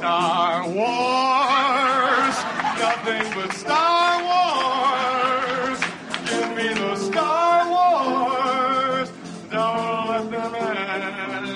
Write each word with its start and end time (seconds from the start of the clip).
Star 0.00 0.64
Wars. 0.66 2.36
Nothing 2.80 3.20
but 3.34 3.52
Star 3.52 4.24
Wars. 4.24 5.78
Give 6.24 6.48
me 6.56 6.72
Star 6.96 7.68
Wars. 7.68 9.10
Don't 9.50 10.08
let 10.08 10.30
them 10.30 10.54
end. 10.54 11.52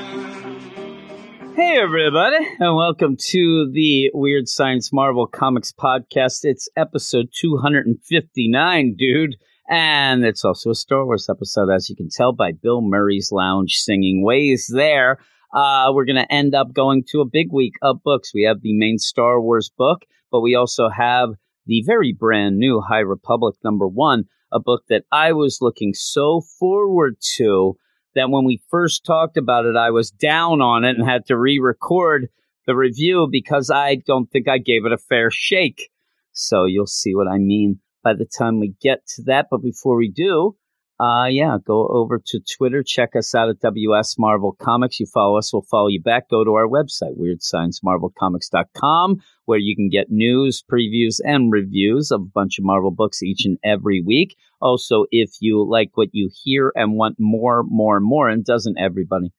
Hey, 1.57 1.79
everybody, 1.81 2.37
and 2.61 2.77
welcome 2.77 3.17
to 3.17 3.71
the 3.73 4.11
Weird 4.13 4.47
Science 4.47 4.93
Marvel 4.93 5.27
Comics 5.27 5.73
podcast. 5.73 6.45
It's 6.45 6.69
episode 6.77 7.31
259, 7.33 8.95
dude. 8.99 9.37
And 9.71 10.23
it's 10.23 10.45
also 10.45 10.69
a 10.69 10.75
Star 10.75 11.07
Wars 11.07 11.31
episode, 11.31 11.71
as 11.71 11.89
you 11.89 11.97
can 11.97 12.11
tell 12.11 12.35
by 12.35 12.53
Bill 12.53 12.83
Murray's 12.83 13.33
lounge 13.33 13.77
singing 13.77 14.23
ways 14.23 14.71
there. 14.71 15.19
Uh, 15.55 15.93
we're 15.93 16.05
going 16.05 16.17
to 16.17 16.33
end 16.33 16.55
up 16.55 16.73
going 16.73 17.05
to 17.11 17.21
a 17.21 17.25
big 17.27 17.53
week 17.53 17.75
of 17.81 18.03
books. 18.03 18.35
We 18.35 18.43
have 18.43 18.61
the 18.61 18.75
main 18.75 18.99
Star 18.99 19.41
Wars 19.41 19.71
book, 19.77 20.03
but 20.33 20.41
we 20.41 20.57
also 20.57 20.89
have 20.89 21.31
the 21.67 21.83
very 21.87 22.13
brand 22.13 22.59
new 22.59 22.81
High 22.81 23.01
Republic 23.01 23.55
number 23.63 23.87
one, 23.87 24.25
a 24.53 24.59
book 24.59 24.83
that 24.89 25.05
I 25.13 25.33
was 25.33 25.59
looking 25.61 25.95
so 25.95 26.43
forward 26.59 27.17
to 27.37 27.77
that 28.17 28.31
when 28.31 28.45
we 28.45 28.63
first 28.69 29.05
talked 29.05 29.37
about 29.37 29.65
it, 29.65 29.77
I 29.77 29.91
was 29.91 30.11
down 30.11 30.61
on 30.61 30.85
it 30.85 30.97
and 30.97 31.09
had 31.09 31.27
to 31.27 31.37
re 31.37 31.59
record 31.61 32.29
the 32.67 32.75
review 32.75 33.29
because 33.31 33.71
I 33.71 33.97
don't 34.07 34.31
think 34.31 34.49
I 34.49 34.59
gave 34.59 34.85
it 34.87 34.93
a 34.93 34.99
fair 34.99 35.31
shake. 35.31 35.91
So 36.33 36.65
you'll 36.65 36.87
see 36.87 37.15
what 37.15 37.29
I 37.29 37.39
mean 37.39 37.81
by 38.03 38.15
the 38.15 38.27
time 38.27 38.59
we 38.59 38.75
get 38.81 39.07
to 39.15 39.23
that. 39.27 39.47
But 39.51 39.63
before 39.63 39.97
we 39.97 40.11
do, 40.11 40.57
uh, 41.01 41.27
yeah, 41.29 41.57
go 41.65 41.89
over 41.89 42.21
to 42.25 42.41
Twitter. 42.57 42.85
Check 42.85 43.17
us 43.17 43.35
out 43.35 43.49
at 43.49 43.59
WS 43.61 44.17
Marvel 44.17 44.53
Comics. 44.61 45.01
You 45.01 45.07
follow 45.07 45.37
us, 45.37 45.53
we'll 45.53 45.63
follow 45.63 45.89
you 45.89 46.01
back. 46.01 46.31
Go 46.31 46.45
to 46.45 46.55
our 46.55 46.69
website, 46.69 47.19
WeirdScienceMarvelComics.com, 47.19 49.17
where 49.47 49.59
you 49.59 49.75
can 49.75 49.89
get 49.89 50.11
news, 50.11 50.63
previews, 50.71 51.19
and 51.25 51.51
reviews 51.51 52.13
of 52.13 52.21
a 52.21 52.31
bunch 52.33 52.59
of 52.59 52.65
Marvel 52.65 52.93
books 52.93 53.23
each 53.25 53.45
and 53.45 53.59
every 53.65 54.03
week. 54.03 54.37
Also, 54.61 55.07
if 55.11 55.31
you 55.41 55.69
like 55.69 55.91
what 55.95 56.11
you 56.13 56.31
hear 56.45 56.71
and 56.77 56.95
want 56.95 57.17
more, 57.19 57.65
more, 57.65 57.99
more, 57.99 58.29
and 58.29 58.45
doesn't 58.45 58.79
everybody? 58.79 59.33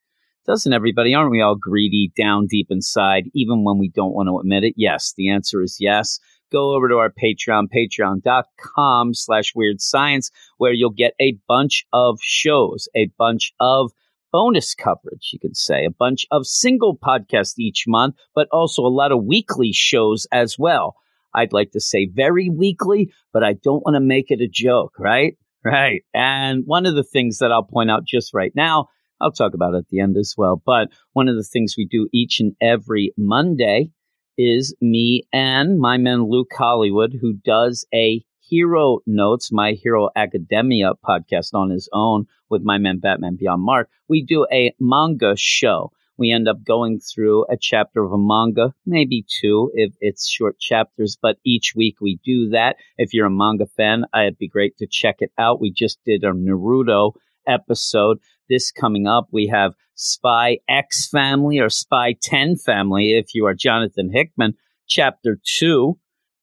Doesn't 0.46 0.74
everybody? 0.74 1.14
Aren't 1.14 1.32
we 1.32 1.40
all 1.40 1.56
greedy 1.56 2.12
down 2.16 2.46
deep 2.46 2.68
inside, 2.70 3.24
even 3.34 3.64
when 3.64 3.78
we 3.78 3.88
don't 3.88 4.14
want 4.14 4.28
to 4.28 4.38
admit 4.38 4.62
it? 4.62 4.74
Yes, 4.76 5.14
the 5.16 5.30
answer 5.30 5.62
is 5.62 5.78
yes 5.80 6.20
go 6.50 6.74
over 6.74 6.88
to 6.88 6.96
our 6.96 7.10
Patreon, 7.10 7.68
patreon.com 7.74 9.14
slash 9.14 9.52
weird 9.54 9.80
science, 9.80 10.30
where 10.58 10.72
you'll 10.72 10.90
get 10.90 11.14
a 11.20 11.38
bunch 11.48 11.84
of 11.92 12.18
shows, 12.22 12.88
a 12.94 13.10
bunch 13.18 13.52
of 13.60 13.92
bonus 14.32 14.74
coverage, 14.74 15.30
you 15.32 15.38
could 15.38 15.56
say, 15.56 15.84
a 15.84 15.90
bunch 15.90 16.26
of 16.30 16.46
single 16.46 16.96
podcasts 16.96 17.54
each 17.58 17.84
month, 17.86 18.16
but 18.34 18.48
also 18.52 18.82
a 18.82 18.88
lot 18.88 19.12
of 19.12 19.24
weekly 19.24 19.72
shows 19.72 20.26
as 20.32 20.58
well. 20.58 20.96
I'd 21.34 21.52
like 21.52 21.72
to 21.72 21.80
say 21.80 22.06
very 22.06 22.48
weekly, 22.48 23.12
but 23.32 23.44
I 23.44 23.54
don't 23.54 23.84
want 23.84 23.94
to 23.94 24.00
make 24.00 24.30
it 24.30 24.40
a 24.40 24.48
joke, 24.48 24.94
right? 24.98 25.36
Right. 25.64 26.02
And 26.14 26.62
one 26.64 26.86
of 26.86 26.94
the 26.94 27.02
things 27.02 27.38
that 27.38 27.50
I'll 27.50 27.64
point 27.64 27.90
out 27.90 28.04
just 28.04 28.32
right 28.32 28.52
now, 28.54 28.88
I'll 29.20 29.32
talk 29.32 29.54
about 29.54 29.74
at 29.74 29.88
the 29.88 30.00
end 30.00 30.16
as 30.16 30.34
well, 30.36 30.62
but 30.64 30.88
one 31.12 31.28
of 31.28 31.36
the 31.36 31.42
things 31.42 31.74
we 31.76 31.86
do 31.86 32.08
each 32.12 32.38
and 32.38 32.54
every 32.60 33.12
Monday 33.16 33.90
is 34.38 34.74
me 34.80 35.22
and 35.32 35.78
my 35.78 35.96
man 35.96 36.28
Luke 36.28 36.50
Hollywood, 36.56 37.14
who 37.20 37.34
does 37.44 37.86
a 37.94 38.24
Hero 38.40 39.00
Notes, 39.06 39.50
My 39.50 39.72
Hero 39.72 40.08
Academia 40.14 40.92
podcast 41.04 41.54
on 41.54 41.70
his 41.70 41.88
own 41.92 42.26
with 42.48 42.62
my 42.62 42.78
man 42.78 42.98
Batman 42.98 43.36
Beyond 43.36 43.62
Mark. 43.62 43.88
We 44.08 44.22
do 44.22 44.46
a 44.52 44.72
manga 44.78 45.34
show. 45.36 45.90
We 46.18 46.32
end 46.32 46.48
up 46.48 46.64
going 46.64 47.00
through 47.00 47.44
a 47.50 47.56
chapter 47.60 48.02
of 48.02 48.12
a 48.12 48.18
manga, 48.18 48.72
maybe 48.86 49.24
two 49.40 49.70
if 49.74 49.92
it's 50.00 50.28
short 50.28 50.58
chapters, 50.58 51.18
but 51.20 51.36
each 51.44 51.74
week 51.76 51.96
we 52.00 52.18
do 52.24 52.48
that. 52.50 52.76
If 52.96 53.12
you're 53.12 53.26
a 53.26 53.30
manga 53.30 53.66
fan, 53.66 54.04
it'd 54.14 54.38
be 54.38 54.48
great 54.48 54.76
to 54.78 54.86
check 54.86 55.16
it 55.18 55.32
out. 55.38 55.60
We 55.60 55.70
just 55.70 55.98
did 56.06 56.24
a 56.24 56.32
Naruto 56.32 57.12
episode. 57.46 58.18
This 58.48 58.70
coming 58.70 59.06
up, 59.06 59.28
we 59.32 59.48
have 59.48 59.74
Spy 59.94 60.58
X 60.68 61.08
Family 61.08 61.58
or 61.58 61.68
Spy 61.68 62.14
10 62.20 62.56
Family, 62.56 63.12
if 63.12 63.34
you 63.34 63.46
are 63.46 63.54
Jonathan 63.54 64.10
Hickman, 64.12 64.54
Chapter 64.86 65.38
2. 65.58 65.98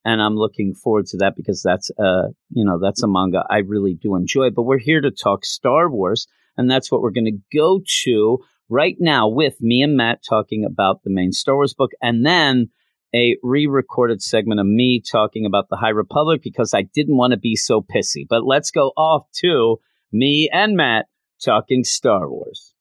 And 0.05 0.21
I'm 0.21 0.35
looking 0.35 0.73
forward 0.73 1.05
to 1.07 1.17
that 1.17 1.35
because 1.37 1.61
that's, 1.63 1.89
uh, 1.91 2.29
you 2.49 2.65
know, 2.65 2.77
that's 2.77 3.03
a 3.03 3.07
manga 3.07 3.45
I 3.49 3.59
really 3.59 3.93
do 3.93 4.15
enjoy. 4.15 4.49
But 4.49 4.63
we're 4.63 4.79
here 4.79 4.99
to 4.99 5.11
talk 5.11 5.45
Star 5.45 5.89
Wars, 5.89 6.27
and 6.57 6.69
that's 6.69 6.91
what 6.91 7.01
we're 7.01 7.11
going 7.11 7.25
to 7.25 7.57
go 7.57 7.81
to 8.03 8.39
right 8.69 8.97
now 8.99 9.29
with 9.29 9.61
me 9.61 9.81
and 9.81 9.95
Matt 9.95 10.19
talking 10.27 10.65
about 10.65 11.03
the 11.03 11.09
main 11.09 11.31
Star 11.31 11.55
Wars 11.55 11.73
book, 11.73 11.91
and 12.01 12.25
then 12.25 12.69
a 13.15 13.37
re-recorded 13.43 14.21
segment 14.21 14.59
of 14.59 14.65
me 14.65 14.99
talking 14.99 15.45
about 15.45 15.69
the 15.69 15.77
High 15.77 15.89
Republic 15.89 16.41
because 16.43 16.73
I 16.73 16.81
didn't 16.81 17.17
want 17.17 17.31
to 17.31 17.37
be 17.37 17.55
so 17.55 17.81
pissy. 17.81 18.25
But 18.27 18.45
let's 18.45 18.71
go 18.71 18.91
off 18.97 19.27
to 19.41 19.79
me 20.13 20.47
and 20.53 20.75
Matt 20.77 21.07
talking 21.43 21.83
Star 21.83 22.29
Wars. 22.29 22.75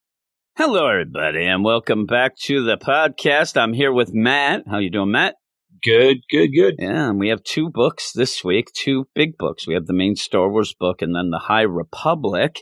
Hello, 0.54 0.86
everybody, 0.86 1.44
and 1.46 1.64
welcome 1.64 2.04
back 2.04 2.36
to 2.42 2.62
the 2.62 2.76
podcast. 2.76 3.56
I'm 3.56 3.72
here 3.72 3.90
with 3.90 4.12
Matt. 4.12 4.64
How 4.68 4.76
you 4.76 4.90
doing, 4.90 5.12
Matt? 5.12 5.36
Good, 5.82 6.18
good, 6.30 6.48
good. 6.48 6.74
Yeah, 6.78 7.08
and 7.08 7.18
we 7.18 7.28
have 7.28 7.42
two 7.42 7.70
books 7.70 8.12
this 8.12 8.44
week, 8.44 8.70
two 8.74 9.08
big 9.14 9.38
books. 9.38 9.66
We 9.66 9.72
have 9.72 9.86
the 9.86 9.94
main 9.94 10.14
Star 10.14 10.50
Wars 10.50 10.74
book 10.78 11.00
and 11.00 11.16
then 11.16 11.30
the 11.30 11.38
High 11.38 11.62
Republic. 11.62 12.60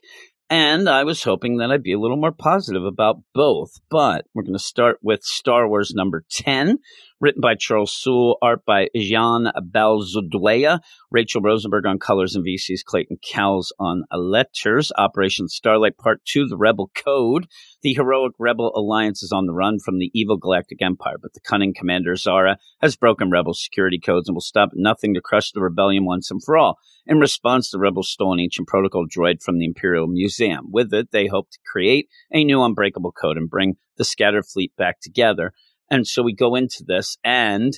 And 0.49 0.89
I 0.89 1.03
was 1.03 1.25
hoping 1.25 1.57
that 1.57 1.73
I'd 1.73 1.83
be 1.83 1.93
a 1.93 1.99
little 1.99 2.17
more 2.17 2.33
positive 2.33 2.85
about 2.85 3.17
both. 3.35 3.73
But 3.91 4.27
we're 4.35 4.45
going 4.45 4.53
to 4.53 4.61
start 4.61 4.99
with 5.03 5.25
Star 5.25 5.69
Wars 5.69 5.93
number 5.97 6.25
10, 6.31 6.79
written 7.21 7.41
by 7.41 7.55
Charles 7.55 7.93
Soule, 7.93 8.39
art 8.41 8.65
by 8.65 8.89
Jan 8.97 9.53
Bazaldua, 9.71 10.81
Rachel 11.11 11.43
Rosenberg 11.43 11.87
on 11.87 11.99
colors 11.99 12.35
and 12.35 12.45
VC's 12.45 12.83
Clayton 12.83 13.19
Cowles 13.23 13.73
on 13.79 14.05
letters. 14.13 14.91
Operation 14.97 15.49
Starlight 15.49 15.99
Part 15.99 16.23
2, 16.25 16.47
The 16.47 16.57
Rebel 16.57 16.91
Code. 17.05 17.47
The 17.83 17.95
heroic 17.95 18.33
Rebel 18.39 18.73
Alliance 18.75 19.23
is 19.23 19.33
on 19.33 19.47
the 19.47 19.53
run 19.53 19.79
from 19.79 19.99
the 19.99 20.11
evil 20.15 20.39
Galactic 20.39 20.81
Empire, 20.81 21.17
but 21.21 21.35
the 21.35 21.41
cunning 21.41 21.75
Commander 21.75 22.17
Zahra 22.17 22.57
has 22.81 22.97
broken 22.97 23.31
Rebel 23.31 23.55
security 23.55 23.99
codes 23.99 24.29
and 24.29 24.35
will 24.35 24.41
stop 24.41 24.71
nothing 24.75 25.15
to 25.15 25.21
crush 25.21 25.53
the 25.53 25.61
rebellion 25.61 26.05
once 26.05 26.31
and 26.31 26.43
for 26.43 26.57
all. 26.57 26.79
In 27.07 27.19
response, 27.19 27.71
the 27.71 27.79
rebels 27.79 28.11
stole 28.11 28.33
an 28.33 28.41
ancient 28.41 28.69
protocol 28.69 29.07
droid 29.07 29.43
from 29.43 29.59
the 29.59 29.65
Imperial 29.65 30.07
Museum. 30.07 30.67
With 30.71 30.93
it, 30.95 31.11
they 31.11 31.27
hope 31.27 31.51
to 31.51 31.59
create 31.71 32.09
a 32.33 32.45
new 32.45 32.63
unbreakable 32.63 33.13
code 33.13 33.37
and 33.37 33.51
bring 33.51 33.77
the 33.97 34.05
scattered 34.05 34.47
fleet 34.47 34.75
back 34.77 35.01
together. 35.01 35.53
And 35.91 36.06
so 36.06 36.23
we 36.23 36.34
go 36.34 36.55
into 36.55 36.84
this, 36.87 37.17
and 37.25 37.73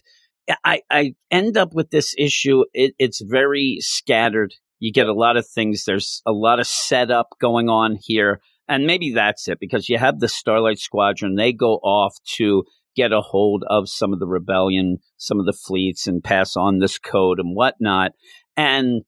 I, 0.65 0.83
I 0.91 1.15
end 1.31 1.57
up 1.57 1.73
with 1.73 1.91
this 1.91 2.15
issue. 2.19 2.65
It, 2.73 2.95
it's 2.99 3.23
very 3.23 3.79
scattered. 3.81 4.55
You 4.81 4.93
get 4.93 5.07
a 5.07 5.15
lot 5.15 5.37
of 5.37 5.47
things. 5.47 5.85
There's 5.85 6.23
a 6.27 6.33
lot 6.33 6.61
of 6.61 6.67
setup 6.67 7.29
going 7.41 7.69
on 7.69 7.97
here. 8.01 8.41
And 8.69 8.87
maybe 8.87 9.13
that's 9.13 9.49
it 9.49 9.59
because 9.61 9.89
you 9.89 9.99
have 9.99 10.19
the 10.19 10.29
Starlight 10.29 10.79
Squadron. 10.79 11.37
They 11.37 11.53
go 11.53 11.75
off 11.77 12.17
to 12.37 12.65
get 12.97 13.13
a 13.13 13.21
hold 13.21 13.65
of 13.69 13.89
some 13.89 14.13
of 14.13 14.19
the 14.19 14.27
rebellion, 14.27 14.99
some 15.17 15.39
of 15.39 15.47
the 15.47 15.53
fleets, 15.53 16.07
and 16.07 16.23
pass 16.23 16.57
on 16.57 16.79
this 16.79 16.99
code 16.99 17.39
and 17.39 17.57
whatnot. 17.57 18.13
And 18.57 19.03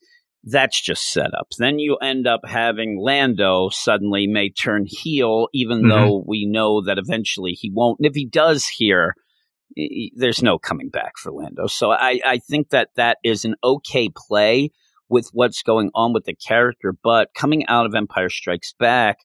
that's 0.47 0.81
just 0.81 1.10
set 1.10 1.34
up. 1.38 1.49
Then 1.59 1.78
you 1.78 1.97
end 1.97 2.27
up 2.27 2.43
having 2.44 2.99
Lando 3.00 3.71
suddenly 3.71 4.27
may 4.27 4.50
turn 4.50 4.84
heel, 4.87 5.49
even 5.55 5.78
mm-hmm. 5.78 5.88
though 5.88 6.25
we 6.27 6.47
know 6.47 6.82
that 6.82 6.99
eventually 6.99 7.53
he 7.53 7.71
won't. 7.72 7.99
And 7.99 8.06
if 8.06 8.15
he 8.15 8.27
does 8.27 8.66
here, 8.66 9.15
there's 10.15 10.43
no 10.43 10.59
coming 10.59 10.91
back 10.91 11.12
for 11.16 11.33
Lando. 11.33 11.66
So 11.66 11.91
I, 11.91 12.21
I 12.25 12.38
think 12.38 12.71
that 12.71 12.91
that 12.97 13.19
is 13.25 13.44
an 13.44 13.54
okay 13.65 14.10
play 14.15 14.71
with 15.09 15.31
what's 15.33 15.62
going 15.62 15.91
on 15.94 16.12
with 16.12 16.25
the 16.25 16.34
character. 16.34 16.94
But 17.03 17.34
coming 17.34 17.66
out 17.66 17.87
of 17.87 17.94
Empire 17.94 18.28
Strikes 18.28 18.75
Back, 18.78 19.19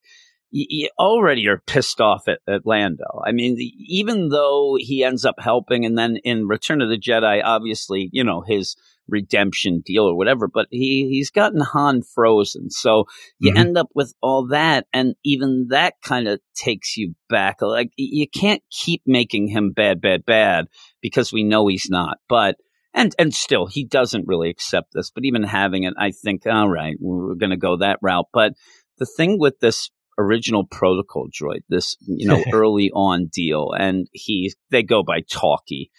you 0.52 0.90
already 0.98 1.48
are 1.48 1.62
pissed 1.68 2.02
off 2.02 2.28
at, 2.28 2.40
at 2.48 2.66
Lando. 2.66 3.22
I 3.24 3.32
mean, 3.32 3.56
the, 3.56 3.72
even 3.88 4.30
though 4.30 4.78
he 4.80 5.04
ends 5.04 5.24
up 5.24 5.36
helping, 5.38 5.86
and 5.86 5.98
then 5.98 6.18
in 6.24 6.48
Return 6.48 6.82
of 6.82 6.90
the 6.90 7.00
Jedi, 7.00 7.42
obviously, 7.44 8.10
you 8.12 8.24
know, 8.24 8.42
his 8.42 8.76
redemption 9.10 9.82
deal 9.86 10.04
or 10.06 10.16
whatever, 10.16 10.48
but 10.48 10.68
he, 10.72 11.08
he's 11.10 11.30
gotten 11.30 11.62
Han 11.62 12.02
frozen. 12.02 12.70
So 12.70 13.06
you 13.40 13.52
mm-hmm. 13.52 13.60
end 13.60 13.78
up 13.78 13.90
with 13.94 14.14
all 14.22 14.48
that. 14.48 14.88
And 14.94 15.16
even 15.24 15.68
that 15.70 15.96
kind 16.04 16.28
of 16.28 16.40
takes 16.56 16.98
you 16.98 17.16
back. 17.30 17.62
Like 17.62 17.92
you 17.96 18.28
can't 18.28 18.64
keep 18.72 19.02
making 19.06 19.48
him 19.48 19.72
bad, 19.72 20.02
bad, 20.02 20.26
bad 20.26 20.68
because 21.02 21.34
we 21.34 21.44
know 21.44 21.68
he's 21.68 21.90
not. 21.90 22.18
But, 22.28 22.58
and, 22.94 23.14
and 23.20 23.34
still 23.34 23.68
he 23.68 23.86
doesn't 23.86 24.28
really 24.28 24.50
accept 24.50 24.94
this, 24.94 25.12
but 25.12 25.26
even 25.26 25.44
having 25.44 25.84
it, 25.84 25.94
I 25.98 26.12
think, 26.12 26.46
all 26.46 26.70
right, 26.70 26.96
we're 27.00 27.36
going 27.36 27.52
to 27.52 27.58
go 27.58 27.78
that 27.78 28.00
route. 28.02 28.28
But 28.34 28.54
the 28.98 29.06
thing 29.06 29.40
with 29.40 29.60
this 29.60 29.90
original 30.18 30.66
protocol 30.66 31.28
droid, 31.30 31.62
this, 31.70 31.96
you 32.02 32.28
know, 32.28 32.44
early 32.54 32.92
on 32.92 33.28
deal, 33.28 33.72
and 33.78 34.08
he, 34.12 34.54
they 34.72 34.84
go 34.84 35.04
by 35.04 35.22
talkie 35.22 35.92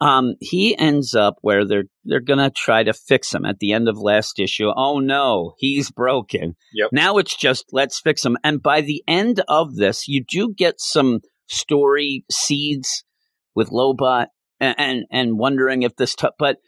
um, 0.00 0.34
he 0.40 0.76
ends 0.76 1.14
up 1.14 1.36
where 1.40 1.64
they're 1.64 1.84
they're 2.04 2.20
gonna 2.20 2.50
try 2.50 2.82
to 2.82 2.92
fix 2.92 3.34
him 3.34 3.44
at 3.44 3.58
the 3.58 3.72
end 3.72 3.88
of 3.88 3.98
last 3.98 4.38
issue. 4.38 4.70
Oh 4.74 4.98
no, 4.98 5.54
he's 5.58 5.90
broken. 5.90 6.54
Yep. 6.74 6.90
Now 6.92 7.16
it's 7.18 7.36
just 7.36 7.66
let's 7.72 8.00
fix 8.00 8.24
him. 8.24 8.36
And 8.44 8.62
by 8.62 8.82
the 8.82 9.02
end 9.08 9.42
of 9.48 9.76
this, 9.76 10.06
you 10.06 10.22
do 10.22 10.52
get 10.54 10.80
some 10.80 11.20
story 11.48 12.24
seeds 12.30 13.04
with 13.54 13.70
Lobot 13.70 14.26
and 14.60 14.74
and, 14.78 15.04
and 15.10 15.38
wondering 15.38 15.82
if 15.82 15.96
this, 15.96 16.14
t- 16.14 16.28
but 16.38 16.58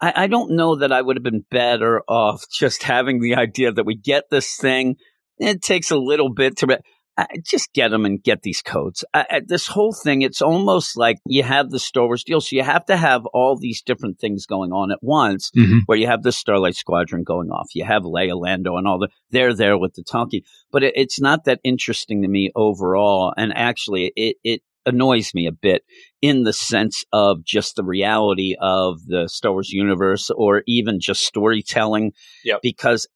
I, 0.00 0.24
I 0.24 0.26
don't 0.26 0.52
know 0.52 0.76
that 0.76 0.92
I 0.92 1.02
would 1.02 1.16
have 1.16 1.24
been 1.24 1.44
better 1.50 2.02
off 2.08 2.44
just 2.50 2.84
having 2.84 3.20
the 3.20 3.34
idea 3.34 3.70
that 3.70 3.86
we 3.86 3.96
get 3.96 4.24
this 4.30 4.56
thing. 4.56 4.96
It 5.36 5.62
takes 5.62 5.90
a 5.90 5.98
little 5.98 6.32
bit 6.32 6.56
to. 6.58 6.80
I, 7.18 7.26
just 7.44 7.72
get 7.72 7.90
them 7.90 8.06
and 8.06 8.22
get 8.22 8.42
these 8.42 8.62
codes. 8.62 9.04
I, 9.12 9.42
this 9.44 9.66
whole 9.66 9.92
thing, 9.92 10.22
it's 10.22 10.40
almost 10.40 10.96
like 10.96 11.18
you 11.26 11.42
have 11.42 11.70
the 11.70 11.80
Star 11.80 12.06
Wars 12.06 12.22
deal. 12.22 12.40
So 12.40 12.54
you 12.56 12.62
have 12.62 12.86
to 12.86 12.96
have 12.96 13.26
all 13.26 13.56
these 13.58 13.82
different 13.82 14.20
things 14.20 14.46
going 14.46 14.72
on 14.72 14.92
at 14.92 15.00
once 15.02 15.50
Mhm. 15.56 15.80
where 15.86 15.98
you 15.98 16.06
have 16.06 16.22
the 16.22 16.30
Starlight 16.32 16.76
Squadron 16.76 17.24
going 17.24 17.50
off. 17.50 17.74
You 17.74 17.84
have 17.84 18.04
Leia, 18.04 18.40
Lando, 18.40 18.76
and 18.76 18.86
all 18.86 19.00
the, 19.00 19.08
they're 19.30 19.52
there 19.54 19.76
with 19.76 19.94
the 19.94 20.04
Tonki. 20.04 20.42
But 20.70 20.84
it, 20.84 20.94
it's 20.96 21.20
not 21.20 21.44
that 21.44 21.58
interesting 21.64 22.22
to 22.22 22.28
me 22.28 22.50
overall. 22.54 23.34
And 23.36 23.52
actually, 23.56 24.12
it, 24.14 24.36
it 24.44 24.62
annoys 24.86 25.34
me 25.34 25.46
a 25.46 25.52
bit 25.52 25.82
in 26.22 26.44
the 26.44 26.52
sense 26.52 27.04
of 27.12 27.44
just 27.44 27.76
the 27.76 27.84
reality 27.84 28.54
of 28.60 29.04
the 29.06 29.28
Star 29.28 29.52
Wars 29.52 29.70
universe 29.70 30.30
or 30.30 30.62
even 30.66 31.00
just 31.00 31.24
storytelling. 31.24 32.12
Yep. 32.44 32.60
Because 32.62 33.06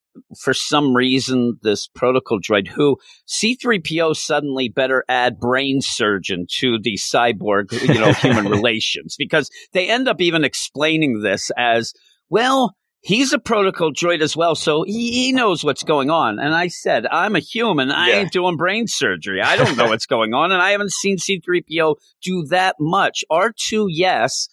for 0.40 0.52
some 0.54 0.94
reason, 0.94 1.58
this 1.62 1.88
protocol 1.88 2.38
droid 2.40 2.68
who 2.68 2.96
C3PO 3.28 4.16
suddenly 4.16 4.68
better 4.68 5.04
add 5.08 5.38
brain 5.38 5.80
surgeon 5.80 6.46
to 6.58 6.78
the 6.82 6.96
cyborg, 6.96 7.72
you 7.72 7.98
know, 8.00 8.12
human 8.12 8.44
relations 8.48 9.16
because 9.18 9.50
they 9.72 9.88
end 9.88 10.08
up 10.08 10.20
even 10.20 10.44
explaining 10.44 11.20
this 11.22 11.50
as, 11.56 11.92
well, 12.28 12.74
he's 13.00 13.32
a 13.32 13.38
protocol 13.38 13.92
droid 13.92 14.20
as 14.20 14.36
well, 14.36 14.54
so 14.54 14.84
he, 14.84 15.12
he 15.12 15.32
knows 15.32 15.64
what's 15.64 15.82
going 15.82 16.10
on. 16.10 16.38
And 16.38 16.54
I 16.54 16.68
said, 16.68 17.06
I'm 17.10 17.34
a 17.34 17.40
human. 17.40 17.90
I 17.90 18.08
Yeah. 18.10 18.14
ain't 18.20 18.32
doing 18.32 18.56
brain 18.56 18.86
surgery. 18.86 19.40
I 19.42 19.56
don't 19.56 19.76
know 19.76 19.86
what's 19.86 20.06
going 20.06 20.34
on. 20.34 20.52
And 20.52 20.62
I 20.62 20.70
haven't 20.70 20.92
seen 20.92 21.16
C3PO 21.16 21.96
do 22.22 22.44
that 22.50 22.76
much. 22.78 23.24
R2, 23.30 23.86
yes. 23.88 24.48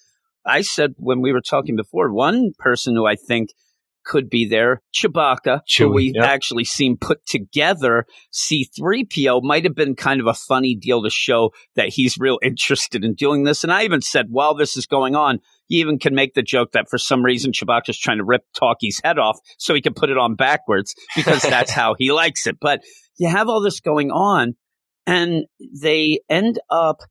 I 0.46 0.62
said 0.62 0.94
when 0.98 1.22
we 1.22 1.32
were 1.32 1.42
talking 1.42 1.76
before, 1.76 2.12
one 2.12 2.52
person 2.58 2.96
who 2.96 3.06
I 3.06 3.16
think 3.16 3.50
could 4.06 4.30
be 4.30 4.48
there, 4.48 4.82
Chewbacca, 4.94 5.62
who 5.78 5.90
Chewie, 5.90 5.94
we've 5.94 6.16
yep. 6.16 6.26
actually 6.26 6.66
seen 6.66 6.98
put 6.98 7.26
together. 7.26 8.06
C3PO 8.34 9.42
might 9.44 9.66
have 9.66 9.76
been 9.76 9.96
kind 9.96 10.20
of 10.20 10.28
a 10.28 10.34
funny 10.34 10.76
deal 10.76 11.04
to 11.04 11.10
show 11.10 11.52
that 11.76 11.90
he's 11.90 12.18
real 12.18 12.40
interested 12.42 13.04
in 13.04 13.14
doing 13.14 13.44
this. 13.44 13.64
And 13.64 13.72
I 13.72 13.84
even 13.84 14.02
said, 14.02 14.28
while 14.30 14.56
this 14.56 14.78
is 14.78 14.86
going 14.86 15.16
on, 15.16 15.40
you 15.68 15.80
even 15.80 16.00
can 16.00 16.16
make 16.16 16.34
the 16.34 16.42
joke 16.42 16.72
that 16.74 16.90
for 16.90 16.98
some 16.98 17.24
reason 17.24 17.52
Chewbacca's 17.52 17.98
trying 17.98 18.18
to 18.18 18.24
rip 18.24 18.44
Talkie's 18.60 19.00
head 19.04 19.20
off 19.20 19.40
so 19.58 19.74
he 19.74 19.82
can 19.82 19.94
put 19.94 20.10
it 20.10 20.18
on 20.18 20.36
backwards 20.36 20.96
because 21.16 21.42
that's 21.44 21.72
how 21.72 21.96
he 21.98 22.12
likes 22.12 22.48
it. 22.48 22.58
But 22.60 22.82
you 23.18 23.30
have 23.30 23.48
all 23.48 23.62
this 23.62 23.80
going 23.80 24.12
on, 24.12 24.56
and 25.06 25.46
they 25.82 26.20
end 26.30 26.60
up 26.70 27.02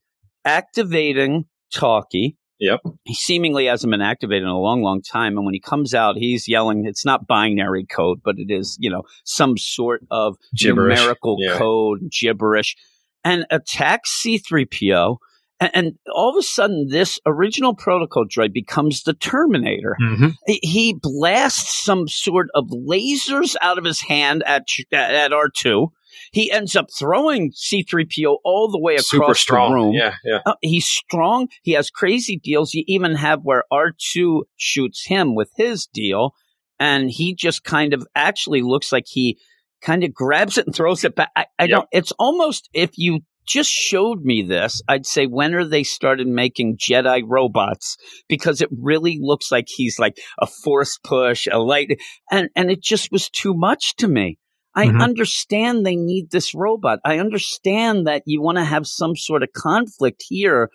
activating 0.44 1.44
Talkie. 1.72 2.36
Yep. 2.60 2.80
He 3.04 3.14
seemingly 3.14 3.66
hasn't 3.66 3.90
been 3.90 4.00
activated 4.00 4.42
in 4.42 4.48
a 4.48 4.58
long, 4.60 4.82
long 4.82 5.00
time. 5.02 5.36
And 5.36 5.44
when 5.44 5.54
he 5.54 5.60
comes 5.60 5.94
out, 5.94 6.16
he's 6.16 6.48
yelling, 6.48 6.84
it's 6.86 7.04
not 7.04 7.26
binary 7.26 7.84
code, 7.86 8.20
but 8.24 8.36
it 8.38 8.50
is, 8.52 8.76
you 8.80 8.90
know, 8.90 9.02
some 9.24 9.56
sort 9.56 10.02
of 10.10 10.36
Gibberish. 10.56 10.98
numerical 10.98 11.36
Yeah. 11.38 11.56
code, 11.56 12.10
gibberish, 12.10 12.76
and 13.24 13.46
attacks 13.50 14.10
C3PO. 14.24 15.18
And, 15.60 15.70
and 15.74 15.92
all 16.14 16.30
of 16.30 16.36
a 16.36 16.42
sudden, 16.42 16.86
this 16.88 17.18
original 17.26 17.74
protocol 17.74 18.24
droid 18.24 18.52
becomes 18.52 19.02
the 19.02 19.12
Terminator. 19.14 19.96
Mhm. 20.00 20.34
He- 20.46 20.60
He 20.62 20.94
blasts 21.00 21.82
some 21.84 22.06
sort 22.08 22.48
of 22.54 22.66
lasers 22.68 23.56
out 23.60 23.78
of 23.78 23.84
his 23.84 24.00
hand 24.02 24.42
at 24.46 24.66
at 24.92 25.32
R2. 25.32 25.88
He 26.32 26.50
ends 26.50 26.76
up 26.76 26.86
throwing 26.96 27.52
C3PO 27.52 28.36
all 28.44 28.70
the 28.70 28.80
way 28.80 28.96
across 28.96 29.44
the 29.46 29.54
room. 29.54 29.94
Yeah, 29.94 30.14
yeah. 30.24 30.40
Uh, 30.46 30.54
he's 30.62 30.86
strong. 30.86 31.48
He 31.62 31.72
has 31.72 31.90
crazy 31.90 32.38
deals. 32.38 32.74
You 32.74 32.84
even 32.86 33.14
have 33.16 33.40
where 33.42 33.64
R2 33.72 34.42
shoots 34.56 35.06
him 35.06 35.34
with 35.34 35.50
his 35.56 35.86
deal, 35.86 36.34
and 36.78 37.10
he 37.10 37.34
just 37.34 37.64
kind 37.64 37.92
of 37.94 38.06
actually 38.14 38.62
looks 38.62 38.92
like 38.92 39.04
he 39.06 39.38
kind 39.80 40.04
of 40.04 40.12
grabs 40.12 40.58
it 40.58 40.66
and 40.66 40.74
throws 40.74 41.04
it 41.04 41.14
back. 41.14 41.30
I, 41.36 41.46
I 41.58 41.64
Yep. 41.64 41.70
don't. 41.70 41.88
It's 41.92 42.12
almost 42.18 42.68
if 42.72 42.90
you 42.96 43.20
just 43.46 43.70
showed 43.70 44.22
me 44.22 44.42
this, 44.42 44.82
I'd 44.88 45.06
say 45.06 45.26
when 45.26 45.54
are 45.54 45.64
they 45.64 45.82
started 45.82 46.26
making 46.26 46.76
Jedi 46.76 47.22
robots? 47.26 47.96
Because 48.28 48.60
it 48.60 48.68
really 48.70 49.18
looks 49.20 49.50
like 49.50 49.66
he's 49.68 49.98
like 49.98 50.18
a 50.38 50.46
force 50.46 50.98
push, 51.02 51.48
a 51.50 51.58
light, 51.58 51.98
and 52.30 52.50
and 52.54 52.70
it 52.70 52.82
just 52.82 53.10
was 53.10 53.30
too 53.30 53.54
much 53.54 53.96
to 53.96 54.08
me. 54.08 54.38
I 54.78 54.86
Mhm. 54.86 55.02
understand 55.02 55.84
they 55.84 55.96
need 55.96 56.30
this 56.30 56.54
robot. 56.54 57.00
I 57.04 57.18
understand 57.18 58.06
that 58.06 58.22
you 58.26 58.40
want 58.40 58.58
to 58.58 58.64
have 58.64 58.86
some 58.86 59.16
sort 59.16 59.42
of 59.42 59.52
conflict 59.52 60.24
here, 60.28 60.70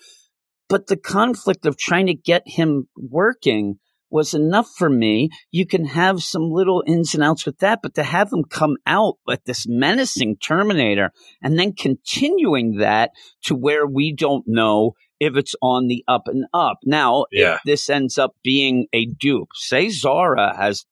but 0.67 0.87
the 0.87 0.97
conflict 0.97 1.65
of 1.65 1.77
trying 1.77 2.07
to 2.07 2.13
get 2.13 2.43
him 2.45 2.89
working 2.97 3.75
was 4.11 4.33
enough 4.33 4.69
for 4.77 4.89
me. 4.89 5.29
You 5.51 5.65
can 5.65 5.85
have 5.85 6.21
some 6.21 6.51
little 6.51 6.83
ins 6.85 7.15
and 7.15 7.23
outs 7.23 7.45
with 7.45 7.59
that, 7.59 7.79
but 7.81 7.95
to 7.95 8.03
have 8.03 8.31
him 8.31 8.43
come 8.43 8.75
out 8.85 9.15
with 9.25 9.43
this 9.45 9.65
menacing 9.67 10.37
Terminator 10.37 11.11
and 11.41 11.57
then 11.57 11.71
continuing 11.73 12.77
that 12.77 13.11
to 13.45 13.55
where 13.55 13.87
we 13.87 14.13
don't 14.13 14.43
know 14.45 14.91
if 15.19 15.37
it's 15.37 15.55
on 15.61 15.87
the 15.87 16.03
up 16.07 16.23
and 16.27 16.43
up. 16.53 16.77
Now, 16.85 17.25
Yeah. 17.31 17.55
if 17.55 17.61
this 17.65 17.89
ends 17.89 18.17
up 18.17 18.35
being 18.43 18.87
a 18.93 19.05
dupe, 19.05 19.49
say 19.55 19.87
Zahra 19.89 20.55
has 20.57 20.83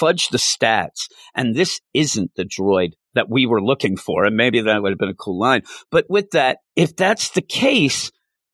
fudged 0.00 0.30
the 0.30 0.38
stats 0.38 1.06
and 1.34 1.54
this 1.54 1.80
isn't 1.94 2.30
the 2.36 2.44
droid 2.44 2.90
that 3.14 3.28
we 3.30 3.46
were 3.46 3.62
looking 3.62 3.96
for, 3.96 4.24
and 4.24 4.36
maybe 4.36 4.60
that 4.60 4.82
would 4.82 4.92
have 4.92 4.98
been 4.98 5.08
a 5.08 5.14
cool 5.14 5.38
line. 5.38 5.62
But 5.90 6.06
with 6.08 6.30
that, 6.32 6.58
if 6.76 6.94
that's 6.94 7.30
the 7.30 7.42
case, 7.42 8.10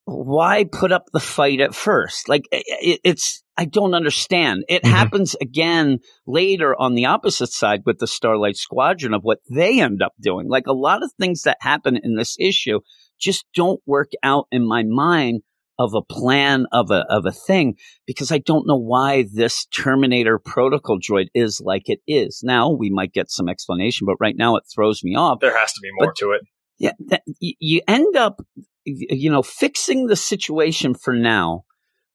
why 0.06 0.64
put 0.70 0.92
up 0.92 1.04
the 1.12 1.20
fight 1.20 1.60
at 1.60 1.74
first? 1.74 2.28
Like 2.28 2.44
i- 2.52 2.62
i 2.82 2.98
it's, 3.04 3.42
I 3.56 3.64
don't 3.66 3.94
understand. 3.94 4.64
It 4.68 4.82
Mhm. 4.82 4.90
happens 4.90 5.36
again 5.40 5.98
later 6.26 6.74
on 6.78 6.94
the 6.94 7.06
opposite 7.06 7.50
side 7.52 7.82
with 7.86 7.98
the 7.98 8.06
Starlight 8.06 8.56
Squadron 8.56 9.14
of 9.14 9.22
what 9.22 9.38
they 9.50 9.80
end 9.80 10.02
up 10.02 10.12
doing. 10.20 10.48
Like 10.48 10.66
a 10.66 10.72
lot 10.72 11.02
of 11.02 11.12
things 11.18 11.42
that 11.42 11.58
happen 11.60 11.98
in 12.02 12.16
this 12.16 12.36
issue 12.38 12.80
just 13.18 13.44
don't 13.54 13.80
work 13.86 14.10
out 14.22 14.46
in 14.50 14.66
my 14.66 14.82
mind 14.82 15.42
of 15.78 15.94
a 15.94 16.02
plan 16.02 16.66
of 16.72 16.90
a 16.90 17.04
of 17.08 17.26
a 17.26 17.32
thing 17.32 17.76
because 18.06 18.30
I 18.30 18.38
don't 18.38 18.66
know 18.66 18.76
why 18.78 19.26
this 19.32 19.66
Terminator 19.66 20.38
protocol 20.38 20.98
droid 20.98 21.26
is 21.34 21.60
like 21.64 21.84
it 21.86 22.00
is. 22.06 22.42
Now 22.44 22.70
we 22.70 22.90
might 22.90 23.12
get 23.12 23.30
some 23.30 23.48
explanation, 23.48 24.06
but 24.06 24.16
right 24.20 24.36
now 24.36 24.56
it 24.56 24.64
throws 24.72 25.02
me 25.02 25.14
off. 25.16 25.40
There 25.40 25.58
has 25.58 25.72
to 25.72 25.80
be 25.82 25.90
more 25.98 26.08
But- 26.08 26.16
to 26.16 26.30
it. 26.32 26.42
Yeah, 26.76 26.92
that, 27.06 27.22
you, 27.38 27.54
you 27.60 27.80
end 27.86 28.16
up, 28.16 28.40
you 28.84 29.30
know, 29.30 29.42
fixing 29.42 30.08
the 30.08 30.16
situation 30.16 30.94
for 30.94 31.14
now 31.14 31.62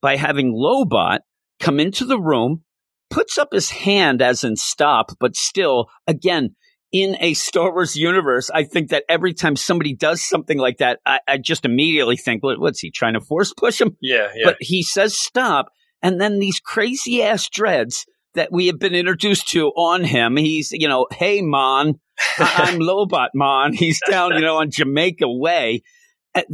by 0.01 0.17
having 0.17 0.53
Lobot 0.53 1.19
come 1.61 1.79
into 1.79 2.03
the 2.03 2.19
room, 2.19 2.63
puts 3.09 3.37
up 3.37 3.53
his 3.53 3.69
hand 3.69 4.21
as 4.21 4.43
in 4.43 4.57
stop, 4.57 5.11
but 5.17 5.37
still, 5.37 5.87
again, 6.07 6.55
in 6.91 7.15
a 7.19 7.33
Star 7.35 7.71
Wars 7.71 7.95
universe, 7.95 8.49
I 8.49 8.63
think 8.63 8.89
that 8.89 9.03
every 9.07 9.33
time 9.33 9.55
somebody 9.55 9.93
does 9.95 10.27
something 10.27 10.57
like 10.57 10.77
that, 10.79 10.99
I, 11.05 11.19
I 11.27 11.37
just 11.37 11.65
immediately 11.65 12.17
think, 12.17 12.43
what, 12.43 12.59
what's 12.59 12.79
he 12.79 12.89
trying 12.91 13.13
to 13.13 13.21
force 13.21 13.53
push 13.53 13.79
him? 13.79 13.95
Yeah, 14.01 14.29
yeah. 14.35 14.45
But 14.45 14.57
he 14.59 14.81
says 14.83 15.17
stop, 15.17 15.67
and 16.01 16.19
then 16.19 16.39
these 16.39 16.59
crazy 16.59 17.21
ass 17.21 17.47
dreads 17.49 18.05
that 18.35 18.51
we 18.51 18.67
have 18.67 18.79
been 18.79 18.95
introduced 18.95 19.49
to 19.49 19.67
on 19.69 20.03
him. 20.03 20.35
He's, 20.37 20.71
you 20.71 20.87
know, 20.87 21.07
hey 21.11 21.41
Mon, 21.41 21.99
I'm 22.37 22.79
Lobot 22.79 23.29
Mon. 23.35 23.73
He's 23.73 23.99
down, 24.09 24.33
you 24.35 24.41
know, 24.41 24.57
on 24.57 24.71
Jamaica 24.71 25.25
Way. 25.27 25.81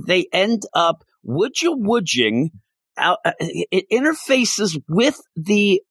They 0.08 0.28
end 0.32 0.64
up 0.74 1.04
woodja 1.28 1.74
woodging 1.76 2.52
out. 2.98 3.20
uh, 3.26 3.34
It 3.40 3.86
interfaces 3.92 4.82
with 4.88 5.20
the 5.36 5.82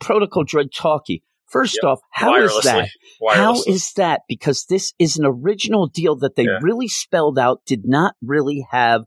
protocol 0.00 0.44
droid 0.44 0.70
talkie. 0.74 1.22
First 1.54 1.78
Yep. 1.80 1.88
off, 1.88 1.98
how 2.10 2.34
is 2.34 2.52
that? 2.64 2.88
How 3.30 3.62
is 3.66 3.92
that? 3.92 4.22
Because 4.28 4.66
this 4.68 4.92
is 4.98 5.16
an 5.16 5.24
original 5.24 5.86
deal 5.86 6.16
that 6.16 6.34
they 6.34 6.42
Yeah. 6.42 6.58
really 6.60 6.88
spelled 6.88 7.38
out, 7.38 7.60
did 7.64 7.82
not 7.84 8.14
really 8.20 8.66
have 8.72 9.04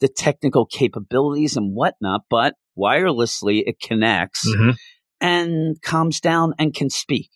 the 0.00 0.08
technical 0.08 0.64
capabilities 0.64 1.58
and 1.58 1.74
whatnot, 1.74 2.22
but 2.30 2.54
wirelessly 2.78 3.62
it 3.66 3.78
connects 3.80 4.48
Mhm. 4.48 4.76
and 5.20 5.82
calms 5.82 6.20
down 6.20 6.54
and 6.58 6.72
can 6.72 6.88
speak. 6.88 7.28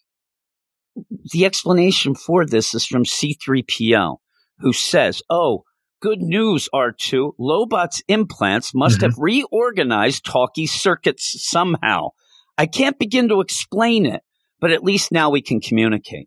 The 1.32 1.44
explanation 1.44 2.14
for 2.14 2.46
this 2.46 2.72
is 2.74 2.86
from 2.86 3.04
C3PO, 3.04 4.20
who 4.60 4.72
says, 4.72 5.20
Oh, 5.28 5.64
good 6.00 6.22
news, 6.22 6.70
R2. 6.72 7.32
Lobot's 7.38 8.02
implants 8.08 8.74
must 8.74 9.00
Mhm. 9.00 9.02
have 9.02 9.18
reorganized 9.18 10.24
talkie 10.24 10.66
circuits 10.66 11.34
somehow. 11.46 12.08
I 12.56 12.66
can't 12.66 12.98
begin 12.98 13.28
to 13.28 13.40
explain 13.40 14.06
it, 14.06 14.22
but 14.64 14.72
at 14.72 14.82
least 14.82 15.12
now 15.12 15.28
we 15.28 15.42
can 15.42 15.60
communicate. 15.60 16.26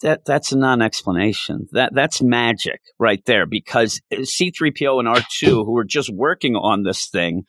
That 0.00 0.24
that's 0.24 0.52
a 0.52 0.56
non-explanation. 0.56 1.66
That 1.72 1.92
that's 1.92 2.22
magic 2.22 2.80
right 3.00 3.20
there 3.26 3.46
because 3.46 4.00
uh, 4.12 4.18
C3PO 4.18 5.00
and 5.00 5.08
R2 5.08 5.64
who 5.66 5.76
are 5.76 5.84
just 5.84 6.08
working 6.14 6.54
on 6.54 6.84
this 6.84 7.08
thing 7.08 7.42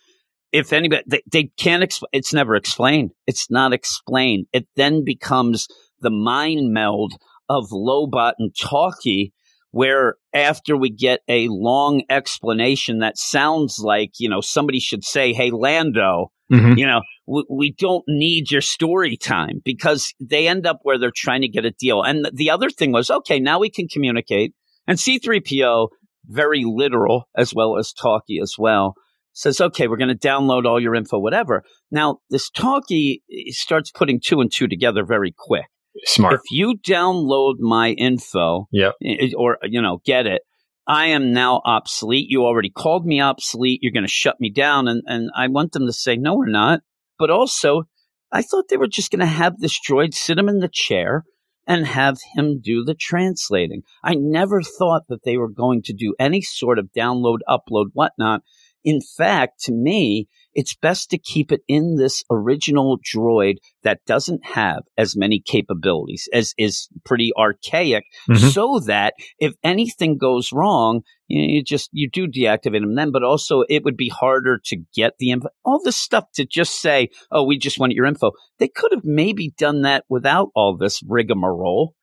if 0.52 0.74
anybody 0.74 1.04
they, 1.06 1.22
they 1.32 1.44
can't 1.60 1.84
explain 1.84 2.10
it's 2.12 2.34
never 2.34 2.56
explained 2.56 3.12
it's 3.28 3.52
not 3.52 3.72
explained 3.72 4.48
it 4.52 4.66
then 4.76 5.04
becomes 5.04 5.68
the 6.00 6.10
mind 6.10 6.74
meld 6.74 7.14
of 7.48 7.70
lobot 7.70 8.34
and 8.40 8.56
talkie 8.60 9.32
where 9.70 10.16
after 10.34 10.76
we 10.76 10.90
get 10.90 11.20
a 11.28 11.48
long 11.50 12.04
explanation 12.10 13.00
that 13.00 13.18
sounds 13.18 13.80
like, 13.80 14.12
you 14.20 14.30
know, 14.30 14.40
somebody 14.40 14.80
should 14.80 15.04
say, 15.04 15.34
Hey, 15.34 15.50
Lando, 15.50 16.32
Mhm. 16.54 16.78
you 16.78 16.86
know, 16.86 17.02
we, 17.26 17.44
we 17.50 17.72
don't 17.72 18.04
need 18.08 18.52
your 18.52 18.62
story 18.62 19.18
time 19.18 19.62
because 19.66 20.14
they 20.20 20.48
end 20.48 20.66
up 20.68 20.80
where 20.84 20.98
they're 21.00 21.12
trying 21.16 21.42
to 21.42 21.48
get 21.48 21.66
a 21.66 21.72
deal. 21.72 22.02
And 22.04 22.30
the 22.34 22.50
other 22.50 22.70
thing 22.70 22.92
was, 22.92 23.10
okay, 23.10 23.40
now 23.40 23.60
we 23.60 23.70
can 23.70 23.88
communicate. 23.88 24.54
And 24.88 24.98
C3PO, 24.98 25.90
very 26.28 26.64
literal 26.66 27.24
as 27.36 27.54
well 27.54 27.78
as 27.78 27.92
talky 27.94 28.40
as 28.42 28.56
well, 28.58 28.94
says, 29.34 29.60
okay, 29.60 29.88
we're 29.88 29.98
going 29.98 30.16
to 30.16 30.28
download 30.28 30.66
all 30.66 30.80
your 30.80 30.94
info, 30.96 31.18
whatever. 31.20 31.64
Now, 31.92 32.20
this 32.30 32.50
talky 32.50 33.24
starts 33.48 33.92
putting 33.92 34.20
two 34.24 34.40
and 34.42 34.52
two 34.52 34.68
together 34.68 35.04
very 35.06 35.34
quick. 35.36 35.66
Smart. 36.06 36.34
If 36.36 36.42
you 36.52 36.76
download 36.86 37.56
my 37.60 37.92
info 37.92 38.68
Yep. 38.72 38.94
or, 39.38 39.58
you 39.64 39.82
know, 39.82 40.02
get 40.06 40.26
it, 40.28 40.42
I 40.88 41.08
am 41.08 41.32
now 41.32 41.62
obsolete. 41.64 42.28
You 42.30 42.44
already 42.44 42.70
called 42.70 43.06
me 43.06 43.22
obsolete. 43.22 43.80
You're 43.82 43.94
going 43.94 44.06
to 44.06 44.12
shut 44.12 44.40
me 44.40 44.50
down. 44.50 44.88
And, 44.88 45.02
and 45.06 45.30
I 45.36 45.48
want 45.48 45.72
them 45.72 45.86
to 45.86 45.94
say, 45.94 46.18
no, 46.18 46.36
we're 46.36 46.48
not. 46.50 46.82
But 47.18 47.30
also, 47.30 47.84
I 48.32 48.42
thought 48.42 48.66
they 48.70 48.78
were 48.78 48.88
just 48.88 49.12
going 49.12 49.22
to 49.22 49.26
have 49.26 49.60
this 49.60 49.80
droid 49.80 50.14
sit 50.14 50.38
him 50.38 50.50
in 50.50 50.60
the 50.60 50.70
chair 50.72 51.24
and 51.66 51.86
have 51.88 52.18
him 52.36 52.60
do 52.62 52.84
the 52.84 52.96
translating. 52.96 53.84
I 54.04 54.16
never 54.16 54.62
thought 54.62 55.04
that 55.08 55.24
they 55.24 55.38
were 55.38 55.50
going 55.50 55.82
to 55.84 55.94
do 55.94 56.16
any 56.20 56.42
sort 56.42 56.80
of 56.80 56.90
download, 56.96 57.38
upload, 57.48 57.88
whatnot. 57.94 58.42
In 58.84 59.00
fact, 59.18 59.62
to 59.64 59.72
me, 59.72 60.28
it's 60.54 60.76
best 60.76 61.10
to 61.10 61.18
keep 61.18 61.52
it 61.52 61.62
in 61.68 61.96
this 61.96 62.24
original 62.30 63.00
droid 63.00 63.56
that 63.84 64.06
doesn't 64.06 64.46
have 64.46 64.84
as 64.98 65.16
many 65.16 65.40
capabilities, 65.44 66.28
as 66.32 66.54
is 66.58 66.90
pretty 67.04 67.32
archaic, 67.38 68.04
Mhm. 68.30 68.52
so 68.52 68.80
that 68.80 69.14
if 69.40 69.54
anything 69.64 70.18
goes 70.18 70.52
wrong, 70.52 71.02
you, 71.28 71.42
you 71.42 71.64
just 71.64 71.90
you 71.92 72.10
do 72.10 72.28
deactivate 72.28 72.82
them 72.82 72.96
then. 72.96 73.12
But 73.12 73.24
also, 73.24 73.64
it 73.70 73.84
would 73.84 73.98
be 73.98 74.10
harder 74.10 74.60
to 74.66 74.78
get 74.94 75.14
the 75.18 75.32
info. 75.32 75.48
All 75.66 75.82
this 75.84 75.98
stuff 75.98 76.26
to 76.36 76.46
just 76.46 76.80
say, 76.80 77.10
"Oh, 77.32 77.44
we 77.44 77.58
just 77.58 77.80
want 77.80 77.94
your 77.94 78.06
info." 78.06 78.32
They 78.60 78.68
could 78.68 78.92
have 78.94 79.06
maybe 79.06 79.54
done 79.58 79.82
that 79.84 80.06
without 80.10 80.50
all 80.54 80.78
this 80.78 81.02
rigmarole, 81.08 81.96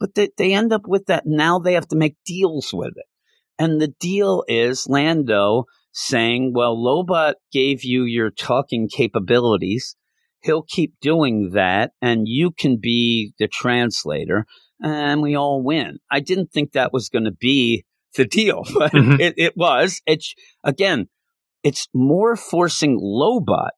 but 0.00 0.14
they, 0.14 0.30
they 0.36 0.54
end 0.54 0.72
up 0.72 0.88
with 0.88 1.06
that. 1.06 1.24
Now 1.26 1.58
they 1.60 1.74
have 1.74 1.88
to 1.88 1.96
make 1.96 2.16
deals 2.26 2.72
with 2.72 2.94
it, 2.96 3.06
and 3.58 3.80
the 3.80 3.94
deal 4.00 4.42
is 4.48 4.88
Lando 4.88 5.66
saying, 5.92 6.52
"Well, 6.54 6.76
Lobot 6.76 7.34
gave 7.52 7.84
you 7.84 8.04
your 8.04 8.30
talking 8.30 8.88
capabilities." 8.88 9.96
He'll 10.42 10.64
keep 10.68 10.94
doing 11.00 11.50
that, 11.52 11.92
and 12.02 12.22
you 12.26 12.50
can 12.50 12.78
be 12.80 13.32
the 13.38 13.46
translator 13.46 14.44
and 14.82 15.22
we 15.22 15.36
all 15.36 15.62
win. 15.62 15.98
I 16.10 16.20
didn't 16.20 16.52
think 16.52 16.72
that 16.72 16.92
was 16.92 17.08
going 17.08 17.24
to 17.24 17.32
be 17.32 17.84
the 18.16 18.24
deal, 18.24 18.62
but 18.74 18.92
Mhm. 18.92 19.20
it, 19.20 19.34
it 19.36 19.56
was. 19.56 20.00
It's 20.06 20.34
again, 20.64 21.08
it's 21.62 21.88
more 21.94 22.36
forcing 22.36 22.98
Lobot 23.00 23.70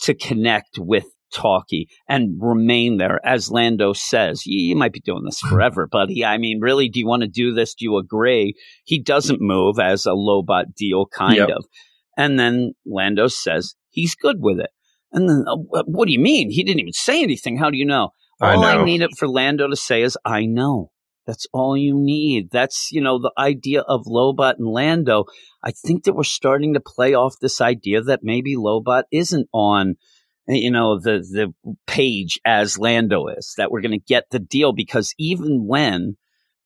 to 0.00 0.14
connect 0.14 0.78
with 0.78 1.04
Talkie 1.32 1.88
and 2.08 2.36
remain 2.40 2.98
there, 2.98 3.20
as 3.24 3.50
Lando 3.50 3.92
says. 3.92 4.46
You, 4.46 4.60
you 4.70 4.76
might 4.76 4.92
be 4.92 5.00
doing 5.00 5.24
this 5.24 5.40
forever, 5.40 5.86
buddy. 5.86 6.24
I 6.24 6.38
mean, 6.38 6.60
really, 6.60 6.88
do 6.88 7.00
you 7.00 7.06
want 7.06 7.22
to 7.22 7.28
do 7.28 7.52
this? 7.54 7.74
Do 7.74 7.84
you 7.84 7.96
agree? 7.98 8.54
He 8.84 9.00
doesn't 9.00 9.40
move 9.40 9.78
as 9.78 10.06
a 10.06 10.10
Lobot 10.10 10.74
deal, 10.76 11.06
kind 11.06 11.36
Yep. 11.38 11.48
of. 11.50 11.64
And 12.16 12.38
then 12.38 12.72
Lando 12.86 13.26
says 13.26 13.74
he's 13.90 14.14
good 14.14 14.36
with 14.40 14.58
it. 14.60 14.70
And 15.12 15.28
then, 15.28 15.44
uh, 15.46 15.82
what 15.86 16.06
do 16.06 16.12
you 16.12 16.18
mean? 16.20 16.50
He 16.50 16.62
didn't 16.64 16.80
even 16.80 16.92
say 16.92 17.22
anything. 17.22 17.56
How 17.58 17.70
do 17.70 17.76
you 17.76 17.84
know? 17.86 18.10
I 18.40 18.54
all 18.54 18.64
I 18.64 18.74
know. 18.76 18.84
need 18.84 19.02
it 19.02 19.16
for 19.16 19.28
Lando 19.28 19.68
to 19.68 19.76
say 19.76 20.02
is, 20.02 20.18
I 20.24 20.46
know. 20.46 20.90
That's 21.26 21.46
all 21.52 21.76
you 21.76 21.94
need. 21.98 22.50
That's, 22.52 22.88
you 22.92 23.00
know, 23.00 23.18
the 23.18 23.32
idea 23.36 23.80
of 23.80 24.04
Lobot 24.06 24.58
and 24.58 24.68
Lando. 24.68 25.24
I 25.62 25.72
think 25.72 26.04
that 26.04 26.14
we're 26.14 26.22
starting 26.22 26.74
to 26.74 26.80
play 26.80 27.14
off 27.14 27.34
this 27.40 27.60
idea 27.60 28.00
that 28.02 28.20
maybe 28.22 28.54
Lobot 28.56 29.04
isn't 29.10 29.48
on, 29.52 29.96
you 30.48 30.70
know, 30.70 30.98
the, 30.98 31.18
the 31.18 31.52
page 31.86 32.38
as 32.44 32.78
Lando 32.78 33.28
is, 33.28 33.54
that 33.56 33.70
we're 33.70 33.80
going 33.80 33.98
to 33.98 33.98
get 33.98 34.24
the 34.30 34.38
deal 34.38 34.72
because 34.72 35.14
even 35.18 35.66
when 35.66 36.16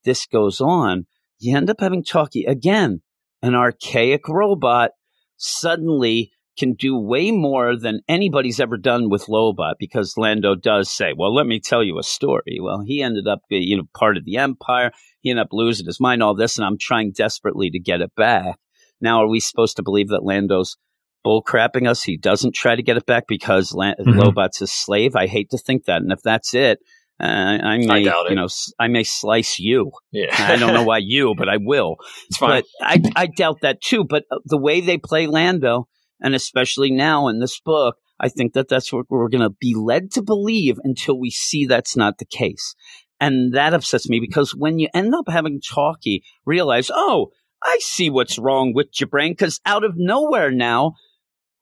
this 0.05 0.27
goes 0.27 0.61
on, 0.61 1.07
you 1.39 1.57
end 1.57 1.71
up 1.71 1.81
having 1.81 2.05
Talkie 2.05 2.45
again, 2.45 3.03
an 3.43 3.55
archaic 3.55 4.29
robot 4.29 4.91
suddenly 5.37 6.33
can 6.59 6.75
do 6.75 6.99
way 6.99 7.31
more 7.31 7.75
than 7.75 8.03
anybody's 8.07 8.61
ever 8.61 8.77
done 8.77 9.09
with 9.09 9.27
Lobot 9.27 9.75
because 9.79 10.19
Lando 10.19 10.55
does 10.55 10.93
say, 10.93 11.15
well, 11.17 11.35
let 11.35 11.47
me 11.47 11.59
tell 11.59 11.83
you 11.83 11.99
a 11.99 12.03
story. 12.03 12.59
Well, 12.61 12.83
he 12.85 13.03
ended 13.03 13.27
up, 13.27 13.41
being, 13.49 13.63
you 13.63 13.79
know, 13.79 13.85
part 13.97 14.19
of 14.19 14.27
the 14.27 14.37
empire. 14.37 14.91
He 15.21 15.31
ended 15.31 15.47
up 15.47 15.53
losing 15.53 15.87
his 15.87 16.01
mind, 16.01 16.23
all 16.23 16.35
this, 16.35 16.59
and 16.59 16.67
I'm 16.67 16.77
trying 16.79 17.13
desperately 17.13 17.71
to 17.71 17.79
get 17.79 18.03
it 18.03 18.15
back. 18.15 18.59
Now, 19.01 19.23
are 19.23 19.29
we 19.29 19.41
supposed 19.41 19.77
to 19.77 19.83
believe 19.83 20.09
that 20.09 20.25
Lando's 20.25 20.77
bullcrapping 21.25 21.89
us? 21.89 22.03
He 22.03 22.17
doesn't 22.17 22.55
try 22.55 22.75
to 22.77 22.83
get 22.83 22.97
it 22.97 23.07
back 23.07 23.25
because 23.29 23.73
Lan- 23.75 23.97
Mhm. 24.01 24.15
Lobot's 24.23 24.59
his 24.59 24.73
slave. 24.73 25.17
I 25.17 25.27
hate 25.27 25.51
to 25.51 25.59
think 25.59 25.85
that. 25.85 26.03
And 26.03 26.13
if 26.13 26.21
that's 26.23 26.55
it, 26.55 26.79
uh, 27.21 27.25
I 27.63 27.79
may, 27.79 28.05
doubt 28.05 28.27
it. 28.27 28.31
you 28.31 28.37
know, 28.37 28.45
s- 28.45 28.73
I 28.79 28.89
may 28.89 29.03
slice 29.05 29.59
you. 29.59 29.93
Yeah. 30.11 30.35
I 30.39 30.57
don't 30.57 30.73
know 30.75 30.83
why 30.93 30.99
you, 30.99 31.35
but 31.37 31.49
I 31.49 31.59
will. 31.59 31.97
it's 32.29 32.39
fine. 32.39 32.63
But 32.63 32.65
I, 32.81 33.03
I 33.17 33.27
doubt 33.27 33.59
that 33.63 33.81
too. 33.83 34.05
But 34.05 34.25
uh, 34.31 34.39
the 34.47 34.57
way 34.59 34.81
they 34.81 34.97
play 34.99 35.27
Lando, 35.27 35.87
and 36.21 36.35
especially 36.35 36.91
now 36.91 37.29
in 37.29 37.39
this 37.41 37.61
book, 37.61 37.97
I 38.19 38.29
think 38.29 38.53
that 38.55 38.69
that's 38.69 38.93
what 38.93 39.07
we're 39.09 39.29
going 39.29 39.43
to 39.43 39.55
be 39.61 39.75
led 39.75 40.11
to 40.13 40.23
believe 40.23 40.77
until 40.85 41.19
we 41.19 41.31
see 41.31 41.67
that's 41.67 41.97
not 41.97 42.19
the 42.19 42.27
case. 42.27 42.75
And 43.19 43.53
that 43.55 43.75
upsets 43.75 44.09
me 44.09 44.19
because 44.21 44.55
when 44.55 44.79
you 44.79 44.89
end 44.95 45.15
up 45.15 45.25
having 45.29 45.61
Talkie 45.61 46.23
realize, 46.47 46.91
oh, 46.93 47.29
I 47.63 47.77
see 47.81 48.09
what's 48.09 48.39
wrong 48.39 48.73
with 48.75 48.89
your 48.99 49.09
brain, 49.09 49.33
because 49.33 49.61
out 49.67 49.85
of 49.85 49.93
nowhere 49.97 50.51
now, 50.51 50.95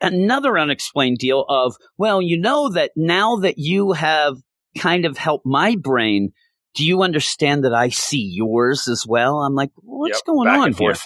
another 0.01 0.59
unexplained 0.59 1.19
deal 1.19 1.45
of, 1.49 1.77
well, 1.97 2.21
you 2.23 2.39
know 2.39 2.71
that 2.71 2.93
now 2.97 3.37
that 3.37 3.55
you 3.59 3.93
have 3.93 4.37
kind 4.79 5.05
of 5.05 5.17
helped 5.19 5.47
my 5.47 5.77
brain, 5.77 6.31
do 6.75 6.85
you 6.85 7.03
understand 7.03 7.65
that 7.65 7.75
I 7.75 7.89
see 7.89 8.31
yours 8.33 8.89
as 8.89 9.05
well? 9.07 9.43
I'm 9.43 9.55
like, 9.55 9.71
what's 9.77 10.19
Yep, 10.19 10.25
going 10.27 10.47
back 10.47 10.59
on 10.59 10.67
and 10.69 10.77
here? 10.77 10.95
forth. 10.95 11.03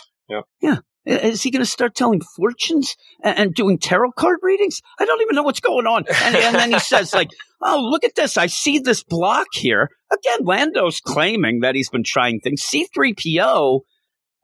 Is 1.04 1.42
he 1.42 1.50
going 1.50 1.62
to 1.62 1.66
start 1.66 1.96
telling 1.96 2.20
fortunes 2.36 2.94
and, 3.24 3.52
doing 3.54 3.78
tarot 3.78 4.12
card 4.12 4.38
readings? 4.42 4.80
I 5.00 5.04
don't 5.04 5.20
even 5.22 5.34
know 5.34 5.42
what's 5.42 5.60
going 5.60 5.86
on. 5.86 6.04
And, 6.22 6.36
and 6.36 6.54
then 6.54 6.72
he 6.72 6.78
says, 6.78 7.12
like, 7.12 7.30
oh, 7.60 7.80
look 7.90 8.04
at 8.04 8.14
this. 8.14 8.36
I 8.36 8.46
see 8.46 8.78
this 8.78 9.02
block 9.02 9.48
here. 9.52 9.88
Again, 10.12 10.44
Lando's 10.44 11.00
claiming 11.00 11.60
that 11.60 11.74
he's 11.74 11.90
been 11.90 12.04
trying 12.04 12.38
things. 12.38 12.62
C3PO, 12.62 13.76
uh, 13.76 13.80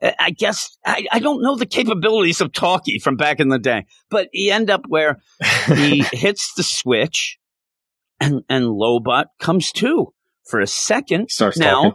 I 0.01 0.31
guess, 0.31 0.77
I, 0.87 1.07
I 1.11 1.19
don't 1.19 1.43
know 1.43 1.57
the 1.57 1.67
capabilities 1.67 2.41
of 2.41 2.53
Talkie 2.53 2.99
from 2.99 3.17
back 3.17 3.41
in 3.41 3.49
the 3.49 3.59
day, 3.59 3.87
but 4.11 4.29
he 4.33 4.51
end 4.51 4.71
up 4.71 4.83
where 4.89 5.19
he 5.75 6.05
hits 6.13 6.55
the 6.55 6.63
switch 6.63 7.39
and, 8.21 8.43
and 8.49 8.67
Lobot 8.67 9.27
comes 9.41 9.73
to 9.73 10.13
for 10.49 10.61
a 10.61 10.67
second. 10.67 11.31
Starts 11.31 11.59
now, 11.59 11.75
talking. 11.83 11.93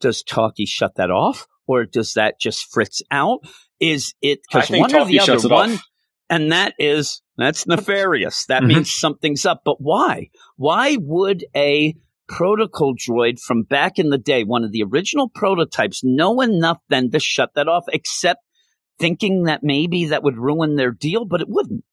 does 0.00 0.22
Talkie 0.22 0.66
shut 0.66 0.94
that 0.96 1.10
off, 1.10 1.46
or 1.66 1.84
does 1.84 2.14
that 2.14 2.38
just 2.40 2.72
fritz 2.72 3.02
out? 3.10 3.40
Is 3.80 4.14
it 4.22 4.40
because 4.50 4.70
one 4.70 4.94
or 4.94 5.04
the 5.04 5.18
other? 5.20 5.48
One, 5.48 5.78
and 6.30 6.52
that 6.52 6.74
is 6.78 7.20
that's 7.36 7.66
nefarious. 7.66 8.46
That 8.46 8.62
Mhm. 8.62 8.68
means 8.68 8.94
something's 8.94 9.44
up. 9.44 9.62
But 9.64 9.80
why? 9.80 10.30
Why 10.56 10.96
would 11.00 11.44
a 11.56 11.94
protocol 12.28 12.94
droid 12.94 13.40
from 13.40 13.62
back 13.62 13.98
in 13.98 14.10
the 14.10 14.18
day, 14.18 14.44
one 14.44 14.64
of 14.64 14.72
the 14.72 14.82
original 14.82 15.28
prototypes, 15.28 16.02
know 16.02 16.40
enough 16.40 16.78
then 16.88 17.10
to 17.10 17.20
shut 17.20 17.50
that 17.54 17.68
off? 17.68 17.84
Except 17.92 18.40
thinking 18.98 19.44
that 19.44 19.62
maybe 19.62 20.06
that 20.06 20.22
would 20.22 20.36
ruin 20.36 20.76
their 20.76 20.90
deal, 20.90 21.24
but 21.24 21.40
it 21.40 21.48
wouldn't. 21.48 21.84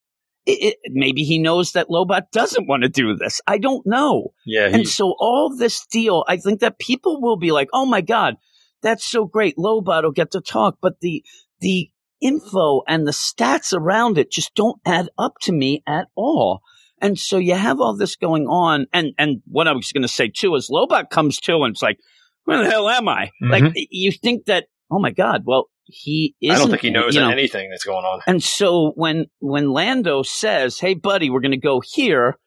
It, 0.45 0.75
it, 0.83 0.91
maybe 0.91 1.23
he 1.23 1.37
knows 1.37 1.73
that 1.73 1.89
Lobot 1.89 2.31
doesn't 2.31 2.67
want 2.67 2.83
to 2.83 2.89
do 2.89 3.15
this. 3.15 3.41
I 3.45 3.59
don't 3.59 3.85
know. 3.85 4.33
Yeah. 4.45 4.69
He, 4.69 4.73
And 4.73 4.87
so 4.87 5.13
all 5.19 5.55
this 5.55 5.85
deal, 5.85 6.25
I 6.27 6.37
think 6.37 6.61
that 6.61 6.79
people 6.79 7.21
will 7.21 7.37
be 7.37 7.51
like, 7.51 7.69
"Oh 7.73 7.85
my 7.85 8.01
god, 8.01 8.37
that's 8.81 9.05
so 9.05 9.25
great! 9.25 9.55
Lobot 9.57 10.03
will 10.03 10.11
get 10.11 10.31
to 10.31 10.41
talk," 10.41 10.77
but 10.81 10.99
the 10.99 11.23
the 11.59 11.91
info 12.21 12.81
and 12.87 13.07
the 13.07 13.11
stats 13.11 13.73
around 13.73 14.17
it 14.17 14.31
just 14.31 14.53
don't 14.55 14.79
add 14.85 15.09
up 15.17 15.33
to 15.41 15.51
me 15.51 15.83
at 15.87 16.07
all. 16.15 16.61
And 17.01 17.17
so 17.17 17.37
you 17.37 17.55
have 17.55 17.79
all 17.79 17.95
this 17.95 18.15
going 18.15 18.45
on, 18.47 18.85
and 18.93 19.13
and 19.17 19.41
what 19.45 19.67
I 19.67 19.73
was 19.73 19.91
going 19.91 20.03
to 20.03 20.07
say 20.07 20.29
too 20.29 20.55
is 20.55 20.69
Lobot 20.69 21.09
comes 21.09 21.39
to 21.41 21.63
and 21.63 21.73
it's 21.73 21.81
like, 21.81 21.97
"Where 22.45 22.63
the 22.63 22.69
hell 22.69 22.87
am 22.89 23.09
I?" 23.09 23.31
Like 23.41 23.63
mm-hmm. 23.63 23.77
you 23.89 24.11
think 24.11 24.45
that, 24.45 24.65
oh 24.91 24.99
my 24.99 25.11
god, 25.11 25.43
well 25.45 25.69
he 25.85 26.35
isn't. 26.41 26.55
I 26.55 26.59
don't 26.59 26.69
think 26.69 26.81
he 26.83 26.89
knows 26.89 27.15
you 27.15 27.21
know, 27.21 27.29
anything 27.29 27.69
that's 27.69 27.83
going 27.83 28.05
on. 28.05 28.21
and 28.27 28.41
so 28.41 28.91
when 28.95 29.25
when 29.39 29.71
Lando 29.71 30.21
says, 30.23 30.79
"Hey, 30.79 30.93
buddy, 30.93 31.29
we're 31.29 31.41
going 31.41 31.51
to 31.51 31.57
go 31.57 31.81
here," 31.83 32.37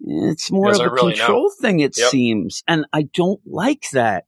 it's 0.00 0.50
more 0.50 0.70
of 0.70 0.80
a 0.80 0.90
really 0.90 1.14
know. 1.14 1.16
control 1.18 1.52
thing, 1.60 1.80
it 1.80 1.96
Yep. 1.96 2.10
seems, 2.10 2.62
and 2.66 2.86
I 2.92 3.02
don't 3.12 3.40
like 3.44 3.84
that. 3.92 4.24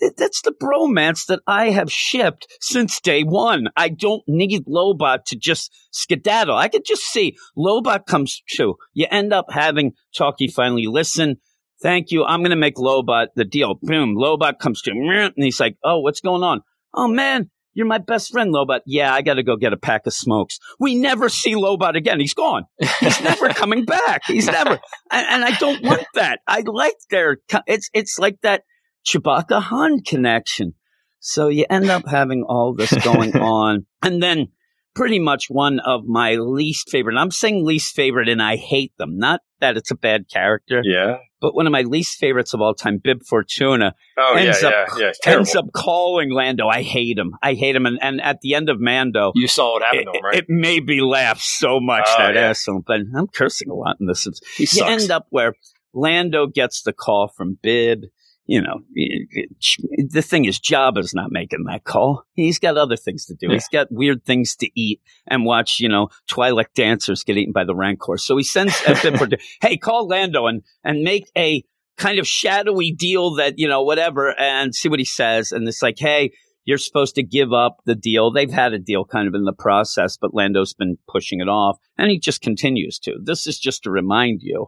Th- 0.00 0.12
That's 0.16 0.42
the 0.42 0.52
bromance 0.52 1.26
that 1.26 1.40
I 1.46 1.70
have 1.70 1.90
shipped 1.90 2.46
since 2.60 3.00
day 3.00 3.22
one. 3.22 3.68
I 3.76 3.88
don't 3.88 4.22
need 4.26 4.64
Lobot 4.66 5.24
to 5.26 5.36
just 5.36 5.72
skedaddle. 5.90 6.56
I 6.56 6.68
could 6.68 6.84
just 6.84 7.02
see 7.02 7.36
Lobot 7.56 8.06
comes 8.06 8.42
to. 8.56 8.76
You 8.94 9.06
end 9.10 9.32
up 9.32 9.46
having 9.50 9.92
Talkie 10.14 10.48
finally 10.48 10.86
listen. 10.86 11.36
Thank 11.82 12.10
you. 12.10 12.24
I'm 12.24 12.40
going 12.40 12.50
to 12.50 12.56
make 12.56 12.76
Lobot 12.76 13.28
the 13.36 13.44
deal. 13.44 13.78
Boom. 13.82 14.16
Lobot 14.16 14.58
comes 14.58 14.82
to 14.82 14.90
and 14.90 15.32
he's 15.36 15.60
like, 15.60 15.76
Oh, 15.84 16.00
what's 16.00 16.20
going 16.20 16.42
on? 16.42 16.62
Oh, 16.94 17.08
man, 17.08 17.50
you're 17.76 17.86
my 17.86 17.98
best 17.98 18.32
friend, 18.32 18.54
Lobot. 18.54 18.80
Yeah, 18.86 19.12
I 19.12 19.20
got 19.20 19.34
to 19.34 19.42
go 19.42 19.56
get 19.56 19.74
a 19.74 19.76
pack 19.76 20.06
of 20.06 20.14
smokes. 20.14 20.58
We 20.80 20.94
never 20.94 21.28
see 21.28 21.54
Lobot 21.54 21.94
again. 21.94 22.18
He's 22.18 22.32
gone. 22.32 22.64
He's 23.00 23.20
never 23.20 23.50
coming 23.50 23.84
back. 23.84 24.22
He's 24.26 24.46
never. 24.46 24.80
And, 25.12 25.26
and, 25.28 25.44
I 25.44 25.50
don't 25.58 25.84
want 25.84 26.06
that. 26.14 26.40
I 26.46 26.62
like 26.66 26.96
their. 27.10 27.36
It's 27.66 27.90
it's 27.92 28.18
like 28.18 28.38
that 28.42 28.62
Chewbacca 29.06 29.62
Han 29.62 30.02
connection. 30.02 30.74
So 31.20 31.48
you 31.48 31.64
end 31.68 31.90
up 31.90 32.04
having 32.08 32.44
all 32.46 32.74
this 32.74 32.92
going 33.04 33.36
on, 33.36 33.86
and 34.02 34.22
then 34.22 34.48
pretty 34.94 35.18
much 35.18 35.46
one 35.48 35.78
of 35.80 36.04
my 36.06 36.34
least 36.34 36.90
favorite. 36.90 37.16
I'm 37.16 37.30
saying 37.30 37.64
least 37.64 37.94
favorite, 37.94 38.28
and 38.28 38.42
I 38.42 38.56
hate 38.56 38.92
them. 38.98 39.18
Not 39.18 39.40
that 39.60 39.76
it's 39.76 39.90
a 39.90 39.96
bad 39.96 40.28
character. 40.32 40.80
Yeah. 40.84 41.18
But 41.40 41.54
one 41.54 41.66
of 41.66 41.72
my 41.72 41.82
least 41.82 42.18
favorites 42.18 42.54
of 42.54 42.62
all 42.62 42.74
time, 42.74 42.98
Bib 43.02 43.22
Fortuna, 43.22 43.94
oh, 44.18 44.34
ends 44.34 44.62
yeah, 44.62 44.68
up 44.68 44.88
yeah, 44.98 45.12
yeah. 45.24 45.32
ends 45.32 45.54
up 45.54 45.66
calling 45.72 46.32
Lando. 46.32 46.66
I 46.66 46.82
hate 46.82 47.18
him. 47.18 47.32
I 47.42 47.52
hate 47.52 47.76
him. 47.76 47.84
And, 47.84 47.98
and 48.00 48.22
at 48.22 48.40
the 48.40 48.54
end 48.54 48.70
of 48.70 48.80
Mando, 48.80 49.32
you 49.34 49.46
saw 49.46 49.74
what 49.74 49.82
happened 49.82 50.08
it, 50.08 50.12
to 50.12 50.18
him, 50.18 50.24
right? 50.24 50.38
It 50.38 50.46
made 50.48 50.86
me 50.86 51.02
laugh 51.02 51.40
so 51.40 51.78
much 51.78 52.06
Oh, 52.08 52.22
that 52.22 52.36
asshole. 52.36 52.82
But 52.86 53.00
I'm 53.14 53.26
cursing 53.26 53.68
a 53.70 53.74
lot 53.74 53.96
in 54.00 54.06
this. 54.06 54.26
He 54.56 54.62
you 54.62 54.66
sucks. 54.66 55.02
end 55.02 55.10
up 55.10 55.26
where 55.28 55.54
Lando 55.92 56.46
gets 56.46 56.82
the 56.82 56.94
call 56.94 57.28
from 57.36 57.58
Bib. 57.62 58.04
You 58.46 58.62
know, 58.62 58.80
the 58.94 60.22
thing 60.22 60.44
is, 60.44 60.60
Jabba's 60.60 61.12
not 61.12 61.32
making 61.32 61.64
that 61.64 61.82
call. 61.82 62.22
He's 62.34 62.60
got 62.60 62.76
other 62.76 62.96
things 62.96 63.26
to 63.26 63.34
do. 63.34 63.48
Yeah. 63.48 63.54
He's 63.54 63.68
got 63.68 63.88
weird 63.90 64.24
things 64.24 64.54
to 64.56 64.70
eat 64.80 65.00
and 65.26 65.44
watch, 65.44 65.80
you 65.80 65.88
know, 65.88 66.10
Twi'lek 66.30 66.72
dancers 66.74 67.24
get 67.24 67.36
eaten 67.36 67.52
by 67.52 67.64
the 67.64 67.74
Rancor. 67.74 68.18
So 68.18 68.36
he 68.36 68.44
sends 68.44 68.78
hey, 69.60 69.76
call 69.76 70.06
Lando 70.06 70.46
and, 70.46 70.62
and 70.84 71.02
make 71.02 71.28
a 71.36 71.64
kind 71.96 72.20
of 72.20 72.28
shadowy 72.28 72.92
deal 72.92 73.34
that, 73.34 73.54
you 73.58 73.66
know, 73.66 73.82
whatever, 73.82 74.38
and 74.38 74.74
see 74.74 74.88
what 74.88 75.00
he 75.00 75.04
says. 75.04 75.50
And 75.50 75.66
it's 75.66 75.82
like, 75.82 75.98
hey, 75.98 76.30
you're 76.66 76.78
supposed 76.78 77.14
to 77.14 77.22
give 77.22 77.52
up 77.52 77.78
the 77.86 77.94
deal. 77.94 78.30
They've 78.30 78.52
had 78.52 78.74
a 78.74 78.78
deal 78.78 79.04
kind 79.04 79.28
of 79.28 79.34
in 79.34 79.44
the 79.44 79.52
process, 79.52 80.16
but 80.16 80.34
Lando's 80.34 80.74
been 80.74 80.98
pushing 81.08 81.40
it 81.40 81.48
off, 81.48 81.78
and 81.96 82.10
he 82.10 82.18
just 82.18 82.42
continues 82.42 82.98
to. 83.00 83.14
This 83.22 83.46
is 83.46 83.58
just 83.58 83.84
to 83.84 83.90
remind 83.90 84.40
you 84.42 84.66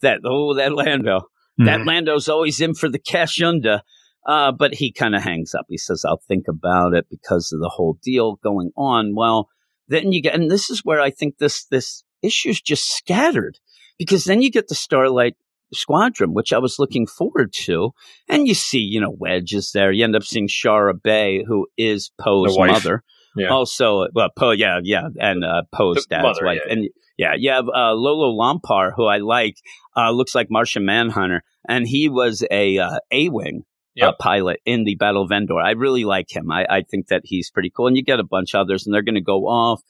that, 0.00 0.20
oh, 0.24 0.54
that 0.54 0.72
Lando, 0.72 1.22
that 1.64 1.80
Mhm. 1.80 1.86
Lando's 1.86 2.28
always 2.28 2.60
in 2.60 2.74
for 2.74 2.88
the 2.88 2.98
cashunda. 2.98 3.80
Uh, 4.26 4.52
but 4.52 4.74
he 4.74 4.92
kind 4.92 5.14
of 5.14 5.22
hangs 5.22 5.54
up. 5.54 5.64
He 5.68 5.78
says, 5.78 6.04
I'll 6.06 6.20
think 6.28 6.44
about 6.46 6.92
it 6.94 7.06
because 7.08 7.52
of 7.52 7.60
the 7.60 7.70
whole 7.70 7.98
deal 8.02 8.36
going 8.44 8.70
on. 8.76 9.14
Well, 9.14 9.48
then 9.88 10.12
you 10.12 10.20
get, 10.20 10.34
and 10.34 10.50
this 10.50 10.68
is 10.68 10.84
where 10.84 11.00
I 11.00 11.10
think 11.10 11.38
this, 11.38 11.64
this 11.64 12.04
issue's 12.22 12.60
just 12.60 12.94
scattered 12.94 13.58
because 13.98 14.24
then 14.24 14.42
you 14.42 14.50
get 14.50 14.68
the 14.68 14.74
Starlight 14.74 15.36
Squadron, 15.72 16.34
which 16.34 16.52
I 16.52 16.58
was 16.58 16.78
looking 16.78 17.06
forward 17.06 17.54
to. 17.64 17.92
And 18.28 18.46
you 18.46 18.52
see, 18.54 18.80
you 18.80 19.00
know, 19.00 19.10
Wedge 19.18 19.54
is 19.54 19.72
there. 19.72 19.90
You 19.90 20.04
end 20.04 20.14
up 20.14 20.22
seeing 20.24 20.48
Shara 20.48 20.92
Bey, 21.02 21.42
who 21.46 21.66
is 21.78 22.12
Poe's 22.20 22.54
mother. 22.72 23.02
Yeah. 23.36 23.48
Also, 23.48 24.06
well, 24.14 24.28
Poe, 24.36 24.50
yeah, 24.50 24.80
yeah, 24.82 25.08
and 25.20 25.44
uh, 25.44 25.62
Poe's 25.72 26.06
dad's 26.06 26.22
mother, 26.22 26.44
wife. 26.44 26.60
yeah. 26.66 26.72
And 26.72 26.88
yeah, 27.16 27.34
you 27.36 27.50
have 27.50 27.66
uh, 27.68 27.92
Lolo 27.92 28.36
Lampar, 28.36 28.92
who 28.96 29.04
I 29.06 29.18
like, 29.18 29.56
uh, 29.96 30.10
looks 30.10 30.34
like 30.34 30.48
Martian 30.50 30.84
Manhunter, 30.84 31.42
and 31.68 31.86
he 31.86 32.08
was 32.08 32.44
a 32.50 32.78
uh, 32.78 32.98
A-wing 33.12 33.62
uh, 33.62 33.66
Yep. 33.94 34.18
pilot 34.18 34.60
in 34.64 34.84
the 34.84 34.94
Battle 34.94 35.22
of 35.22 35.30
Endor. 35.30 35.60
I 35.60 35.72
really 35.72 36.04
like 36.04 36.34
him. 36.34 36.50
I, 36.50 36.64
I 36.68 36.82
think 36.82 37.08
that 37.08 37.22
he's 37.24 37.50
pretty 37.50 37.70
cool. 37.70 37.86
And 37.88 37.96
you 37.96 38.02
get 38.02 38.20
a 38.20 38.24
bunch 38.24 38.54
of 38.54 38.62
others, 38.62 38.86
and 38.86 38.94
they're 38.94 39.02
going 39.02 39.16
to 39.16 39.20
go 39.20 39.46
off. 39.46 39.82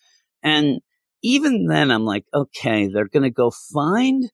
And 0.42 0.80
even 1.22 1.66
then, 1.66 1.90
I'm 1.90 2.04
like, 2.04 2.24
okay, 2.34 2.88
they're 2.88 3.08
going 3.08 3.22
to 3.22 3.30
go 3.30 3.52
find 3.72 4.24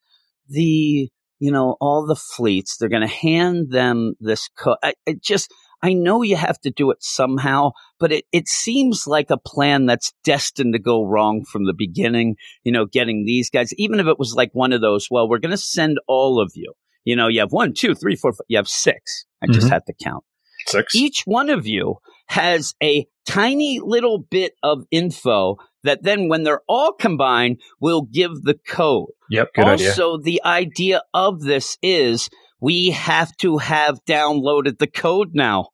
the, 0.49 1.11
you 1.39 1.51
know, 1.51 1.77
all 1.81 2.07
the 2.07 2.17
fleets. 2.17 2.77
They're 2.77 2.89
going 2.89 3.07
to 3.07 3.09
hand 3.15 3.71
them 3.71 4.15
this. 4.21 4.49
Co- 4.57 4.77
I, 4.83 4.95
it 5.05 5.23
just, 5.23 5.53
I 5.83 5.92
know 5.92 6.23
you 6.23 6.37
have 6.37 6.59
to 6.61 6.71
do 6.71 6.90
it 6.90 6.99
somehow, 7.02 7.73
but 7.99 8.12
it, 8.12 8.25
it 8.33 8.49
seems 8.49 9.06
like 9.06 9.30
a 9.30 9.37
plan 9.37 9.87
that's 9.87 10.12
destined 10.25 10.73
to 10.75 10.78
go 10.78 11.04
wrong 11.04 11.45
from 11.45 11.66
the 11.66 11.75
beginning. 11.76 12.37
You 12.64 12.73
know, 12.73 12.87
getting 12.87 13.25
these 13.25 13.50
guys, 13.50 13.73
even 13.75 14.00
if 14.00 14.06
it 14.06 14.19
was 14.19 14.34
like 14.34 14.50
one 14.52 14.73
of 14.73 14.80
those, 14.80 15.08
well, 15.10 15.28
we're 15.28 15.39
going 15.39 15.50
to 15.50 15.56
send 15.58 15.99
all 16.08 16.41
of 16.41 16.52
you. 16.54 16.73
You 17.04 17.15
know, 17.17 17.28
you 17.28 17.41
have 17.41 17.52
one, 17.52 17.73
two, 17.75 17.95
three, 17.95 18.17
four, 18.17 18.32
five, 18.32 18.47
you 18.49 18.56
have 18.58 18.69
six. 18.69 19.26
I 19.43 19.47
just 19.47 19.67
Mhm. 19.69 19.71
had 19.71 19.82
to 19.86 19.93
count 20.02 20.25
Six. 20.67 20.95
each 20.95 21.23
one 21.25 21.50
of 21.50 21.67
you 21.67 21.97
has 22.28 22.75
a 22.82 23.06
tiny 23.26 23.78
little 23.82 24.19
bit 24.19 24.54
of 24.62 24.84
info 24.91 25.56
that 25.84 26.02
then 26.02 26.28
when 26.28 26.43
they're 26.43 26.62
all 26.69 26.93
combined 26.93 27.60
will 27.80 28.02
give 28.02 28.43
the 28.43 28.54
code. 28.69 29.10
Yep. 29.30 29.49
Good 29.54 29.65
idea. 29.69 29.89
also, 29.91 30.19
the 30.19 30.43
idea 30.45 31.02
of 31.15 31.43
this 31.43 31.76
is 31.82 32.28
we 32.60 32.90
have 32.90 33.36
to 33.38 33.58
have 33.58 33.99
downloaded 34.08 34.78
the 34.78 34.86
code 34.86 35.30
now. 35.34 35.69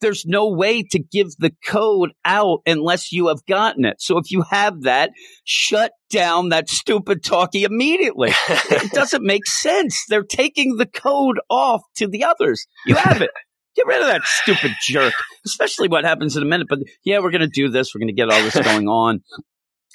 There's 0.00 0.26
no 0.26 0.50
way 0.50 0.82
to 0.82 0.98
give 0.98 1.28
the 1.38 1.52
code 1.66 2.12
out 2.24 2.60
unless 2.66 3.12
you 3.12 3.28
have 3.28 3.44
gotten 3.46 3.86
it. 3.86 3.96
So 3.98 4.18
if 4.18 4.30
you 4.30 4.44
have 4.50 4.82
that, 4.82 5.10
shut 5.44 5.92
down 6.10 6.50
that 6.50 6.68
stupid 6.68 7.24
talkie 7.24 7.64
immediately. 7.64 8.32
It 8.48 8.92
doesn't 8.92 9.24
make 9.24 9.46
sense. 9.46 10.04
They're 10.08 10.22
taking 10.22 10.76
the 10.76 10.86
code 10.86 11.40
off 11.48 11.82
to 11.96 12.06
the 12.06 12.24
others. 12.24 12.66
You 12.84 12.94
have 12.94 13.22
it. 13.22 13.30
Get 13.76 13.86
rid 13.86 14.00
of 14.00 14.08
that 14.08 14.22
stupid 14.24 14.72
jerk, 14.82 15.12
especially 15.44 15.88
what 15.88 16.04
happens 16.04 16.36
in 16.36 16.42
a 16.42 16.46
minute. 16.46 16.66
But 16.68 16.78
yeah, 17.04 17.18
we're 17.18 17.30
going 17.30 17.42
to 17.42 17.46
do 17.46 17.68
this. 17.68 17.94
We're 17.94 17.98
going 17.98 18.08
to 18.08 18.14
get 18.14 18.30
all 18.30 18.42
this 18.42 18.58
going 18.58 18.88
on. 18.88 19.20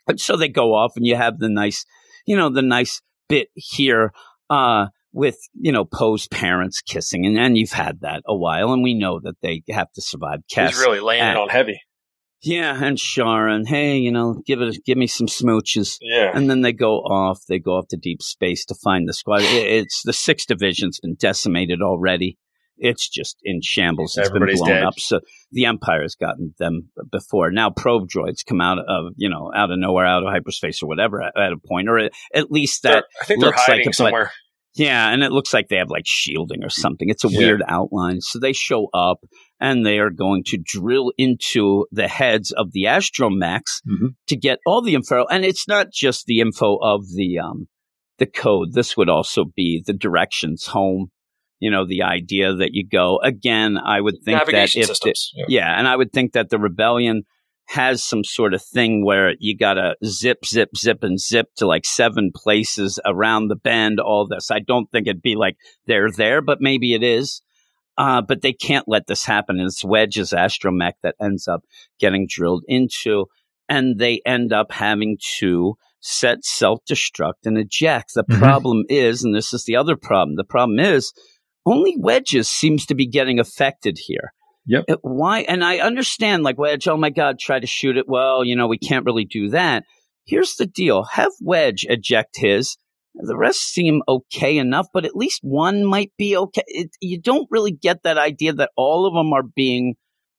And 0.07 0.19
so 0.19 0.35
they 0.35 0.49
go 0.49 0.73
off 0.73 0.93
and 0.95 1.05
you 1.05 1.15
have 1.15 1.37
the 1.37 1.47
nice, 1.47 1.85
you 2.25 2.35
know, 2.35 2.49
the 2.49 2.63
nice 2.63 3.03
bit 3.29 3.49
here, 3.53 4.11
uh, 4.49 4.87
with, 5.13 5.37
you 5.59 5.71
know, 5.71 5.85
Poe's 5.85 6.27
parents 6.27 6.81
kissing. 6.81 7.25
And, 7.25 7.37
and 7.37 7.57
you've 7.57 7.71
had 7.73 8.01
that 8.01 8.21
a 8.25 8.35
while. 8.35 8.71
And 8.73 8.83
we 8.83 8.93
know 8.93 9.19
that 9.23 9.35
they 9.41 9.63
have 9.69 9.91
to 9.93 10.01
survive. 10.01 10.39
Cass, 10.49 10.71
He's 10.71 10.79
really 10.79 10.99
laying 10.99 11.23
it 11.23 11.35
uh, 11.37 11.41
on 11.41 11.49
heavy. 11.49 11.79
yeah. 12.41 12.81
And 12.83 12.99
Sharon, 12.99 13.65
hey, 13.65 13.97
you 13.97 14.11
know, 14.11 14.41
give 14.45 14.61
it, 14.61 14.83
give 14.85 14.97
me 14.97 15.07
some 15.07 15.27
smooches. 15.27 15.97
Yeah. 16.01 16.31
And 16.33 16.49
then 16.49 16.61
they 16.61 16.73
go 16.73 16.95
off. 16.99 17.41
They 17.47 17.59
go 17.59 17.71
off 17.77 17.87
to 17.89 17.97
deep 17.97 18.21
space 18.21 18.65
to 18.65 18.75
find 18.75 19.07
the 19.07 19.13
squad. 19.13 19.41
It- 19.41 19.67
It's 19.81 20.01
the 20.03 20.13
sixth 20.13 20.47
division's 20.47 20.99
been 20.99 21.15
decimated 21.15 21.81
already. 21.81 22.37
It's 22.83 23.07
just 23.07 23.37
in 23.43 23.59
shambles. 23.61 24.17
It's 24.17 24.27
Everybody's 24.27 24.59
been 24.59 24.65
blown 24.65 24.77
dead. 24.77 24.83
up. 24.85 24.97
So 24.97 25.19
the 25.51 25.65
Empire 25.65 26.01
has 26.01 26.15
gotten 26.15 26.55
them 26.57 26.89
before. 27.11 27.51
Now 27.51 27.69
probe 27.69 28.07
droids 28.09 28.43
come 28.43 28.59
out 28.59 28.79
of 28.79 29.13
you 29.17 29.29
know 29.29 29.51
out 29.55 29.69
of 29.69 29.77
nowhere, 29.77 30.07
out 30.07 30.23
of 30.23 30.29
hyperspace 30.31 30.81
or 30.81 30.87
whatever 30.87 31.21
at, 31.21 31.37
at 31.37 31.51
a 31.53 31.57
point, 31.57 31.87
or 31.89 31.99
at, 31.99 32.11
at 32.33 32.49
least 32.49 32.81
that. 32.81 32.91
They're- 32.91 33.03
I 33.21 33.25
think 33.25 33.39
they're 33.41 33.49
looks 33.49 33.59
like 33.59 33.67
hiding 33.67 33.81
it, 33.81 33.85
but- 33.89 33.95
somewhere. 33.95 34.31
Yeah, 34.75 35.09
and 35.11 35.21
it 35.23 35.31
looks 35.31 35.53
like 35.53 35.67
they 35.67 35.75
have 35.77 35.89
like 35.89 36.05
shielding 36.05 36.63
or 36.63 36.69
something. 36.69 37.09
It's 37.09 37.25
a 37.25 37.29
Yeah. 37.29 37.39
weird 37.39 37.63
outline. 37.67 38.21
So 38.21 38.39
they 38.39 38.53
show 38.53 38.87
up 38.93 39.19
and 39.59 39.85
they 39.85 39.99
are 39.99 40.09
going 40.09 40.43
to 40.47 40.57
drill 40.63 41.11
into 41.17 41.85
the 41.91 42.07
heads 42.07 42.51
of 42.53 42.71
the 42.71 42.83
astromechs 42.85 43.81
Mhm. 43.87 44.15
to 44.27 44.35
get 44.37 44.59
all 44.65 44.81
the 44.81 44.95
info. 44.95 45.25
And 45.29 45.43
it's 45.43 45.67
not 45.67 45.87
just 45.93 46.25
the 46.25 46.39
info 46.39 46.77
of 46.81 47.01
the 47.15 47.39
um 47.39 47.67
the 48.17 48.25
code. 48.27 48.73
This 48.73 48.95
would 48.95 49.09
also 49.09 49.45
be 49.55 49.81
the 49.85 49.93
directions 49.93 50.67
home. 50.67 51.07
You 51.59 51.69
know, 51.71 51.85
the 51.85 52.03
idea 52.03 52.53
that 52.55 52.69
you 52.73 52.87
go 52.87 53.19
again. 53.23 53.77
I 53.77 53.99
would 53.99 54.15
think 54.23 54.37
that 54.39 54.45
Navigation 54.47 54.81
if 54.83 54.87
the. 54.87 55.13
Yeah. 55.35 55.45
yeah, 55.47 55.77
and 55.79 55.87
I 55.87 55.95
would 55.95 56.11
think 56.13 56.33
that 56.33 56.49
the 56.49 56.59
rebellion 56.59 57.23
has 57.67 58.03
some 58.03 58.23
sort 58.23 58.53
of 58.53 58.61
thing 58.61 59.05
where 59.05 59.33
you 59.39 59.55
gotta 59.57 59.95
zip, 60.05 60.45
zip, 60.45 60.75
zip, 60.75 61.03
and 61.03 61.19
zip 61.19 61.47
to 61.55 61.65
like 61.65 61.85
seven 61.85 62.31
places 62.35 62.99
around 63.05 63.47
the 63.47 63.55
bend. 63.55 63.99
All 63.99 64.27
this, 64.27 64.51
I 64.51 64.59
don't 64.59 64.89
think 64.91 65.07
it'd 65.07 65.21
be 65.21 65.35
like 65.35 65.55
they're 65.87 66.11
there, 66.11 66.41
but 66.41 66.59
maybe 66.59 66.93
it 66.93 67.03
is. 67.03 67.41
Uh, 67.97 68.21
but 68.21 68.41
they 68.41 68.53
can't 68.53 68.87
let 68.87 69.07
this 69.07 69.25
happen. 69.25 69.59
And 69.59 69.67
it's 69.67 69.83
Wedge's 69.83 70.31
astromech 70.31 70.93
that 71.03 71.15
ends 71.21 71.47
up 71.47 71.63
getting 71.99 72.25
drilled 72.27 72.63
into, 72.67 73.25
and 73.69 73.99
they 73.99 74.21
end 74.25 74.53
up 74.53 74.71
having 74.71 75.17
to 75.39 75.75
set 75.99 76.43
self 76.43 76.79
destruct 76.89 77.45
and 77.45 77.57
eject. 77.57 78.13
The 78.15 78.23
Mhm. 78.23 78.39
problem 78.39 78.83
is, 78.89 79.23
and 79.23 79.35
this 79.35 79.53
is 79.53 79.65
the 79.65 79.75
other 79.75 79.95
problem. 79.95 80.35
The 80.35 80.43
problem 80.43 80.79
is 80.79 81.13
only 81.65 81.95
Wedges 81.97 82.49
seems 82.49 82.85
to 82.87 82.95
be 82.95 83.05
getting 83.05 83.39
affected 83.39 83.99
here. 83.99 84.33
Yep. 84.67 84.85
Why? 85.01 85.41
And 85.41 85.63
I 85.63 85.79
understand, 85.79 86.43
like 86.43 86.57
Wedge. 86.57 86.87
Oh 86.87 86.97
my 86.97 87.09
God, 87.09 87.39
try 87.39 87.59
to 87.59 87.67
shoot 87.67 87.97
it. 87.97 88.07
Well, 88.07 88.45
you 88.45 88.55
know, 88.55 88.67
we 88.67 88.77
can't 88.77 89.05
really 89.05 89.25
do 89.25 89.49
that. 89.49 89.83
Here's 90.25 90.55
the 90.55 90.67
deal: 90.67 91.03
have 91.03 91.31
Wedge 91.41 91.85
eject 91.89 92.37
his. 92.37 92.77
The 93.15 93.35
rest 93.35 93.73
seem 93.73 94.01
okay 94.07 94.57
enough, 94.57 94.87
but 94.93 95.03
at 95.03 95.17
least 95.17 95.39
one 95.41 95.83
might 95.83 96.11
be 96.17 96.37
okay. 96.37 96.63
It, 96.67 96.91
you 97.01 97.19
don't 97.19 97.47
really 97.51 97.71
get 97.71 98.03
that 98.03 98.17
idea 98.17 98.53
that 98.53 98.71
all 98.77 99.05
of 99.05 99.13
them 99.13 99.33
are 99.33 99.43
being, 99.43 99.95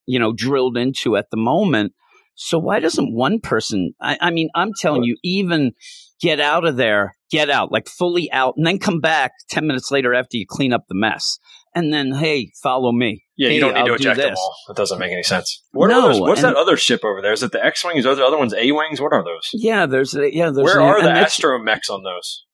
you 0.07 0.19
know, 0.19 0.33
drilled 0.33 0.79
into 0.79 1.17
at 1.17 1.31
the 1.31 1.37
moment. 1.37 1.93
So 2.35 2.59
why 2.59 2.81
doesn't 2.81 3.15
one 3.15 3.41
person? 3.41 3.93
I, 4.01 4.17
I 4.21 4.31
mean, 4.31 4.49
I'm 4.55 4.73
telling 4.81 5.03
you, 5.03 5.19
even 5.23 5.73
get 6.19 6.41
out 6.41 6.65
of 6.65 6.79
there, 6.79 7.13
get 7.31 7.51
out, 7.51 7.71
like 7.71 7.89
fully 7.89 8.33
out, 8.33 8.55
and 8.57 8.67
then 8.67 8.79
come 8.79 9.01
back 9.01 9.33
ten 9.51 9.67
minutes 9.67 9.91
later 9.91 10.15
after 10.15 10.39
you 10.39 10.47
clean 10.49 10.73
up 10.73 10.85
the 10.89 10.95
mess, 10.95 11.39
and 11.75 11.93
then 11.93 12.13
hey, 12.13 12.53
follow 12.63 12.93
me. 12.93 13.25
Yeah, 13.37 13.49
Hey, 13.49 13.55
you 13.57 13.61
don't 13.61 13.75
need 13.75 13.81
I'll 13.81 13.87
to 13.87 13.95
eject 13.95 14.19
them 14.19 14.35
all. 14.37 14.57
That 14.69 14.77
doesn't 14.77 14.99
make 14.99 15.11
any 15.13 15.23
sense. 15.23 15.63
What 15.73 15.89
No, 15.89 15.99
are 16.07 16.13
those, 16.13 16.21
what's 16.21 16.43
that 16.43 16.55
other 16.55 16.77
ship 16.77 17.05
over 17.05 17.21
there? 17.23 17.33
Is 17.33 17.43
it 17.43 17.51
the 17.53 17.65
X 17.65 17.85
wings? 17.85 18.05
Are 18.07 18.15
the 18.15 18.25
other 18.25 18.39
ones 18.39 18.55
A 18.55 18.71
wings? 18.73 19.01
What 19.01 19.13
are 19.13 19.25
those? 19.25 19.49
Yeah, 19.53 19.87
there's 19.87 20.15
a, 20.15 20.33
yeah, 20.33 20.51
there's 20.51 20.65
Where 20.67 20.81
an- 20.81 20.87
are 20.87 21.03
the 21.03 21.09
astromechs 21.09 21.91
on 21.91 22.03
those? 22.03 22.45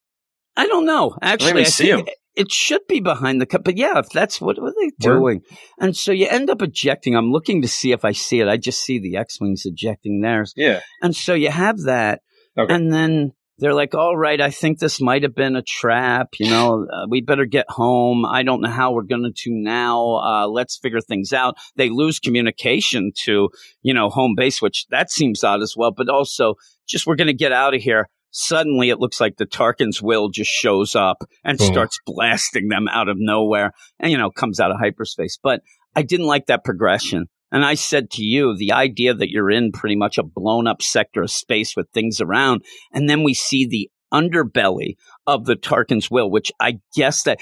I 0.57 0.67
don't 0.67 0.87
know. 0.87 1.17
Actually, 1.23 1.51
even 1.51 1.61
I 1.63 1.65
see 1.65 1.85
think 1.93 2.09
'em. 2.09 2.15
it 2.37 2.53
should 2.53 2.81
be 2.89 3.01
behind 3.01 3.41
the 3.41 3.47
cup. 3.47 3.63
But 3.65 3.77
yeah, 3.77 3.99
if 3.99 4.09
that's 4.11 4.41
what 4.41 4.59
are 4.59 4.73
they 4.81 4.91
Where- 5.07 5.17
doing? 5.19 5.43
And 5.79 5.97
so 5.97 6.11
you 6.13 6.27
end 6.29 6.49
up 6.51 6.63
ejecting. 6.63 7.15
I'm 7.17 7.31
looking 7.31 7.63
to 7.63 7.69
see 7.69 7.93
if 7.93 8.05
I 8.05 8.13
see 8.13 8.41
it. 8.41 8.49
I 8.49 8.57
just 8.57 8.81
see 8.83 8.99
the 8.99 9.17
X 9.17 9.41
Wings 9.41 9.63
ejecting 9.65 10.21
theirs. 10.21 10.53
Yeah. 10.57 10.81
And 11.03 11.15
so 11.15 11.35
you 11.35 11.51
have 11.51 11.79
that. 11.83 12.23
Okay. 12.59 12.75
And 12.75 12.93
then 12.93 13.33
they're 13.59 13.75
like, 13.75 13.95
all 13.95 14.17
right, 14.17 14.41
I 14.41 14.51
think 14.51 14.79
this 14.79 15.01
might 15.01 15.23
have 15.23 15.35
been 15.35 15.57
a 15.57 15.63
trap. 15.63 16.29
You 16.39 16.51
know, 16.51 16.87
uh, 16.91 17.07
we 17.09 17.21
better 17.21 17.45
get 17.45 17.67
home. 17.69 18.25
I 18.25 18.43
don't 18.43 18.61
know 18.61 18.71
how 18.71 18.93
we're 18.93 19.03
going 19.03 19.25
to 19.25 19.31
do 19.31 19.51
now. 19.51 20.17
Uh, 20.17 20.47
let's 20.49 20.79
figure 20.79 21.01
things 21.01 21.33
out. 21.33 21.57
They 21.77 21.91
lose 21.91 22.21
communication 22.21 23.13
to, 23.25 23.49
you 23.83 23.95
know, 23.95 24.11
home 24.11 24.35
base, 24.37 24.63
which 24.63 24.87
that 24.91 25.11
seems 25.11 25.43
odd 25.43 25.63
as 25.63 25.75
well. 25.77 25.93
But 25.97 26.09
also, 26.09 26.55
just 26.87 27.07
we're 27.07 27.17
going 27.17 27.27
to 27.27 27.35
get 27.35 27.53
out 27.53 27.75
of 27.75 27.83
here. 27.83 28.09
Suddenly, 28.31 28.91
it 28.91 29.01
looks 29.01 29.21
like 29.21 29.37
the 29.37 29.47
Tarkin's 29.47 30.03
will 30.03 30.29
just 30.29 30.51
shows 30.51 30.95
up 30.95 31.25
and 31.45 31.59
Boom. 31.59 31.67
starts 31.67 31.99
blasting 32.07 32.69
them 32.69 32.87
out 32.89 33.09
of 33.09 33.17
nowhere 33.19 33.73
and, 33.99 34.13
you 34.13 34.19
know, 34.19 34.31
comes 34.31 34.61
out 34.61 34.71
of 34.71 34.79
hyperspace. 34.79 35.39
But 35.43 35.63
I 35.97 36.03
didn't 36.03 36.27
like 36.27 36.47
that 36.47 36.63
progression. 36.63 37.27
And 37.51 37.65
I 37.65 37.75
said 37.75 38.11
to 38.13 38.23
you, 38.23 38.57
the 38.57 38.73
idea 38.73 39.15
that 39.15 39.31
you're 39.31 39.51
in 39.51 39.73
pretty 39.73 39.97
much 39.97 40.19
a 40.19 40.23
blown 40.23 40.67
up 40.67 40.83
sector 40.83 41.23
of 41.23 41.31
space 41.31 41.75
with 41.77 41.89
things 41.91 42.21
around. 42.21 42.63
And 42.93 43.09
then 43.09 43.23
we 43.23 43.35
see 43.35 43.67
the 43.67 43.91
underbelly 44.13 44.97
of 45.27 45.47
the 45.47 45.57
Tarkin's 45.57 46.11
will, 46.11 46.31
which 46.31 46.53
I 46.61 46.81
guess 46.95 47.23
that, 47.25 47.41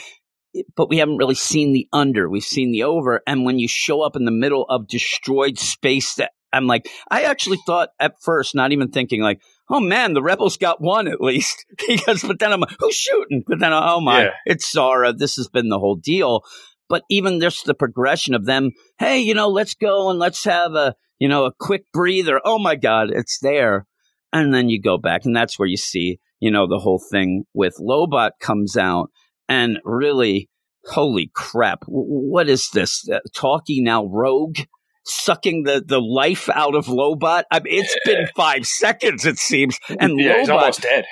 but 0.76 0.88
we 0.88 0.98
haven't 0.98 1.18
really 1.18 1.34
seen 1.34 1.72
the 1.72 1.88
under. 1.92 2.28
We've 2.28 2.42
seen 2.42 2.72
the 2.72 2.84
over. 2.84 3.20
And 3.26 3.44
when 3.44 3.58
you 3.58 3.68
show 3.68 4.02
up 4.02 4.16
in 4.16 4.24
the 4.24 4.30
middle 4.30 4.64
of 4.68 4.88
destroyed 4.88 5.58
space, 5.58 6.14
that 6.14 6.32
I'm 6.52 6.66
like, 6.66 6.88
I 7.10 7.22
actually 7.24 7.58
thought 7.66 7.90
at 8.00 8.14
first, 8.22 8.54
not 8.54 8.72
even 8.72 8.90
thinking 8.90 9.20
like, 9.20 9.40
oh 9.68 9.80
man, 9.80 10.14
the 10.14 10.22
rebels 10.22 10.56
got 10.56 10.80
one 10.80 11.08
at 11.08 11.20
least. 11.20 11.66
because, 11.88 12.22
but 12.22 12.38
then 12.38 12.52
I'm 12.52 12.60
like, 12.60 12.76
who's 12.78 12.94
shooting? 12.94 13.42
But 13.46 13.58
then, 13.58 13.72
oh 13.72 14.00
my, 14.00 14.24
Yeah. 14.24 14.30
it's 14.46 14.70
Zahra. 14.70 15.12
This 15.12 15.36
has 15.36 15.48
been 15.48 15.68
the 15.68 15.78
whole 15.78 15.96
deal. 15.96 16.42
But 16.88 17.03
even 17.11 17.40
just 17.40 17.64
the 17.64 17.75
progression 17.75 18.35
of 18.35 18.46
them, 18.46 18.70
hey, 18.99 19.18
you 19.18 19.35
know, 19.35 19.49
let's 19.49 19.75
go 19.75 20.11
and 20.11 20.18
let's 20.18 20.44
have 20.44 20.75
a, 20.75 20.94
you 21.18 21.29
know, 21.29 21.46
a 21.46 21.53
quick 21.59 21.85
breather. 21.92 22.40
Oh 22.44 22.59
my 22.59 22.77
God, 22.77 23.11
it's 23.11 23.38
there. 23.40 23.87
And 24.33 24.53
then 24.53 24.68
you 24.68 24.81
go 24.81 24.99
back, 24.99 25.25
and 25.25 25.35
that's 25.35 25.59
where 25.59 25.68
you 25.68 25.77
see, 25.77 26.18
you 26.40 26.51
know, 26.51 26.66
the 26.66 26.79
whole 26.79 27.01
thing 27.11 27.44
with 27.55 27.77
Lobot 27.81 28.33
comes 28.40 28.77
out, 28.77 29.11
and 29.49 29.79
really, 29.85 30.49
holy 30.85 31.31
crap, 31.35 31.85
what 31.87 32.49
is 32.49 32.68
this? 32.70 33.09
Uh, 33.09 33.20
talkie 33.35 33.81
now 33.81 34.07
rogue? 34.07 34.59
Sucking 35.05 35.62
the, 35.62 35.85
the 35.87 36.01
life 36.01 36.49
out 36.53 36.75
of 36.75 36.87
Lobot. 36.87 37.44
I 37.51 37.61
mean, 37.61 37.85
it's 37.85 37.96
been 38.05 38.27
five 38.37 38.66
seconds, 38.66 39.25
it 39.25 39.38
seems. 39.38 39.79
And 39.88 40.18
yeah, 40.18 40.42
Lobot, 40.42 40.49
almost 40.51 40.83
dead. 40.83 41.05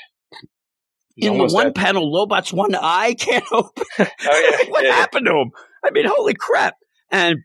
He's 1.14 1.30
in 1.30 1.38
the 1.38 1.46
one 1.46 1.66
dead. 1.66 1.74
panel, 1.74 2.12
Lobot's 2.12 2.52
one 2.52 2.74
eye 2.74 3.14
can't 3.14 3.44
open. 3.52 3.84
Oh, 3.98 4.06
yeah, 4.28 4.58
what 4.68 4.82
yeah, 4.82 4.90
yeah. 4.90 4.94
happened 4.96 5.26
to 5.26 5.32
him? 5.32 5.50
I 5.84 5.90
mean, 5.90 6.06
holy 6.06 6.34
crap. 6.34 6.76
And 7.10 7.38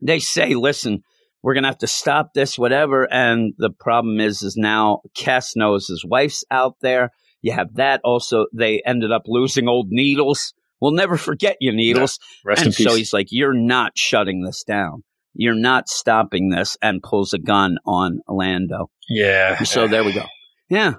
they 0.00 0.18
say, 0.18 0.54
listen, 0.54 1.02
we're 1.42 1.54
going 1.54 1.64
to 1.64 1.68
have 1.68 1.78
to 1.78 1.86
stop 1.86 2.32
this, 2.34 2.58
whatever. 2.58 3.12
And 3.12 3.52
the 3.58 3.70
problem 3.70 4.20
is, 4.20 4.42
is 4.42 4.56
now 4.56 5.00
Cass 5.14 5.54
knows 5.56 5.88
his 5.88 6.04
wife's 6.04 6.44
out 6.50 6.76
there. 6.80 7.10
You 7.42 7.52
have 7.52 7.74
that. 7.74 8.00
Also, 8.04 8.46
they 8.54 8.80
ended 8.86 9.12
up 9.12 9.22
losing 9.26 9.68
old 9.68 9.88
Needles. 9.90 10.54
We'll 10.80 10.92
never 10.92 11.16
forget 11.16 11.56
you, 11.60 11.72
Needles. 11.72 12.18
Rest 12.44 12.62
and 12.62 12.68
in 12.68 12.72
peace. 12.72 12.86
so 12.86 12.94
he's 12.94 13.12
like, 13.12 13.28
you're 13.30 13.54
not 13.54 13.92
shutting 13.96 14.42
this 14.42 14.64
down. 14.64 15.02
You're 15.34 15.54
not 15.54 15.88
stopping 15.88 16.50
this 16.50 16.76
and 16.82 17.02
pulls 17.02 17.32
a 17.32 17.38
gun 17.38 17.78
on 17.86 18.20
Lando. 18.28 18.90
yeah. 19.08 19.62
So 19.62 19.88
there 19.88 20.04
we 20.04 20.12
go. 20.12 20.24
Yeah. 20.68 20.94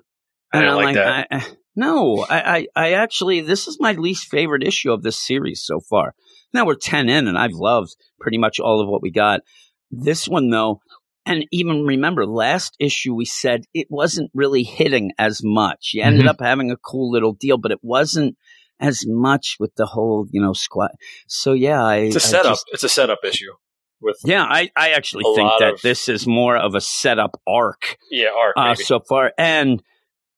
I 0.51 0.65
I'm 0.65 0.75
like 0.75 0.95
that. 0.95 1.27
I, 1.31 1.37
I, 1.37 1.45
no, 1.75 2.25
I, 2.29 2.57
I, 2.57 2.67
I 2.75 2.91
actually, 2.93 3.41
this 3.41 3.67
is 3.67 3.77
my 3.79 3.93
least 3.93 4.27
favorite 4.27 4.63
issue 4.63 4.91
of 4.91 5.03
this 5.03 5.19
series 5.19 5.61
so 5.63 5.79
far. 5.79 6.13
Now 6.53 6.65
we're 6.65 6.75
10 6.75 7.09
in 7.09 7.27
and 7.27 7.37
I've 7.37 7.53
loved 7.53 7.95
pretty 8.19 8.37
much 8.37 8.59
all 8.59 8.79
of 8.81 8.87
what 8.87 9.01
we 9.01 9.11
got. 9.11 9.41
This 9.89 10.27
one 10.27 10.49
though, 10.49 10.81
and 11.25 11.45
even 11.51 11.83
remember 11.83 12.25
last 12.25 12.75
issue 12.79 13.13
we 13.15 13.25
said 13.25 13.61
it 13.73 13.87
wasn't 13.89 14.29
really 14.33 14.63
hitting 14.63 15.11
as 15.17 15.41
much. 15.43 15.91
You 15.93 16.03
ended 16.03 16.25
Mhm. 16.25 16.29
up 16.29 16.37
having 16.39 16.69
a 16.71 16.77
cool 16.77 17.11
little 17.11 17.33
deal, 17.33 17.57
but 17.57 17.71
it 17.71 17.79
wasn't 17.81 18.35
as 18.79 19.03
much 19.07 19.55
with 19.59 19.73
the 19.75 19.85
whole, 19.85 20.27
you 20.31 20.41
know, 20.41 20.53
squat. 20.53 20.91
So 21.27 21.53
yeah, 21.53 21.83
I, 21.83 21.95
It's 21.97 22.15
a 22.17 22.19
setup. 22.19 22.51
just- 22.53 22.65
it's 22.71 22.83
a 22.83 22.89
setup 22.89 23.19
issue 23.23 23.51
with 24.01 24.17
yeah, 24.25 24.43
I, 24.43 24.69
I 24.75 24.89
actually 24.91 25.23
think 25.35 25.49
that 25.59 25.73
of- 25.75 25.81
this 25.81 26.09
is 26.09 26.27
more 26.27 26.57
of 26.57 26.75
a 26.75 26.81
setup 26.81 27.39
arc 27.47 27.97
yeah 28.11 28.27
arc. 28.37 28.53
uh, 28.57 28.75
so 28.75 28.99
far. 29.07 29.31
And, 29.37 29.81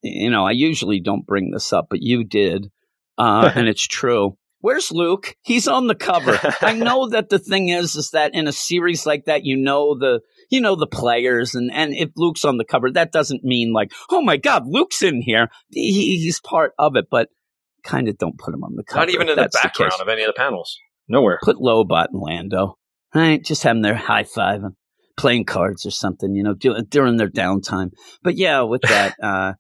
you 0.05 0.29
know, 0.29 0.45
I 0.45 0.51
usually 0.51 0.99
don't 0.99 1.25
bring 1.25 1.51
this 1.51 1.73
up, 1.73 1.87
but 1.89 2.01
you 2.01 2.23
did. 2.23 2.71
Uh, 3.17 3.51
and 3.55 3.67
it's 3.67 3.85
true. 3.85 4.37
Where's 4.59 4.91
Luke? 4.91 5.35
He's 5.43 5.67
on 5.67 5.87
the 5.87 5.95
cover. 5.95 6.39
I 6.61 6.73
know 6.77 7.09
that 7.09 7.29
the 7.29 7.37
thing 7.37 7.69
is, 7.69 7.95
is 7.95 8.11
that 8.11 8.33
in 8.33 8.47
a 8.47 8.51
series 8.51 9.05
like 9.05 9.25
that, 9.25 9.45
you 9.45 9.55
know 9.55 9.95
the, 9.97 10.21
you 10.49 10.59
know 10.59 10.75
the 10.75 10.87
players, 10.87 11.53
and 11.53 11.71
and 11.71 11.93
if 11.93 12.09
Luke's 12.15 12.43
on 12.43 12.57
the 12.57 12.65
cover, 12.65 12.89
that 12.91 13.11
doesn't 13.11 13.43
mean 13.43 13.73
like, 13.73 13.91
oh 14.09 14.21
my 14.21 14.37
God, 14.37 14.63
Luke's 14.65 15.03
in 15.03 15.21
here. 15.21 15.49
He, 15.69 16.17
he's 16.17 16.39
part 16.39 16.73
of 16.79 16.95
it, 16.95 17.05
but 17.11 17.29
kind 17.83 18.07
of 18.07 18.17
don't 18.17 18.39
put 18.39 18.53
him 18.53 18.63
on 18.63 18.75
the 18.75 18.83
cover. 18.83 19.01
Not 19.01 19.09
even 19.09 19.29
in 19.29 19.35
the 19.35 19.49
background 19.49 19.91
case. 19.91 20.01
of 20.01 20.07
any 20.07 20.23
of 20.23 20.27
the 20.27 20.33
panels. 20.33 20.79
Nowhere. 21.07 21.39
Put 21.43 21.57
Lobot 21.57 22.07
and 22.11 22.21
Lando. 22.21 22.77
Right, 23.13 23.43
just 23.43 23.63
have 23.63 23.75
them 23.75 23.81
there 23.81 23.95
high 23.95 24.23
fiving, 24.23 24.75
playing 25.15 25.45
cards 25.45 25.85
or 25.85 25.91
something, 25.91 26.33
you 26.35 26.43
know, 26.43 26.53
do, 26.53 26.75
during 26.89 27.17
their 27.17 27.29
downtime. 27.29 27.91
But 28.23 28.35
yeah, 28.35 28.61
with 28.61 28.81
that, 28.81 29.15
uh, 29.23 29.53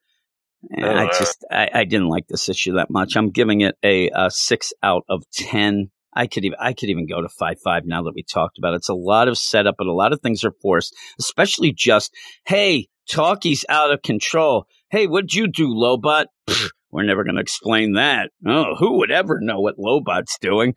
I 0.77 1.05
Uh. 1.05 1.19
just 1.19 1.45
I, 1.51 1.69
I 1.73 1.83
didn't 1.83 2.09
like 2.09 2.27
this 2.27 2.49
issue 2.49 2.73
that 2.73 2.89
much. 2.89 3.15
I'm 3.15 3.29
giving 3.31 3.61
it 3.61 3.75
a, 3.83 4.09
uh 4.09 4.29
six 4.29 4.73
out 4.83 5.03
of 5.09 5.23
ten. 5.31 5.89
I 6.17 6.27
could 6.27 6.45
even 6.45 6.57
I 6.59 6.73
could 6.73 6.89
even 6.89 7.07
go 7.07 7.21
to 7.21 7.29
five 7.29 7.57
five 7.63 7.83
now 7.85 8.03
that 8.03 8.13
we 8.15 8.23
talked 8.23 8.57
about 8.57 8.73
it. 8.73 8.77
It's 8.77 8.89
a 8.89 8.93
lot 8.93 9.27
of 9.27 9.37
setup, 9.37 9.75
but 9.77 9.87
a 9.87 9.93
lot 9.93 10.13
of 10.13 10.21
things 10.21 10.43
are 10.43 10.53
forced, 10.61 10.95
especially 11.19 11.73
just 11.73 12.13
hey, 12.45 12.87
Talkie's 13.11 13.65
out 13.69 13.91
of 13.91 14.01
control. 14.01 14.65
Hey, 14.89 15.07
what'd 15.07 15.33
you 15.33 15.47
do, 15.47 15.67
Lobot? 15.67 16.25
Pfft, 16.47 16.69
we're 16.91 17.03
never 17.03 17.23
going 17.23 17.35
to 17.35 17.41
explain 17.41 17.93
that. 17.93 18.31
Oh, 18.47 18.75
who 18.77 18.97
would 18.99 19.11
ever 19.11 19.39
know 19.41 19.59
what 19.59 19.77
Lobot's 19.77 20.37
doing? 20.39 20.73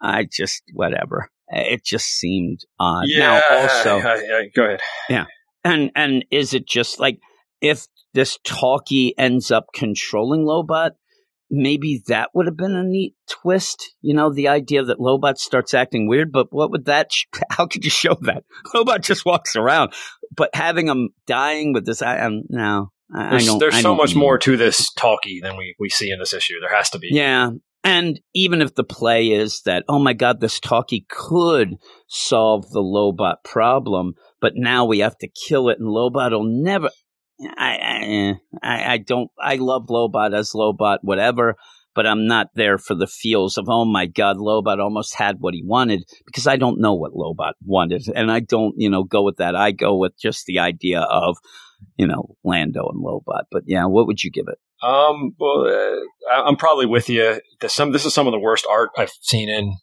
I 0.00 0.26
just 0.30 0.62
whatever. 0.72 1.28
It 1.48 1.84
just 1.84 2.06
seemed 2.06 2.60
odd. 2.78 3.04
yeah. 3.06 3.40
Now, 3.50 3.58
also, 3.58 4.00
go 4.54 4.64
ahead. 4.64 4.80
Yeah, 5.08 5.24
and 5.64 5.90
and 5.94 6.24
is 6.30 6.52
it 6.54 6.66
just 6.66 6.98
like 7.00 7.18
if 7.60 7.86
this 8.14 8.38
talkie 8.44 9.14
ends 9.18 9.50
up 9.50 9.66
controlling 9.74 10.44
Lobot, 10.44 10.92
maybe 11.50 12.02
that 12.06 12.30
would 12.34 12.46
have 12.46 12.56
been 12.56 12.74
a 12.74 12.84
neat 12.84 13.14
twist. 13.28 13.94
You 14.00 14.14
know, 14.14 14.32
the 14.32 14.48
idea 14.48 14.84
that 14.84 14.98
Lobot 14.98 15.36
starts 15.38 15.74
acting 15.74 16.08
weird, 16.08 16.32
but 16.32 16.46
what 16.50 16.70
would 16.70 16.86
that? 16.86 17.12
sh- 17.12 17.26
How 17.50 17.66
could 17.66 17.84
you 17.84 17.90
show 17.90 18.16
that? 18.22 18.44
Lobot 18.74 19.02
just 19.02 19.24
walks 19.24 19.56
around, 19.56 19.92
but 20.34 20.50
having 20.54 20.88
him 20.88 21.10
dying 21.26 21.72
with 21.72 21.86
this, 21.86 22.02
I 22.02 22.18
am 22.18 22.44
now. 22.48 22.92
I, 23.14 23.26
I 23.26 23.30
There's, 23.30 23.58
there's 23.58 23.80
so 23.80 23.94
much 23.94 24.14
more 24.14 24.38
to 24.38 24.56
this 24.56 24.92
talkie 24.92 25.40
than 25.42 25.56
we, 25.56 25.74
we 25.80 25.88
see 25.88 26.10
in 26.10 26.20
this 26.20 26.32
issue. 26.32 26.60
There 26.60 26.74
has 26.74 26.90
to 26.90 26.98
be. 26.98 27.08
Yeah. 27.10 27.50
And 27.82 28.20
even 28.34 28.60
if 28.60 28.74
the 28.74 28.84
play 28.84 29.30
is 29.30 29.62
that, 29.64 29.84
oh 29.88 29.98
my 29.98 30.12
God, 30.12 30.38
this 30.38 30.60
talkie 30.60 31.06
could 31.08 31.76
solve 32.08 32.70
the 32.70 32.80
Lobot 32.80 33.36
problem, 33.42 34.14
but 34.40 34.52
now 34.54 34.84
we 34.84 34.98
have 34.98 35.16
to 35.18 35.28
kill 35.28 35.70
it 35.70 35.78
and 35.78 35.88
Lobot 35.88 36.30
will 36.30 36.44
never. 36.44 36.90
I, 37.56 37.76
I, 37.76 38.04
eh, 38.04 38.34
I, 38.62 38.92
I 38.94 38.98
don't, 38.98 39.30
I 39.40 39.56
love 39.56 39.86
Lobot 39.88 40.34
as 40.34 40.52
Lobot, 40.54 40.98
whatever, 41.02 41.56
but 41.94 42.06
I'm 42.06 42.26
not 42.26 42.48
there 42.54 42.78
for 42.78 42.94
the 42.94 43.06
feels 43.06 43.56
of, 43.58 43.66
oh 43.68 43.84
my 43.84 44.06
God, 44.06 44.36
Lobot 44.36 44.78
almost 44.78 45.14
had 45.16 45.36
what 45.40 45.54
he 45.54 45.62
wanted 45.64 46.02
because 46.26 46.46
I 46.46 46.56
don't 46.56 46.80
know 46.80 46.94
what 46.94 47.12
Lobot 47.12 47.52
wanted. 47.64 48.04
And 48.14 48.30
I 48.30 48.40
don't, 48.40 48.74
you 48.76 48.90
know, 48.90 49.04
go 49.04 49.22
with 49.22 49.36
that. 49.38 49.56
I 49.56 49.72
go 49.72 49.96
with 49.96 50.12
just 50.20 50.46
the 50.46 50.58
idea 50.58 51.00
of, 51.00 51.36
you 51.96 52.06
know, 52.06 52.36
Lando 52.44 52.88
and 52.92 53.02
Lobot. 53.04 53.44
But 53.50 53.62
yeah, 53.66 53.86
what 53.86 54.06
would 54.06 54.22
you 54.22 54.30
give 54.30 54.46
it? 54.48 54.58
Um. 54.86 55.32
Well, 55.38 55.66
uh, 55.66 56.32
I- 56.34 56.44
I'm 56.46 56.56
probably 56.56 56.86
with 56.86 57.08
you. 57.10 57.38
This, 57.60 57.74
some 57.74 57.92
this 57.92 58.06
is 58.06 58.14
some 58.14 58.26
of 58.26 58.32
the 58.32 58.38
worst 58.38 58.66
art 58.70 58.90
I've 58.96 59.12
seen 59.20 59.48
in. 59.50 59.74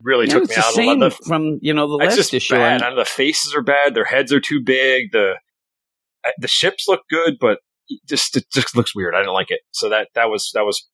Really 0.00 0.26
Yeah, 0.26 0.34
took 0.34 0.44
it's 0.44 0.50
me 0.50 0.54
the 0.56 0.60
out. 0.66 0.72
same 0.74 1.00
The, 1.00 1.10
from 1.10 1.58
you 1.62 1.72
know 1.74 1.88
the 1.88 1.96
last 2.04 2.14
just 2.16 2.34
issue. 2.34 2.54
bad. 2.54 2.82
and- 2.82 2.92
I 2.92 2.94
the 2.94 3.04
faces 3.04 3.54
are 3.56 3.62
bad. 3.62 3.94
Their 3.94 4.04
heads 4.04 4.32
are 4.32 4.40
too 4.40 4.60
big. 4.64 5.10
The 5.12 5.34
I- 5.34 5.38
the 6.38 6.48
ships 6.48 6.84
look 6.88 7.02
good, 7.10 7.34
but 7.40 7.58
just 8.08 8.36
it 8.36 8.44
just 8.52 8.76
looks 8.76 8.94
weird. 8.94 9.14
I 9.14 9.20
didn't 9.20 9.34
like 9.34 9.50
it. 9.50 9.60
So 9.72 9.88
that 9.90 10.08
that 10.14 10.26
was 10.26 10.50
that 10.54 10.64
was 10.64 10.88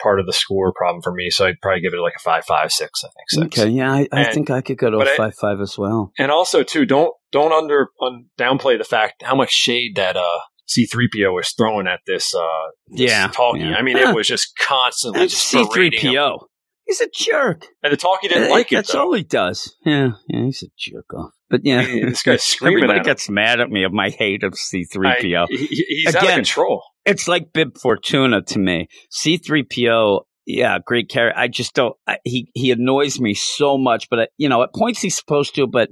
part 0.00 0.20
of 0.20 0.26
the 0.26 0.32
score 0.32 0.72
problem 0.74 1.02
for 1.02 1.12
me. 1.12 1.30
So 1.30 1.46
I'd 1.46 1.60
probably 1.62 1.80
give 1.80 1.94
it 1.94 2.00
like 2.00 2.14
a 2.16 2.22
five, 2.22 2.44
five, 2.44 2.70
six. 2.70 3.02
I 3.04 3.08
think. 3.08 3.50
Six. 3.50 3.60
Okay, 3.60 3.70
yeah, 3.70 3.92
I, 3.92 4.08
I 4.12 4.22
and, 4.22 4.34
think 4.34 4.50
I 4.50 4.60
could 4.60 4.78
go 4.78 4.90
to 4.90 4.98
a 4.98 5.06
five, 5.16 5.20
I, 5.20 5.30
five 5.30 5.60
as 5.60 5.76
well. 5.78 6.12
And 6.18 6.30
also 6.30 6.62
too, 6.62 6.86
don't 6.86 7.12
don't 7.32 7.52
under 7.52 7.88
un, 8.00 8.26
downplay 8.38 8.78
the 8.78 8.84
fact 8.84 9.22
how 9.22 9.34
much 9.34 9.50
shade 9.50 9.96
that 9.96 10.16
uh 10.16 10.40
C3PO 10.68 11.32
was 11.32 11.52
throwing 11.56 11.86
at 11.86 12.00
this 12.06 12.34
uh 12.34 12.40
this 12.88 13.10
yeah, 13.10 13.28
talking. 13.28 13.62
Yeah. 13.62 13.76
I 13.76 13.82
mean, 13.82 13.96
it 13.96 14.14
was 14.14 14.26
just 14.26 14.52
constantly 14.58 15.28
just 15.28 15.52
C3PO. 15.52 16.38
He's 16.86 17.00
a 17.00 17.08
jerk. 17.12 17.66
And 17.82 17.92
the 17.92 17.96
talkie 17.96 18.28
didn't 18.28 18.48
Uh, 18.48 18.54
like 18.54 18.70
it 18.72 18.76
That's 18.76 18.92
though. 18.92 19.02
all 19.08 19.12
he 19.14 19.22
does. 19.24 19.74
Yeah, 19.84 20.10
yeah, 20.28 20.44
he's 20.44 20.62
a 20.62 20.66
jerk 20.78 21.12
off. 21.14 21.32
But 21.50 21.62
yeah, 21.64 21.80
I 21.80 21.84
this 22.06 22.22
guy's 22.22 22.42
screaming 22.44 22.84
Everybody 22.84 23.04
gets 23.04 23.28
mad 23.28 23.60
at 23.60 23.70
me 23.70 23.84
of 23.84 23.92
my 23.92 24.10
hate 24.10 24.42
of 24.44 24.54
C 24.56 24.84
three 24.84 25.08
PO. 25.20 25.42
I- 25.44 25.46
he- 25.50 25.66
he's 26.04 26.14
out 26.14 26.24
of 26.24 26.30
control. 26.30 26.82
It's 27.04 27.28
like 27.28 27.52
Bib 27.52 27.78
Fortuna 27.78 28.42
to 28.42 28.58
me. 28.58 28.88
C 29.10 29.36
three 29.36 29.62
PO 29.64 30.26
Yeah, 30.46 30.78
great 30.84 31.08
character. 31.08 31.38
I 31.38 31.48
just 31.48 31.74
don't. 31.74 31.94
I, 32.06 32.18
he 32.24 32.50
he 32.54 32.70
annoys 32.70 33.18
me 33.20 33.34
so 33.34 33.76
much, 33.78 34.08
but 34.10 34.18
uh, 34.20 34.26
you 34.36 34.48
know, 34.48 34.62
at 34.62 34.72
points 34.74 35.00
he's 35.02 35.16
supposed 35.16 35.54
to, 35.56 35.66
but 35.66 35.88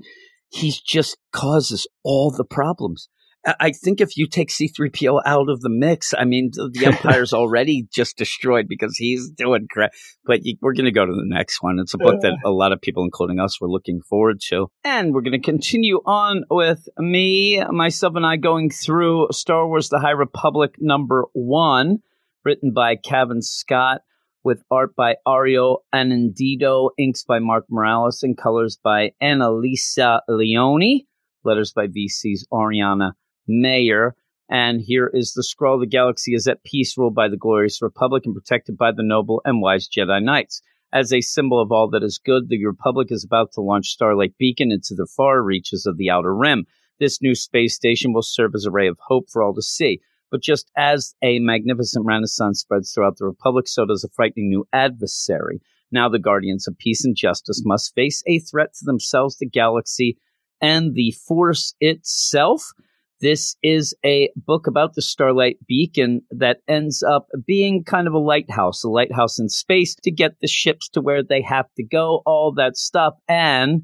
he 0.50 0.72
just 0.86 1.16
causes 1.32 1.86
all 2.04 2.30
the 2.30 2.44
problems. 2.44 3.08
I 3.46 3.72
think 3.72 4.00
if 4.00 4.16
you 4.16 4.26
take 4.26 4.48
C3PO 4.48 5.20
out 5.26 5.50
of 5.50 5.60
the 5.60 5.68
mix, 5.68 6.14
I 6.16 6.24
mean, 6.24 6.50
the 6.54 6.86
Empire's 6.86 7.32
already 7.34 7.86
just 7.92 8.16
destroyed 8.16 8.66
because 8.68 8.96
he's 8.96 9.28
doing 9.28 9.66
crap. 9.70 9.90
But 10.24 10.40
we're 10.62 10.72
going 10.72 10.86
to 10.86 10.92
go 10.92 11.04
to 11.04 11.12
the 11.12 11.26
next 11.26 11.62
one. 11.62 11.78
It's 11.78 11.92
a 11.92 11.98
book 11.98 12.22
that 12.22 12.38
a 12.44 12.50
lot 12.50 12.72
of 12.72 12.80
people, 12.80 13.04
including 13.04 13.40
us, 13.40 13.60
were 13.60 13.70
looking 13.70 14.00
forward 14.00 14.40
to. 14.48 14.68
And 14.82 15.12
we're 15.12 15.20
going 15.20 15.32
to 15.32 15.38
continue 15.40 16.00
on 16.06 16.44
with 16.50 16.88
me, 16.98 17.62
myself, 17.64 18.14
and 18.16 18.24
I 18.24 18.36
going 18.36 18.70
through 18.70 19.28
Star 19.32 19.68
Wars 19.68 19.90
The 19.90 20.00
High 20.00 20.12
Republic 20.12 20.76
number 20.78 21.26
one, 21.34 21.98
written 22.44 22.72
by 22.72 22.96
Cavan 22.96 23.42
Scott, 23.42 24.00
with 24.42 24.62
art 24.70 24.94
by 24.96 25.16
Ario 25.26 25.78
Anindito, 25.94 26.90
inks 26.98 27.24
by 27.24 27.40
Mark 27.40 27.64
Morales, 27.68 28.22
and 28.22 28.38
colors 28.38 28.78
by 28.82 29.10
Annalisa 29.22 30.20
Leoni, 30.28 31.06
letters 31.44 31.72
by 31.74 31.88
VC's 31.88 32.46
Ariana 32.50 33.12
Maher. 33.46 34.14
And 34.48 34.80
here 34.80 35.10
is 35.12 35.32
the 35.32 35.42
scroll. 35.42 35.78
The 35.78 35.86
galaxy 35.86 36.34
is 36.34 36.46
at 36.46 36.64
peace, 36.64 36.96
ruled 36.98 37.14
by 37.14 37.28
the 37.28 37.36
glorious 37.36 37.80
Republic 37.80 38.24
and 38.26 38.34
protected 38.34 38.76
by 38.76 38.92
the 38.92 39.02
noble 39.02 39.40
and 39.44 39.62
wise 39.62 39.88
Jedi 39.88 40.22
Knights. 40.22 40.60
As 40.92 41.12
a 41.12 41.22
symbol 41.22 41.60
of 41.60 41.72
all 41.72 41.88
that 41.90 42.04
is 42.04 42.20
good, 42.24 42.48
the 42.48 42.64
Republic 42.64 43.08
is 43.10 43.24
about 43.24 43.52
to 43.52 43.60
launch 43.60 43.88
Starlight 43.88 44.34
Beacon 44.38 44.70
into 44.70 44.94
the 44.94 45.08
far 45.16 45.42
reaches 45.42 45.86
of 45.86 45.96
the 45.96 46.10
Outer 46.10 46.34
Rim. 46.34 46.66
This 47.00 47.20
new 47.20 47.34
space 47.34 47.74
station 47.74 48.12
will 48.12 48.22
serve 48.22 48.52
as 48.54 48.64
a 48.64 48.70
ray 48.70 48.86
of 48.86 48.98
hope 49.00 49.28
for 49.28 49.42
all 49.42 49.54
to 49.54 49.62
see. 49.62 50.00
But 50.30 50.42
just 50.42 50.70
as 50.76 51.14
a 51.22 51.38
magnificent 51.40 52.06
renaissance 52.06 52.60
spreads 52.60 52.92
throughout 52.92 53.16
the 53.18 53.24
Republic, 53.24 53.66
so 53.66 53.86
does 53.86 54.04
a 54.04 54.08
frightening 54.08 54.48
new 54.48 54.66
adversary. 54.72 55.60
Now 55.90 56.08
the 56.08 56.18
guardians 56.18 56.68
of 56.68 56.78
peace 56.78 57.04
and 57.04 57.16
justice 57.16 57.62
must 57.64 57.94
face 57.94 58.22
a 58.26 58.38
threat 58.38 58.74
to 58.74 58.84
themselves, 58.84 59.36
the 59.36 59.46
galaxy, 59.46 60.18
and 60.60 60.94
the 60.94 61.12
Force 61.26 61.74
itself. 61.80 62.72
This 63.20 63.56
is 63.62 63.94
a 64.04 64.30
book 64.36 64.66
about 64.66 64.94
the 64.94 65.02
Starlight 65.02 65.58
Beacon 65.66 66.22
that 66.30 66.58
ends 66.68 67.02
up 67.02 67.28
being 67.46 67.84
kind 67.84 68.06
of 68.06 68.12
a 68.12 68.18
lighthouse, 68.18 68.82
a 68.84 68.88
lighthouse 68.88 69.38
in 69.38 69.48
space 69.48 69.94
to 70.02 70.10
get 70.10 70.40
the 70.40 70.48
ships 70.48 70.88
to 70.90 71.00
where 71.00 71.22
they 71.22 71.40
have 71.42 71.66
to 71.76 71.84
go, 71.84 72.22
all 72.26 72.52
that 72.56 72.76
stuff. 72.76 73.14
And 73.28 73.82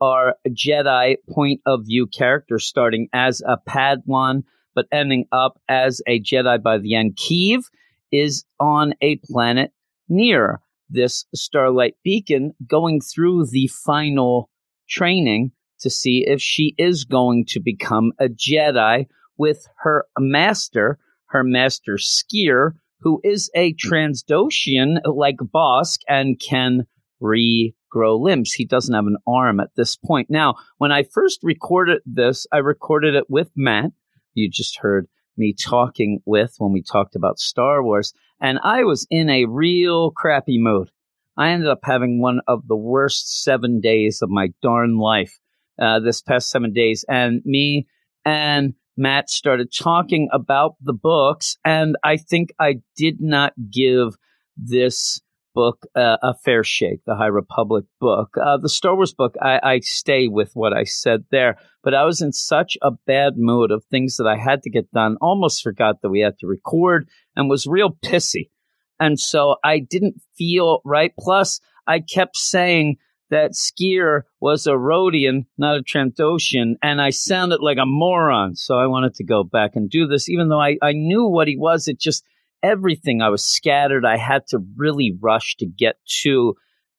our 0.00 0.34
Jedi 0.48 1.16
point 1.30 1.60
of 1.64 1.86
view 1.86 2.08
character 2.08 2.58
starting 2.58 3.08
as 3.12 3.40
a 3.46 3.56
Padawan, 3.56 4.42
but 4.74 4.86
ending 4.90 5.26
up 5.30 5.60
as 5.68 6.02
a 6.08 6.20
Jedi 6.20 6.60
by 6.60 6.78
the 6.78 6.96
end. 6.96 7.16
Keeve 7.16 7.62
is 8.10 8.44
on 8.58 8.94
a 9.00 9.16
planet 9.24 9.70
near 10.08 10.60
this 10.90 11.24
Starlight 11.34 11.94
Beacon 12.02 12.52
going 12.66 13.00
through 13.00 13.46
the 13.46 13.68
final 13.68 14.50
training 14.88 15.52
to 15.82 15.90
see 15.90 16.24
if 16.26 16.40
she 16.40 16.74
is 16.78 17.04
going 17.04 17.44
to 17.48 17.60
become 17.60 18.12
a 18.18 18.28
Jedi 18.28 19.06
with 19.36 19.66
her 19.78 20.06
master, 20.18 20.98
her 21.26 21.44
master 21.44 21.94
Sskeer, 21.94 22.72
who 23.00 23.20
is 23.24 23.50
a 23.54 23.74
Trandoshan 23.74 25.00
like 25.04 25.36
Bossk 25.36 25.98
and 26.08 26.40
can 26.40 26.86
regrow 27.20 28.20
limbs. 28.20 28.52
He 28.52 28.64
doesn't 28.64 28.94
have 28.94 29.06
an 29.06 29.16
arm 29.26 29.60
at 29.60 29.70
this 29.76 29.96
point. 29.96 30.28
Now, 30.30 30.54
when 30.78 30.92
I 30.92 31.02
first 31.02 31.40
recorded 31.42 32.02
this, 32.06 32.46
I 32.52 32.58
recorded 32.58 33.14
it 33.14 33.24
with 33.28 33.50
Matt. 33.56 33.90
You 34.34 34.48
just 34.48 34.78
heard 34.78 35.08
me 35.36 35.54
talking 35.54 36.20
with 36.24 36.54
when 36.58 36.72
we 36.72 36.82
talked 36.82 37.16
about 37.16 37.38
Star 37.38 37.82
Wars, 37.82 38.12
and 38.40 38.58
I 38.62 38.84
was 38.84 39.06
in 39.10 39.30
a 39.30 39.46
real 39.46 40.10
crappy 40.10 40.58
mood. 40.58 40.90
I 41.36 41.50
ended 41.50 41.68
up 41.68 41.80
having 41.82 42.20
one 42.20 42.40
of 42.46 42.68
the 42.68 42.76
worst 42.76 43.42
seven 43.42 43.80
days 43.80 44.20
of 44.20 44.28
my 44.28 44.48
darn 44.60 44.98
life 44.98 45.38
uh, 45.80 46.00
this 46.00 46.22
past 46.22 46.50
seven 46.50 46.72
days, 46.72 47.04
and 47.08 47.42
me 47.44 47.86
and 48.24 48.74
Matt 48.96 49.30
started 49.30 49.72
talking 49.72 50.28
about 50.32 50.76
the 50.80 50.92
books, 50.92 51.56
and 51.64 51.96
I 52.04 52.16
think 52.16 52.50
I 52.58 52.76
did 52.96 53.20
not 53.20 53.52
give 53.70 54.16
this 54.56 55.20
book 55.54 55.86
uh, 55.94 56.16
a 56.22 56.34
fair 56.34 56.64
shake, 56.64 57.04
the 57.04 57.16
High 57.16 57.26
Republic 57.26 57.84
book. 58.00 58.34
Uh, 58.42 58.56
the 58.58 58.68
Star 58.68 58.94
Wars 58.94 59.12
book, 59.12 59.34
I, 59.40 59.60
I, 59.62 59.78
stay 59.80 60.28
with 60.28 60.50
what 60.54 60.72
I 60.72 60.84
said 60.84 61.24
there, 61.30 61.58
but 61.82 61.94
I 61.94 62.04
was 62.04 62.20
in 62.20 62.32
such 62.32 62.76
a 62.82 62.90
bad 63.06 63.34
mood 63.36 63.70
of 63.70 63.84
things 63.84 64.16
that 64.16 64.26
I 64.26 64.36
had 64.36 64.62
to 64.62 64.70
get 64.70 64.90
done, 64.92 65.16
almost 65.20 65.62
forgot 65.62 66.00
that 66.02 66.10
we 66.10 66.20
had 66.20 66.38
to 66.38 66.46
record, 66.46 67.08
and 67.36 67.50
was 67.50 67.66
real 67.66 67.90
pissy. 68.04 68.50
And 68.98 69.18
so 69.18 69.56
I 69.64 69.80
didn't 69.80 70.22
feel 70.36 70.80
right. 70.84 71.12
Plus, 71.18 71.60
I 71.86 72.00
kept 72.00 72.36
saying, 72.36 72.96
that 73.32 73.52
Sskeer 73.52 74.22
was 74.40 74.66
a 74.66 74.72
Rodian, 74.72 75.46
not 75.56 75.78
a 75.78 75.82
Trandoshan, 75.82 76.74
and 76.82 77.00
I 77.00 77.08
sounded 77.08 77.60
like 77.60 77.78
a 77.78 77.86
moron. 77.86 78.56
So 78.56 78.78
I 78.78 78.86
wanted 78.86 79.14
to 79.14 79.24
go 79.24 79.42
back 79.42 79.70
and 79.74 79.88
do 79.88 80.06
this, 80.06 80.28
even 80.28 80.50
though 80.50 80.60
I, 80.60 80.76
I 80.82 80.92
knew 80.92 81.26
what 81.26 81.48
he 81.48 81.56
was. 81.56 81.88
It 81.88 81.98
just 81.98 82.24
everything 82.62 83.22
I 83.22 83.30
was 83.30 83.42
scattered. 83.42 84.04
I 84.04 84.18
had 84.18 84.46
to 84.48 84.58
really 84.76 85.16
rush 85.18 85.56
to 85.56 85.66
get 85.66 85.96
to 86.22 86.54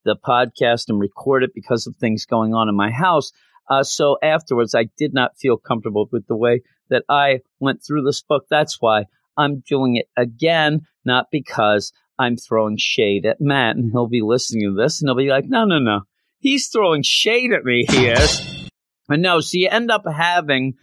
the 0.05 0.15
podcast 0.15 0.89
and 0.89 0.99
record 0.99 1.43
it 1.43 1.51
because 1.53 1.85
of 1.85 1.95
things 1.95 2.25
going 2.25 2.55
on 2.55 2.67
in 2.67 2.75
my 2.75 2.89
house. 2.89 3.31
Uh, 3.69 3.83
so 3.83 4.17
afterwards, 4.23 4.73
I 4.73 4.85
did 4.97 5.13
not 5.13 5.37
feel 5.37 5.57
comfortable 5.57 6.09
with 6.11 6.25
the 6.25 6.35
way 6.35 6.63
that 6.89 7.03
I 7.09 7.41
went 7.59 7.83
through 7.85 8.05
this 8.05 8.23
book. 8.23 8.45
That's 8.49 8.81
why 8.81 9.05
I'm 9.37 9.59
doing 9.69 9.97
it 9.97 10.07
again, 10.17 10.87
not 11.05 11.27
because 11.31 11.93
I'm 12.17 12.37
throwing 12.37 12.77
shade 12.77 13.27
at 13.27 13.39
Matt 13.39 13.75
and 13.75 13.91
he'll 13.91 14.07
be 14.07 14.23
listening 14.23 14.67
to 14.69 14.81
this 14.81 14.99
and 14.99 15.07
he'll 15.07 15.15
be 15.15 15.29
like, 15.29 15.45
no, 15.45 15.65
no, 15.65 15.77
no. 15.77 16.01
He's 16.43 16.67
throwing 16.67 17.03
shade 17.03 17.53
at 17.53 17.63
me, 17.63 17.85
he 17.89 18.07
is. 18.07 18.69
and 19.07 19.21
no, 19.21 19.39
so 19.39 19.57
you 19.57 19.69
end 19.71 19.89
up 19.89 20.03
having 20.05 20.73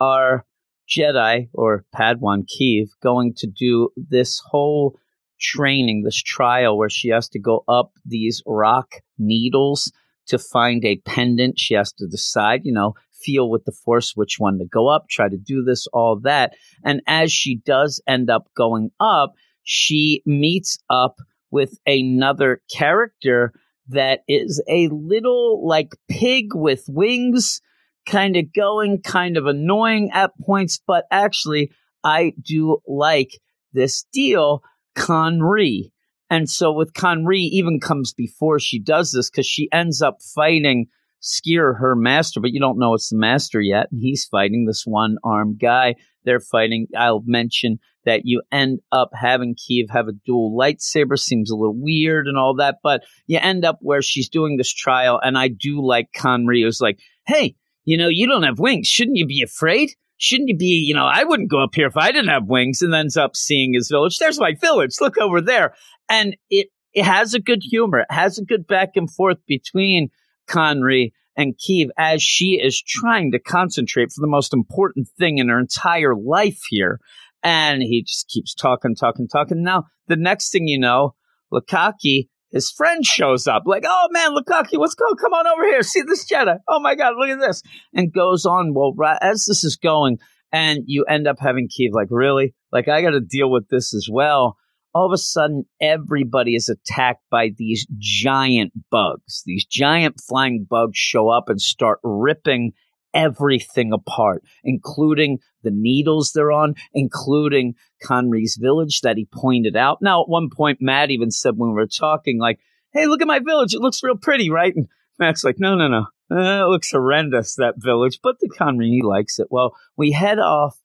our 0.00 0.46
Jedi 0.88 1.48
or 1.52 1.84
Padawan 1.92 2.44
Keeve 2.46 2.90
going 3.02 3.34
to 3.38 3.48
do 3.48 3.90
this 3.96 4.40
whole 4.46 4.96
training, 5.40 6.04
this 6.04 6.22
trial 6.22 6.78
where 6.78 6.88
she 6.88 7.08
has 7.08 7.28
to 7.30 7.40
go 7.40 7.64
up 7.66 7.90
these 8.06 8.44
rock 8.46 8.92
needles 9.18 9.90
to 10.28 10.38
find 10.38 10.84
a 10.84 10.98
pendant. 10.98 11.58
She 11.58 11.74
has 11.74 11.92
to 11.94 12.06
decide, 12.06 12.60
you 12.62 12.72
know, 12.72 12.94
feel 13.10 13.50
with 13.50 13.64
the 13.64 13.72
force 13.72 14.12
which 14.14 14.36
one 14.38 14.60
to 14.60 14.66
go 14.66 14.86
up, 14.86 15.08
try 15.10 15.28
to 15.28 15.36
do 15.36 15.64
this, 15.64 15.88
all 15.92 16.20
that. 16.20 16.52
And 16.84 17.02
as 17.08 17.32
she 17.32 17.56
does 17.56 18.00
end 18.06 18.30
up 18.30 18.46
going 18.56 18.92
up, 19.00 19.32
she 19.64 20.22
meets 20.24 20.78
up 20.88 21.16
with 21.50 21.76
another 21.86 22.62
character 22.72 23.52
that 23.88 24.20
is 24.28 24.62
a 24.68 24.88
little 24.88 25.66
like 25.66 25.92
pig 26.08 26.54
with 26.54 26.84
wings, 26.88 27.60
kind 28.06 28.36
of 28.36 28.52
going, 28.52 29.02
kind 29.02 29.36
of 29.36 29.46
annoying 29.46 30.10
at 30.12 30.30
points, 30.40 30.80
but 30.86 31.04
actually, 31.10 31.70
I 32.04 32.32
do 32.40 32.78
like 32.86 33.30
this 33.72 34.04
deal, 34.12 34.62
Conree. 34.96 35.90
And 36.30 36.48
so 36.48 36.72
with 36.72 36.92
Conree 36.92 37.48
even 37.52 37.80
comes 37.80 38.12
before 38.12 38.58
she 38.58 38.78
does 38.78 39.12
this 39.12 39.30
because 39.30 39.46
she 39.46 39.68
ends 39.72 40.02
up 40.02 40.18
fighting 40.34 40.86
Sskeer, 41.22 41.78
her 41.78 41.96
master, 41.96 42.40
but 42.40 42.52
you 42.52 42.60
don't 42.60 42.78
know 42.78 42.94
it's 42.94 43.10
the 43.10 43.16
master 43.16 43.60
yet. 43.60 43.88
And 43.90 44.00
he's 44.00 44.24
fighting 44.24 44.66
this 44.66 44.84
one 44.86 45.16
armed 45.24 45.58
guy. 45.58 45.96
They're 46.24 46.40
fighting. 46.40 46.86
I'll 46.96 47.22
mention 47.26 47.78
that 48.08 48.22
you 48.24 48.40
end 48.50 48.80
up 48.90 49.10
having 49.12 49.54
Keeve 49.54 49.90
have 49.90 50.08
a 50.08 50.12
dual 50.24 50.56
lightsaber. 50.58 51.18
Seems 51.18 51.50
a 51.50 51.54
little 51.54 51.76
weird 51.76 52.26
and 52.26 52.38
all 52.38 52.56
that, 52.56 52.78
but 52.82 53.02
you 53.26 53.38
end 53.38 53.66
up 53.66 53.78
where 53.82 54.00
she's 54.00 54.30
doing 54.30 54.56
this 54.56 54.72
trial. 54.72 55.20
And 55.22 55.36
I 55.36 55.48
do 55.48 55.86
like 55.86 56.08
Conree, 56.16 56.64
who's 56.64 56.80
like, 56.80 56.98
hey, 57.26 57.54
you 57.84 57.98
know, 57.98 58.08
you 58.08 58.26
don't 58.26 58.44
have 58.44 58.58
wings. 58.58 58.86
Shouldn't 58.86 59.18
you 59.18 59.26
be 59.26 59.42
afraid? 59.42 59.90
Shouldn't 60.16 60.48
you 60.48 60.56
be, 60.56 60.84
you 60.86 60.94
know, 60.94 61.04
I 61.04 61.24
wouldn't 61.24 61.50
go 61.50 61.62
up 61.62 61.74
here 61.74 61.86
if 61.86 61.98
I 61.98 62.10
didn't 62.10 62.30
have 62.30 62.46
wings 62.46 62.80
and 62.80 62.94
ends 62.94 63.18
up 63.18 63.36
seeing 63.36 63.74
his 63.74 63.88
village. 63.90 64.16
There's 64.16 64.40
my 64.40 64.54
village. 64.58 64.94
Look 65.02 65.18
over 65.18 65.42
there. 65.42 65.74
And 66.08 66.34
it, 66.48 66.68
it 66.94 67.04
has 67.04 67.34
a 67.34 67.40
good 67.40 67.60
humor. 67.62 68.00
It 68.00 68.10
has 68.10 68.38
a 68.38 68.44
good 68.44 68.66
back 68.66 68.92
and 68.96 69.12
forth 69.12 69.36
between 69.46 70.08
Conree 70.48 71.12
and 71.36 71.54
Keeve 71.56 71.90
as 71.96 72.22
she 72.22 72.60
is 72.60 72.82
trying 72.82 73.30
to 73.32 73.38
concentrate 73.38 74.10
for 74.10 74.22
the 74.22 74.26
most 74.26 74.52
important 74.52 75.08
thing 75.18 75.38
in 75.38 75.50
her 75.50 75.60
entire 75.60 76.16
life 76.16 76.60
here. 76.68 76.98
And 77.42 77.82
he 77.82 78.02
just 78.02 78.28
keeps 78.28 78.54
talking, 78.54 78.94
talking, 78.94 79.28
talking. 79.28 79.62
Now, 79.62 79.84
the 80.08 80.16
next 80.16 80.50
thing 80.50 80.66
you 80.66 80.78
know, 80.78 81.14
Lukkaki, 81.52 82.28
his 82.50 82.70
friend 82.70 83.04
shows 83.04 83.46
up, 83.46 83.62
like, 83.66 83.84
oh 83.86 84.08
man, 84.10 84.34
Lukkaki, 84.34 84.78
what's 84.78 84.94
going 84.94 85.16
Come 85.16 85.34
on 85.34 85.46
over 85.46 85.64
here. 85.64 85.82
See 85.82 86.02
this 86.02 86.30
Jedi. 86.30 86.58
Oh 86.66 86.80
my 86.80 86.94
God, 86.94 87.14
look 87.16 87.30
at 87.30 87.40
this. 87.40 87.62
And 87.94 88.12
goes 88.12 88.44
on. 88.44 88.74
Well, 88.74 88.94
as 89.20 89.44
this 89.46 89.64
is 89.64 89.76
going, 89.76 90.18
and 90.50 90.80
you 90.86 91.04
end 91.04 91.28
up 91.28 91.36
having 91.38 91.68
Keeve 91.68 91.92
like, 91.92 92.08
really? 92.10 92.54
Like, 92.72 92.88
I 92.88 93.02
got 93.02 93.10
to 93.10 93.20
deal 93.20 93.50
with 93.50 93.68
this 93.68 93.94
as 93.94 94.08
well 94.10 94.56
all 94.94 95.06
of 95.06 95.12
a 95.12 95.18
sudden 95.18 95.64
everybody 95.80 96.54
is 96.54 96.68
attacked 96.68 97.22
by 97.30 97.50
these 97.56 97.86
giant 97.98 98.72
bugs. 98.90 99.42
These 99.46 99.64
giant 99.64 100.16
flying 100.26 100.66
bugs 100.68 100.96
show 100.96 101.28
up 101.28 101.48
and 101.48 101.60
start 101.60 102.00
ripping 102.02 102.72
everything 103.14 103.92
apart, 103.92 104.42
including 104.64 105.38
the 105.62 105.70
needles 105.70 106.32
they're 106.32 106.52
on, 106.52 106.74
including 106.92 107.74
Khonri's 108.04 108.56
village 108.60 109.00
that 109.02 109.16
he 109.16 109.26
pointed 109.32 109.76
out. 109.76 109.98
Now, 110.00 110.22
at 110.22 110.28
one 110.28 110.50
point, 110.50 110.78
Matt 110.80 111.10
even 111.10 111.30
said 111.30 111.54
when 111.56 111.70
we 111.70 111.76
were 111.76 111.86
talking, 111.86 112.38
like, 112.38 112.58
hey, 112.92 113.06
look 113.06 113.20
at 113.20 113.26
my 113.26 113.40
village. 113.40 113.74
It 113.74 113.80
looks 113.80 114.02
real 114.02 114.16
pretty, 114.16 114.50
right? 114.50 114.74
And 114.74 114.88
Matt's 115.18 115.44
like, 115.44 115.56
no, 115.58 115.74
no, 115.74 115.88
no. 115.88 116.06
Uh, 116.30 116.66
it 116.66 116.68
looks 116.68 116.90
horrendous, 116.90 117.54
that 117.54 117.74
village, 117.78 118.20
but 118.22 118.36
the 118.40 118.50
Khonri, 118.50 118.88
he 118.88 119.02
likes 119.02 119.38
it. 119.38 119.48
Well, 119.50 119.74
we 119.96 120.12
head 120.12 120.38
off 120.38 120.76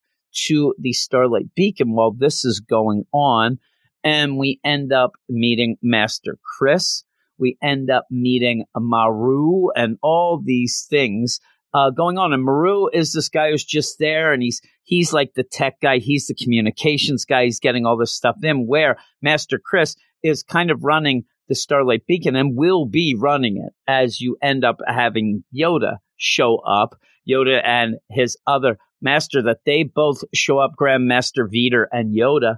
to 0.48 0.74
the 0.80 0.94
Starlight 0.94 1.54
Beacon 1.54 1.94
while 1.94 2.12
this 2.12 2.46
is 2.46 2.62
going 2.62 3.04
on, 3.14 3.60
and 4.04 4.38
we 4.38 4.60
end 4.64 4.94
up 4.94 5.12
meeting 5.28 5.78
Master 5.82 6.38
Kriss. 6.60 7.04
We 7.38 7.58
end 7.62 7.90
up 7.90 8.06
meeting 8.10 8.64
Maru 8.76 9.70
and 9.76 9.98
all 10.02 10.42
these 10.44 10.86
things 10.90 11.40
uh, 11.74 11.90
going 11.90 12.18
on. 12.18 12.34
And 12.34 12.44
Maru 12.44 12.88
is 12.94 13.14
this 13.14 13.30
guy 13.30 13.52
who's 13.52 13.64
just 13.64 14.00
there, 14.00 14.34
and 14.34 14.42
he's 14.42 14.62
he's 14.84 15.14
like 15.14 15.34
the 15.36 15.44
tech 15.44 15.80
guy. 15.82 15.98
He's 15.98 16.28
the 16.28 16.36
communications 16.36 17.26
guy. 17.26 17.46
He's 17.46 17.60
getting 17.60 17.86
all 17.86 17.98
this 17.98 18.14
stuff 18.14 18.38
in. 18.44 18.68
Where 18.68 18.98
Master 19.22 19.60
Kriss 19.60 19.96
is 20.24 20.44
kind 20.44 20.72
of 20.72 20.84
running 20.84 21.24
the 21.50 21.56
Starlight 21.56 22.06
Beacon 22.08 22.36
and 22.36 22.58
will 22.58 22.86
be 22.86 23.16
running 23.18 23.58
it 23.58 23.74
as 23.88 24.22
you 24.22 24.38
end 24.42 24.64
up 24.64 24.78
having 24.88 25.44
Yoda 25.56 25.98
show 26.18 26.58
up. 26.58 26.96
Yoda 27.30 27.62
and 27.64 27.96
his 28.10 28.38
other 28.48 28.78
master 29.02 29.42
that 29.44 29.60
they 29.66 29.84
both 29.84 30.24
show 30.34 30.58
up, 30.60 30.72
Grandmaster 30.80 31.48
Veter 31.48 31.86
and 31.92 32.16
Yoda, 32.18 32.58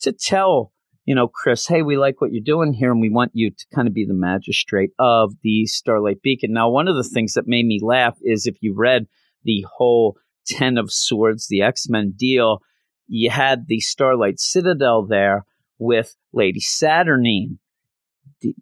to 0.00 0.12
tell, 0.12 0.72
you 1.06 1.14
know, 1.14 1.28
Kriss, 1.28 1.68
hey, 1.68 1.82
we 1.82 1.96
like 1.96 2.20
what 2.20 2.32
you're 2.32 2.42
doing 2.44 2.72
here 2.72 2.90
and 2.90 3.00
we 3.00 3.10
want 3.10 3.30
you 3.34 3.50
to 3.50 3.66
kind 3.74 3.88
of 3.88 3.94
be 3.94 4.04
the 4.04 4.14
magistrate 4.14 4.90
of 4.98 5.32
the 5.42 5.64
Starlight 5.66 6.20
Beacon. 6.22 6.52
Now, 6.52 6.68
one 6.68 6.88
of 6.88 6.96
the 6.96 7.08
things 7.08 7.34
that 7.34 7.46
made 7.46 7.64
me 7.64 7.80
laugh 7.82 8.18
is 8.22 8.46
if 8.46 8.56
you 8.60 8.74
read 8.74 9.06
the 9.44 9.64
whole 9.76 10.16
Ten 10.46 10.76
of 10.76 10.92
Swords, 10.92 11.46
the 11.48 11.62
X 11.62 11.88
Men 11.88 12.12
deal, 12.16 12.60
you 13.06 13.30
had 13.30 13.66
the 13.66 13.80
Starlight 13.80 14.38
Citadel 14.38 15.06
there 15.06 15.44
with 15.78 16.16
Lady 16.32 16.60
Saturnine 16.60 17.58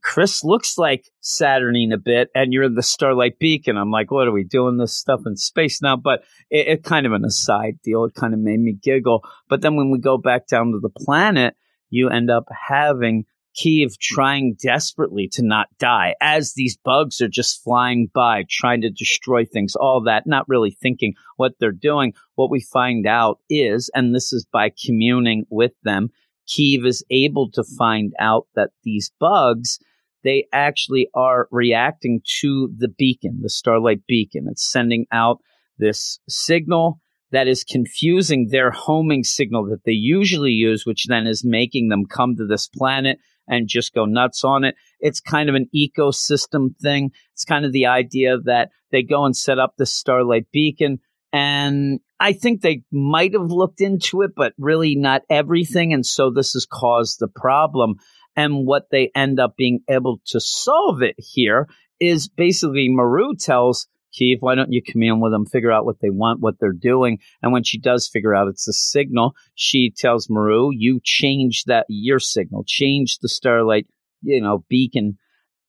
Kriss 0.04 0.44
looks 0.44 0.78
like 0.78 1.10
Saturnine 1.20 1.92
a 1.92 1.98
bit, 1.98 2.30
and 2.34 2.52
you're 2.52 2.64
in 2.64 2.74
the 2.74 2.82
Starlight 2.82 3.38
Beacon. 3.38 3.76
I'm 3.76 3.90
like, 3.90 4.10
what 4.10 4.28
are 4.28 4.32
we 4.32 4.44
doing 4.44 4.76
this 4.76 4.96
stuff 4.96 5.22
in 5.26 5.36
space 5.36 5.82
now? 5.82 5.96
But 5.96 6.22
it, 6.50 6.68
it, 6.68 6.84
kind 6.84 7.06
of 7.06 7.12
an 7.12 7.24
aside 7.24 7.80
deal. 7.82 8.04
It 8.04 8.14
kind 8.14 8.34
of 8.34 8.40
made 8.40 8.60
me 8.60 8.72
giggle. 8.72 9.24
But 9.48 9.62
then 9.62 9.76
when 9.76 9.90
we 9.90 9.98
go 9.98 10.16
back 10.16 10.46
down 10.46 10.72
to 10.72 10.80
the 10.80 10.90
planet, 10.90 11.54
you 11.90 12.08
end 12.08 12.30
up 12.30 12.46
having 12.68 13.24
Keeve 13.56 13.96
trying 14.00 14.56
desperately 14.60 15.28
to 15.32 15.42
not 15.44 15.68
die 15.78 16.14
as 16.20 16.54
these 16.54 16.76
bugs 16.76 17.20
are 17.20 17.28
just 17.28 17.62
flying 17.62 18.10
by, 18.12 18.44
trying 18.50 18.80
to 18.80 18.90
destroy 18.90 19.44
things, 19.44 19.76
all 19.76 20.02
that, 20.02 20.26
not 20.26 20.48
really 20.48 20.72
thinking 20.72 21.14
what 21.36 21.52
they're 21.60 21.70
doing. 21.70 22.14
What 22.34 22.50
we 22.50 22.60
find 22.60 23.06
out 23.06 23.38
is, 23.48 23.90
and 23.94 24.14
this 24.14 24.32
is 24.32 24.44
by 24.52 24.72
communing 24.84 25.44
with 25.50 25.72
them, 25.84 26.08
Keeve 26.48 26.84
is 26.84 27.04
able 27.10 27.50
to 27.52 27.62
find 27.62 28.12
out 28.18 28.48
that 28.54 28.70
these 28.82 29.12
bugs, 29.20 29.78
they 30.24 30.46
actually 30.52 31.08
are 31.14 31.48
reacting 31.50 32.22
to 32.40 32.72
the 32.76 32.88
beacon, 32.88 33.40
the 33.42 33.48
Starlight 33.48 34.00
beacon. 34.08 34.46
It's 34.50 34.68
sending 34.70 35.06
out 35.12 35.38
this 35.78 36.18
signal 36.28 37.00
that 37.34 37.48
is 37.48 37.64
confusing 37.64 38.48
their 38.50 38.70
homing 38.70 39.24
signal 39.24 39.66
that 39.66 39.84
they 39.84 39.92
usually 39.92 40.52
use, 40.52 40.86
which 40.86 41.06
then 41.08 41.26
is 41.26 41.44
making 41.44 41.88
them 41.88 42.06
come 42.06 42.36
to 42.36 42.46
this 42.46 42.68
planet 42.68 43.18
and 43.46 43.68
just 43.68 43.92
go 43.92 44.04
nuts 44.04 44.44
on 44.44 44.64
it. 44.64 44.74
It's 45.00 45.20
kind 45.20 45.48
of 45.48 45.54
an 45.54 45.68
ecosystem 45.74 46.76
thing. 46.80 47.10
It's 47.32 47.44
kind 47.44 47.64
of 47.64 47.72
the 47.72 47.86
idea 47.86 48.38
that 48.44 48.70
they 48.90 49.02
go 49.02 49.24
and 49.24 49.36
set 49.36 49.58
up 49.58 49.74
the 49.76 49.86
Starlight 49.86 50.46
beacon 50.52 51.00
and 51.34 51.98
I 52.20 52.32
think 52.32 52.60
they 52.60 52.84
might 52.92 53.32
have 53.32 53.50
looked 53.50 53.80
into 53.80 54.22
it, 54.22 54.30
but 54.36 54.52
really 54.56 54.94
not 54.94 55.22
everything. 55.28 55.92
And 55.92 56.06
so 56.06 56.30
this 56.30 56.52
has 56.52 56.64
caused 56.64 57.18
the 57.18 57.26
problem. 57.26 57.96
And 58.36 58.64
what 58.66 58.84
they 58.92 59.10
end 59.16 59.40
up 59.40 59.56
being 59.56 59.80
able 59.90 60.20
to 60.26 60.38
solve 60.38 61.02
it 61.02 61.16
here 61.18 61.68
is 61.98 62.28
basically 62.28 62.88
Maru 62.88 63.34
tells 63.34 63.88
Keeve, 64.14 64.38
why 64.40 64.54
don't 64.54 64.72
you 64.72 64.82
commune 64.82 65.20
with 65.20 65.32
them, 65.32 65.46
figure 65.46 65.72
out 65.72 65.84
what 65.84 66.00
they 66.00 66.10
want, 66.10 66.40
what 66.40 66.56
they're 66.60 66.72
doing. 66.72 67.18
And 67.42 67.52
when 67.52 67.64
she 67.64 67.78
does 67.78 68.08
figure 68.08 68.34
out 68.34 68.48
it's 68.48 68.68
a 68.68 68.72
signal, 68.72 69.34
she 69.54 69.92
tells 69.96 70.30
Maru, 70.30 70.70
you 70.72 71.00
change 71.02 71.64
that, 71.64 71.86
your 71.88 72.18
signal, 72.18 72.64
change 72.66 73.18
the 73.18 73.28
starlight, 73.28 73.86
you 74.22 74.40
know, 74.40 74.64
beacon 74.68 75.18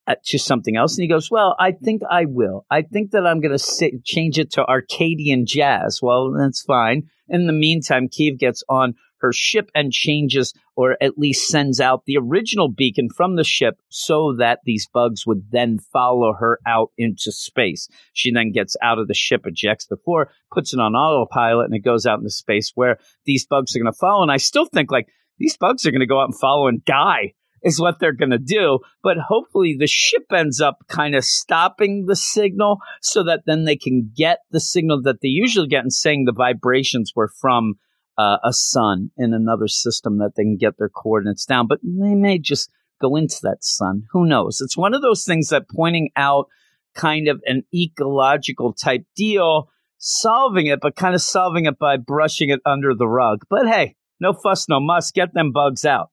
uh, 0.08 0.16
to 0.26 0.38
something 0.38 0.76
else. 0.76 0.98
And 0.98 1.04
he 1.04 1.10
goes, 1.10 1.32
Well, 1.32 1.56
I 1.60 1.72
think 1.72 2.02
I 2.10 2.26
will. 2.26 2.66
I 2.70 2.84
think 2.84 3.12
that 3.12 3.26
I'm 3.26 3.42
going 3.42 3.58
to 3.58 4.00
change 4.04 4.38
it 4.38 4.52
to 4.52 4.66
Arcadian 4.66 5.46
jazz. 5.46 6.00
Well, 6.02 6.32
that's 6.32 6.62
fine. 6.62 7.10
In 7.28 7.48
the 7.48 7.54
meantime, 7.54 8.08
Keeve 8.08 8.38
gets 8.38 8.64
on 8.70 8.94
her 9.20 9.32
ship 9.34 9.70
and 9.74 9.92
changes, 9.92 10.54
or 10.76 10.98
at 11.02 11.18
least 11.18 11.48
sends 11.48 11.80
out 11.80 12.04
the 12.06 12.18
original 12.18 12.70
beacon 12.70 13.10
from 13.16 13.36
the 13.36 13.44
ship 13.44 13.80
so 13.90 14.36
that 14.38 14.60
these 14.66 14.88
bugs 14.94 15.26
would 15.26 15.52
then 15.52 15.80
follow 15.80 16.34
her 16.34 16.60
out 16.68 16.92
into 16.98 17.32
space. 17.32 17.88
She 18.14 18.32
then 18.32 18.52
gets 18.52 18.76
out 18.82 19.00
of 19.00 19.08
the 19.08 19.14
ship, 19.14 19.42
ejects 19.46 19.88
the 19.88 19.98
floor, 19.98 20.32
puts 20.52 20.74
it 20.74 20.80
on 20.80 20.96
autopilot, 20.96 21.66
and 21.66 21.76
it 21.76 21.80
goes 21.80 22.06
out 22.06 22.20
into 22.20 22.30
space 22.30 22.72
where 22.76 22.98
these 23.26 23.46
bugs 23.46 23.76
are 23.76 23.80
going 23.80 23.92
to 23.92 23.98
follow. 23.98 24.22
And 24.22 24.32
I 24.32 24.38
still 24.38 24.66
think 24.66 24.92
like 24.92 25.08
these 25.38 25.58
bugs 25.58 25.86
are 25.86 25.92
going 25.92 26.02
to 26.02 26.06
go 26.06 26.20
out 26.20 26.30
and 26.30 26.40
follow 26.40 26.68
and 26.68 26.84
die 26.86 27.34
is 27.66 27.82
what 27.82 28.00
they're 28.00 28.14
going 28.14 28.32
to 28.32 28.38
do. 28.38 28.80
But 29.04 29.18
hopefully 29.18 29.76
the 29.78 29.88
ship 29.88 30.26
ends 30.34 30.62
up 30.62 30.78
kind 30.88 31.16
of 31.16 31.26
stopping 31.26 32.06
the 32.06 32.16
signal 32.16 32.78
so 33.02 33.24
that 33.24 33.42
then 33.46 33.66
they 33.66 33.76
can 33.76 34.12
get 34.16 34.40
the 34.52 34.60
signal 34.60 35.02
that 35.02 35.22
they 35.22 35.28
usually 35.28 35.68
get 35.68 35.82
and 35.82 35.92
saying 35.92 36.26
the 36.26 36.32
vibrations 36.32 37.12
were 37.16 37.30
from 37.42 37.76
uh, 38.18 38.38
a 38.44 38.54
sun 38.54 39.12
in 39.18 39.34
another 39.34 39.68
system 39.68 40.20
that 40.20 40.34
they 40.36 40.44
can 40.44 40.58
get 40.58 40.78
their 40.78 40.90
coordinates 40.90 41.46
down. 41.46 41.68
But 41.68 41.80
they 41.84 42.16
may 42.16 42.40
just 42.40 42.70
go 43.02 43.16
into 43.16 43.38
that 43.44 43.64
sun. 43.64 44.04
Who 44.12 44.26
knows? 44.26 44.62
It's 44.62 44.78
one 44.78 44.94
of 44.94 45.02
those 45.02 45.24
things 45.24 45.50
that 45.50 45.70
pointing 45.70 46.10
out 46.16 46.48
kind 46.96 47.28
of 47.28 47.42
an 47.46 47.64
ecological 47.74 48.74
type 48.74 49.04
deal, 49.16 49.70
solving 49.98 50.68
it, 50.68 50.80
but 50.82 50.96
kind 50.96 51.14
of 51.14 51.22
solving 51.22 51.66
it 51.66 51.78
by 51.78 51.98
brushing 51.98 52.50
it 52.50 52.62
under 52.66 52.94
the 52.94 53.08
rug. 53.08 53.44
But 53.50 53.68
hey, 53.68 53.96
no 54.20 54.34
fuss, 54.34 54.68
no 54.70 54.80
muss. 54.80 55.12
Get 55.12 55.34
them 55.34 55.52
bugs 55.52 55.86
out. 55.86 56.10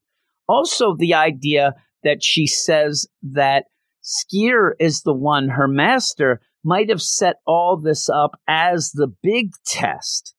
Also, 0.47 0.95
the 0.95 1.13
idea 1.13 1.73
that 2.03 2.21
she 2.21 2.45
says 2.47 3.07
that 3.21 3.65
Sskeer 4.03 4.71
is 4.79 5.03
the 5.03 5.13
one, 5.13 5.49
her 5.49 5.67
master, 5.67 6.41
might 6.63 6.89
have 6.89 7.01
set 7.01 7.37
all 7.45 7.77
this 7.77 8.09
up 8.09 8.39
as 8.47 8.91
the 8.91 9.07
big 9.21 9.51
test, 9.65 10.35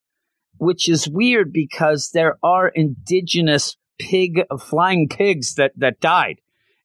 which 0.58 0.88
is 0.88 1.08
weird 1.08 1.52
because 1.52 2.10
there 2.12 2.38
are 2.42 2.68
indigenous 2.68 3.76
pig 3.98 4.42
flying 4.60 5.08
pigs 5.08 5.54
that, 5.54 5.72
that 5.76 6.00
died. 6.00 6.40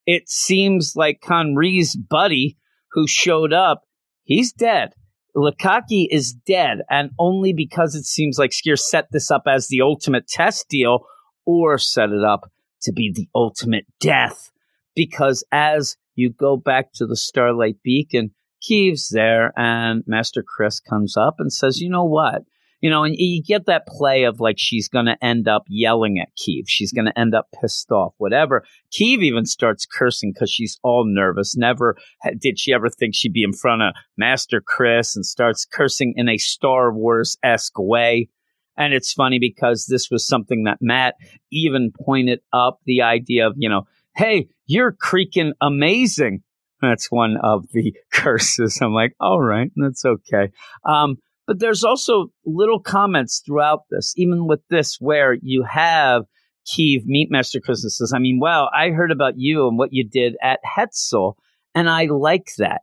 It 0.05 0.29
seems 0.29 0.95
like 0.95 1.21
Khonri's 1.21 1.95
buddy 1.95 2.57
who 2.91 3.07
showed 3.07 3.53
up, 3.53 3.83
he's 4.23 4.51
dead. 4.51 4.93
Lukkaki 5.35 6.07
is 6.09 6.33
dead, 6.33 6.79
and 6.89 7.11
only 7.19 7.53
because 7.53 7.95
it 7.95 8.05
seems 8.05 8.39
like 8.39 8.51
Sskeer 8.51 8.77
set 8.77 9.05
this 9.11 9.29
up 9.29 9.43
as 9.47 9.67
the 9.67 9.81
ultimate 9.81 10.27
test 10.27 10.67
deal 10.69 11.05
or 11.45 11.77
set 11.77 12.09
it 12.09 12.23
up 12.23 12.51
to 12.81 12.91
be 12.91 13.11
the 13.13 13.29
ultimate 13.35 13.85
death. 13.99 14.51
Because 14.95 15.43
as 15.51 15.97
you 16.15 16.31
go 16.31 16.57
back 16.57 16.91
to 16.93 17.05
the 17.05 17.15
Starlight 17.15 17.77
Beacon, 17.83 18.31
Keeve's 18.61 19.09
there 19.09 19.53
and 19.55 20.03
Master 20.07 20.43
Kriss 20.43 20.81
comes 20.83 21.15
up 21.15 21.35
and 21.39 21.53
says, 21.53 21.79
you 21.79 21.89
know 21.89 22.03
what? 22.05 22.43
You 22.81 22.89
know, 22.89 23.03
and 23.03 23.13
you 23.17 23.43
get 23.43 23.65
that 23.65 23.87
play 23.87 24.23
of 24.23 24.39
like 24.39 24.55
she's 24.57 24.87
going 24.87 25.07
to 25.07 25.17
end 25.23 25.47
up 25.47 25.63
yelling 25.67 26.19
at 26.19 26.29
Keeve. 26.37 26.63
She's 26.67 26.93
going 26.93 27.05
to 27.05 27.19
end 27.19 27.35
up 27.35 27.47
pissed 27.59 27.91
off, 27.91 28.13
whatever. 28.17 28.63
Keeve 28.93 29.21
even 29.21 29.45
starts 29.45 29.85
cursing 29.85 30.31
because 30.33 30.51
she's 30.51 30.79
all 30.81 31.03
nervous. 31.05 31.57
Never 31.57 31.97
did 32.39 32.57
she 32.57 32.73
ever 32.73 32.89
think 32.89 33.15
she'd 33.15 33.33
be 33.33 33.43
in 33.43 33.53
front 33.53 33.81
of 33.81 33.93
Master 34.17 34.61
Kriss 34.61 35.15
and 35.15 35.25
starts 35.25 35.65
cursing 35.65 36.13
in 36.15 36.29
a 36.29 36.37
Star 36.37 36.93
Wars 36.93 37.37
esque 37.43 37.77
way. 37.77 38.29
And 38.77 38.93
it's 38.93 39.11
funny 39.11 39.39
because 39.39 39.87
this 39.87 40.09
was 40.09 40.25
something 40.25 40.63
that 40.63 40.77
Matt 40.79 41.15
even 41.51 41.91
pointed 41.91 42.39
up 42.53 42.79
the 42.85 43.01
idea 43.01 43.45
of, 43.45 43.53
you 43.57 43.67
know, 43.67 43.87
hey, 44.15 44.47
you're 44.67 44.93
creaking 44.93 45.53
amazing. 45.59 46.43
That's 46.81 47.11
one 47.11 47.35
of 47.43 47.65
the 47.73 47.93
curses. 48.13 48.79
I'm 48.81 48.93
like, 48.93 49.15
all 49.19 49.41
right, 49.41 49.69
that's 49.75 50.05
okay. 50.05 50.51
Um, 50.85 51.17
but 51.49 51.57
there's 51.57 51.83
also 51.83 52.27
little 52.45 52.79
comments 52.79 53.41
throughout 53.43 53.85
this, 53.89 54.13
even 54.15 54.45
with 54.45 54.59
this, 54.69 54.97
where 54.99 55.35
you 55.41 55.65
have 55.67 56.25
Keeve 56.67 57.05
meet 57.05 57.31
Master 57.31 57.59
Kriss 57.59 57.79
says, 57.79 58.13
I 58.15 58.19
mean, 58.19 58.39
wow, 58.39 58.69
I 58.71 58.89
heard 58.89 59.11
about 59.11 59.33
you 59.35 59.67
and 59.67 59.75
what 59.75 59.89
you 59.91 60.07
did 60.07 60.35
at 60.43 60.59
Hetzal, 60.63 61.33
and 61.73 61.89
I 61.89 62.05
like 62.05 62.51
that. 62.59 62.81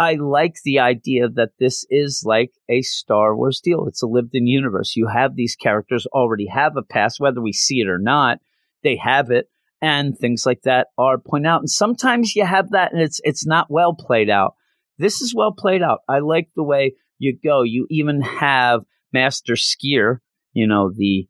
I 0.00 0.14
like 0.14 0.56
the 0.64 0.80
idea 0.80 1.28
that 1.28 1.50
this 1.60 1.86
is 1.90 2.24
like 2.26 2.50
a 2.68 2.82
Star 2.82 3.36
Wars 3.36 3.60
deal. 3.62 3.86
It's 3.86 4.02
a 4.02 4.08
lived 4.08 4.34
in 4.34 4.48
universe. 4.48 4.96
You 4.96 5.06
have 5.06 5.36
these 5.36 5.54
characters 5.54 6.04
already 6.06 6.48
have 6.48 6.76
a 6.76 6.82
past, 6.82 7.20
whether 7.20 7.40
we 7.40 7.52
see 7.52 7.76
it 7.76 7.88
or 7.88 8.00
not, 8.00 8.38
they 8.82 8.96
have 8.96 9.30
it. 9.30 9.46
And 9.80 10.18
things 10.18 10.44
like 10.44 10.62
that 10.62 10.88
are 10.98 11.18
pointed 11.18 11.50
out. 11.50 11.60
And 11.60 11.70
sometimes 11.70 12.34
you 12.34 12.44
have 12.44 12.70
that 12.70 12.92
and 12.92 13.00
it's 13.00 13.20
it's 13.22 13.46
not 13.46 13.70
well 13.70 13.94
played 13.94 14.28
out. 14.28 14.54
This 14.98 15.20
is 15.20 15.36
well 15.36 15.54
played 15.56 15.82
out. 15.82 16.00
I 16.08 16.18
like 16.18 16.48
the 16.56 16.64
way 16.64 16.94
you 17.18 17.38
go. 17.42 17.62
You 17.62 17.86
even 17.90 18.20
have 18.22 18.82
Master 19.12 19.54
Sskeer, 19.54 20.18
you 20.52 20.66
know, 20.66 20.92
the 20.94 21.26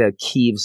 uh, 0.00 0.10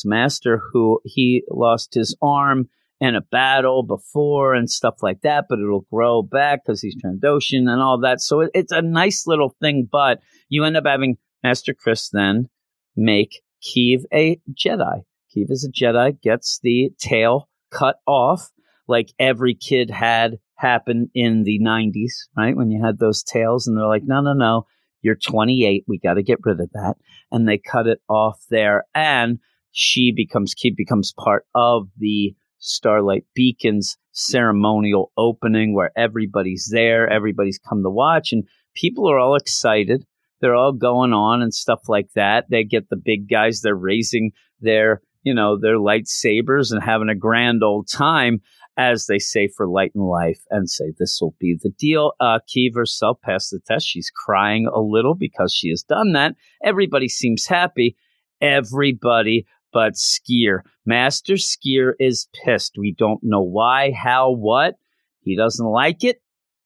master, 0.05 0.61
who 0.71 1.01
he 1.05 1.43
lost 1.49 1.93
his 1.93 2.15
arm 2.21 2.69
in 2.99 3.15
a 3.15 3.21
battle 3.21 3.83
before 3.83 4.53
and 4.53 4.69
stuff 4.69 5.01
like 5.01 5.21
that, 5.21 5.45
but 5.49 5.59
it'll 5.59 5.87
grow 5.91 6.21
back 6.21 6.63
because 6.63 6.81
he's 6.81 6.95
Trandoshan 6.95 7.67
and 7.67 7.81
all 7.81 7.99
that. 7.99 8.21
So 8.21 8.41
it, 8.41 8.51
it's 8.53 8.71
a 8.71 8.81
nice 8.81 9.25
little 9.25 9.55
thing, 9.59 9.89
but 9.91 10.19
you 10.49 10.63
end 10.63 10.77
up 10.77 10.85
having 10.85 11.17
Master 11.43 11.73
Kriss 11.73 12.09
then 12.11 12.47
make 12.95 13.41
Keeve 13.63 14.03
a 14.13 14.39
Jedi. 14.53 15.01
Keeve 15.35 15.49
is 15.49 15.65
a 15.65 15.71
Jedi, 15.71 16.21
gets 16.21 16.59
the 16.61 16.91
tail 16.99 17.49
cut 17.71 17.97
off 18.05 18.51
like 18.87 19.13
every 19.17 19.55
kid 19.55 19.89
had 19.89 20.37
happen 20.61 21.09
in 21.13 21.43
the 21.43 21.59
90s, 21.59 22.13
right? 22.37 22.55
When 22.55 22.71
you 22.71 22.83
had 22.83 22.99
those 22.99 23.23
tails 23.23 23.67
and 23.67 23.77
they're 23.77 23.87
like, 23.87 24.03
no, 24.05 24.21
no, 24.21 24.33
no, 24.33 24.65
you're 25.01 25.15
28. 25.15 25.85
We 25.87 25.99
got 25.99 26.15
to 26.15 26.23
get 26.23 26.39
rid 26.43 26.59
of 26.59 26.69
that. 26.73 26.95
And 27.31 27.47
they 27.47 27.57
cut 27.57 27.87
it 27.87 27.99
off 28.07 28.43
there. 28.49 28.85
And 28.93 29.39
she 29.71 30.11
becomes, 30.15 30.53
Keeve 30.53 30.75
becomes 30.75 31.13
part 31.17 31.45
of 31.55 31.87
the 31.97 32.35
Starlight 32.59 33.25
Beacons 33.33 33.97
ceremonial 34.11 35.11
opening 35.17 35.73
where 35.73 35.91
everybody's 35.97 36.69
there, 36.71 37.09
everybody's 37.09 37.59
come 37.59 37.81
to 37.83 37.89
watch, 37.89 38.31
and 38.31 38.43
people 38.75 39.09
are 39.09 39.17
all 39.17 39.35
excited. 39.35 40.05
They're 40.41 40.55
all 40.55 40.73
going 40.73 41.13
on 41.13 41.41
and 41.41 41.53
stuff 41.53 41.81
like 41.87 42.09
that. 42.15 42.45
They 42.49 42.63
get 42.63 42.89
the 42.89 42.97
big 42.97 43.29
guys, 43.29 43.61
they're 43.61 43.75
raising 43.75 44.31
their, 44.59 45.01
you 45.23 45.33
know, 45.33 45.57
their 45.59 45.77
lightsabers 45.77 46.71
and 46.71 46.83
having 46.83 47.09
a 47.09 47.15
grand 47.15 47.63
old 47.63 47.87
time, 47.87 48.41
as 48.81 49.05
they 49.05 49.19
say 49.19 49.47
for 49.47 49.67
light 49.67 49.91
and 49.93 50.05
life, 50.05 50.39
and 50.49 50.69
say 50.69 50.91
this 50.97 51.19
will 51.21 51.35
be 51.39 51.57
the 51.61 51.69
deal. 51.69 52.13
Uh, 52.19 52.39
Keeve 52.49 52.75
herself 52.75 53.19
passed 53.21 53.51
the 53.51 53.59
test. 53.59 53.87
She's 53.87 54.11
crying 54.25 54.67
a 54.67 54.81
little 54.81 55.15
because 55.15 55.53
she 55.53 55.69
has 55.69 55.83
done 55.83 56.13
that. 56.13 56.35
Everybody 56.63 57.07
seems 57.07 57.45
happy. 57.45 57.95
Everybody 58.41 59.45
but 59.71 59.93
Sskeer. 59.93 60.61
Master 60.85 61.35
Sskeer 61.35 61.93
is 61.99 62.27
pissed. 62.43 62.75
We 62.77 62.93
don't 62.97 63.21
know 63.23 63.41
why, 63.41 63.91
how, 63.91 64.31
what. 64.31 64.75
He 65.21 65.35
doesn't 65.35 65.65
like 65.65 66.03
it. 66.03 66.21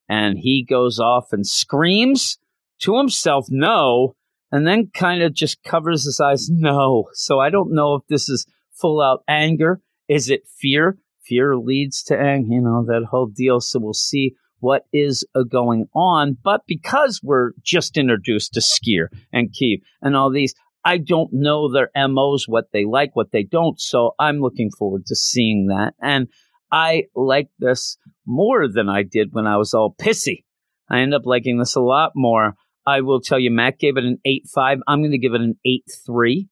And 0.08 0.38
he 0.38 0.66
goes 0.68 1.00
off 1.00 1.34
and 1.34 1.46
screams 1.46 2.38
to 2.82 2.98
himself, 2.98 3.48
no, 3.50 4.16
and 4.52 4.68
then 4.68 4.92
kind 4.94 5.22
of 5.22 5.34
just 5.34 5.64
covers 5.64 6.06
his 6.06 6.20
eyes, 6.20 6.50
no. 6.50 7.06
So 7.14 7.40
I 7.40 7.50
don't 7.50 7.74
know 7.74 7.96
if 7.96 8.04
this 8.08 8.30
is 8.30 8.46
full 8.72 9.02
out 9.02 9.24
anger. 9.28 9.82
Is 10.08 10.30
it 10.30 10.48
fear? 10.48 10.98
Fear 11.28 11.58
leads 11.58 12.04
to 12.04 12.20
anger, 12.20 12.54
you 12.54 12.62
know, 12.62 12.86
that 12.88 13.08
whole 13.10 13.28
deal. 13.28 13.60
So 13.60 13.80
we'll 13.80 13.94
see 13.94 14.36
what 14.60 14.84
is 14.94 15.26
uh, 15.36 15.44
going 15.44 15.86
on. 15.96 16.38
But 16.44 16.62
because 16.68 17.22
we're 17.24 17.52
just 17.64 17.98
introduced 17.98 18.54
to 18.54 18.62
Sskeer 18.62 19.08
and 19.32 19.50
Keeve 19.50 19.82
and 20.02 20.16
all 20.16 20.32
these, 20.32 20.54
I 20.84 20.98
don't 21.00 21.34
know 21.34 21.72
their 21.72 21.90
MOs, 22.08 22.48
what 22.48 22.66
they 22.72 22.86
like, 22.86 23.16
what 23.16 23.32
they 23.32 23.44
don't. 23.44 23.80
So 23.80 24.12
I'm 24.20 24.40
looking 24.40 24.70
forward 24.72 25.06
to 25.08 25.16
seeing 25.16 25.68
that. 25.68 25.94
And 26.02 26.28
I 26.72 27.04
like 27.16 27.50
this 27.60 27.98
more 28.26 28.68
than 28.68 28.90
I 28.90 29.04
did 29.04 29.30
when 29.32 29.48
I 29.48 29.58
was 29.58 29.74
all 29.74 29.96
pissy. 30.00 30.44
I 30.90 31.00
end 31.00 31.14
up 31.14 31.26
liking 31.26 31.58
this 31.58 31.76
a 31.76 31.82
lot 31.82 32.12
more. 32.16 32.54
I 32.86 33.02
will 33.02 33.20
tell 33.20 33.40
you, 33.40 33.50
Matt 33.50 33.80
gave 33.80 33.98
it 33.98 34.04
an 34.04 34.20
8.5. 34.28 34.80
I'm 34.88 35.02
going 35.02 35.12
to 35.12 35.18
give 35.18 35.34
it 35.34 35.42
an 35.42 35.58
8.3. 35.66 36.48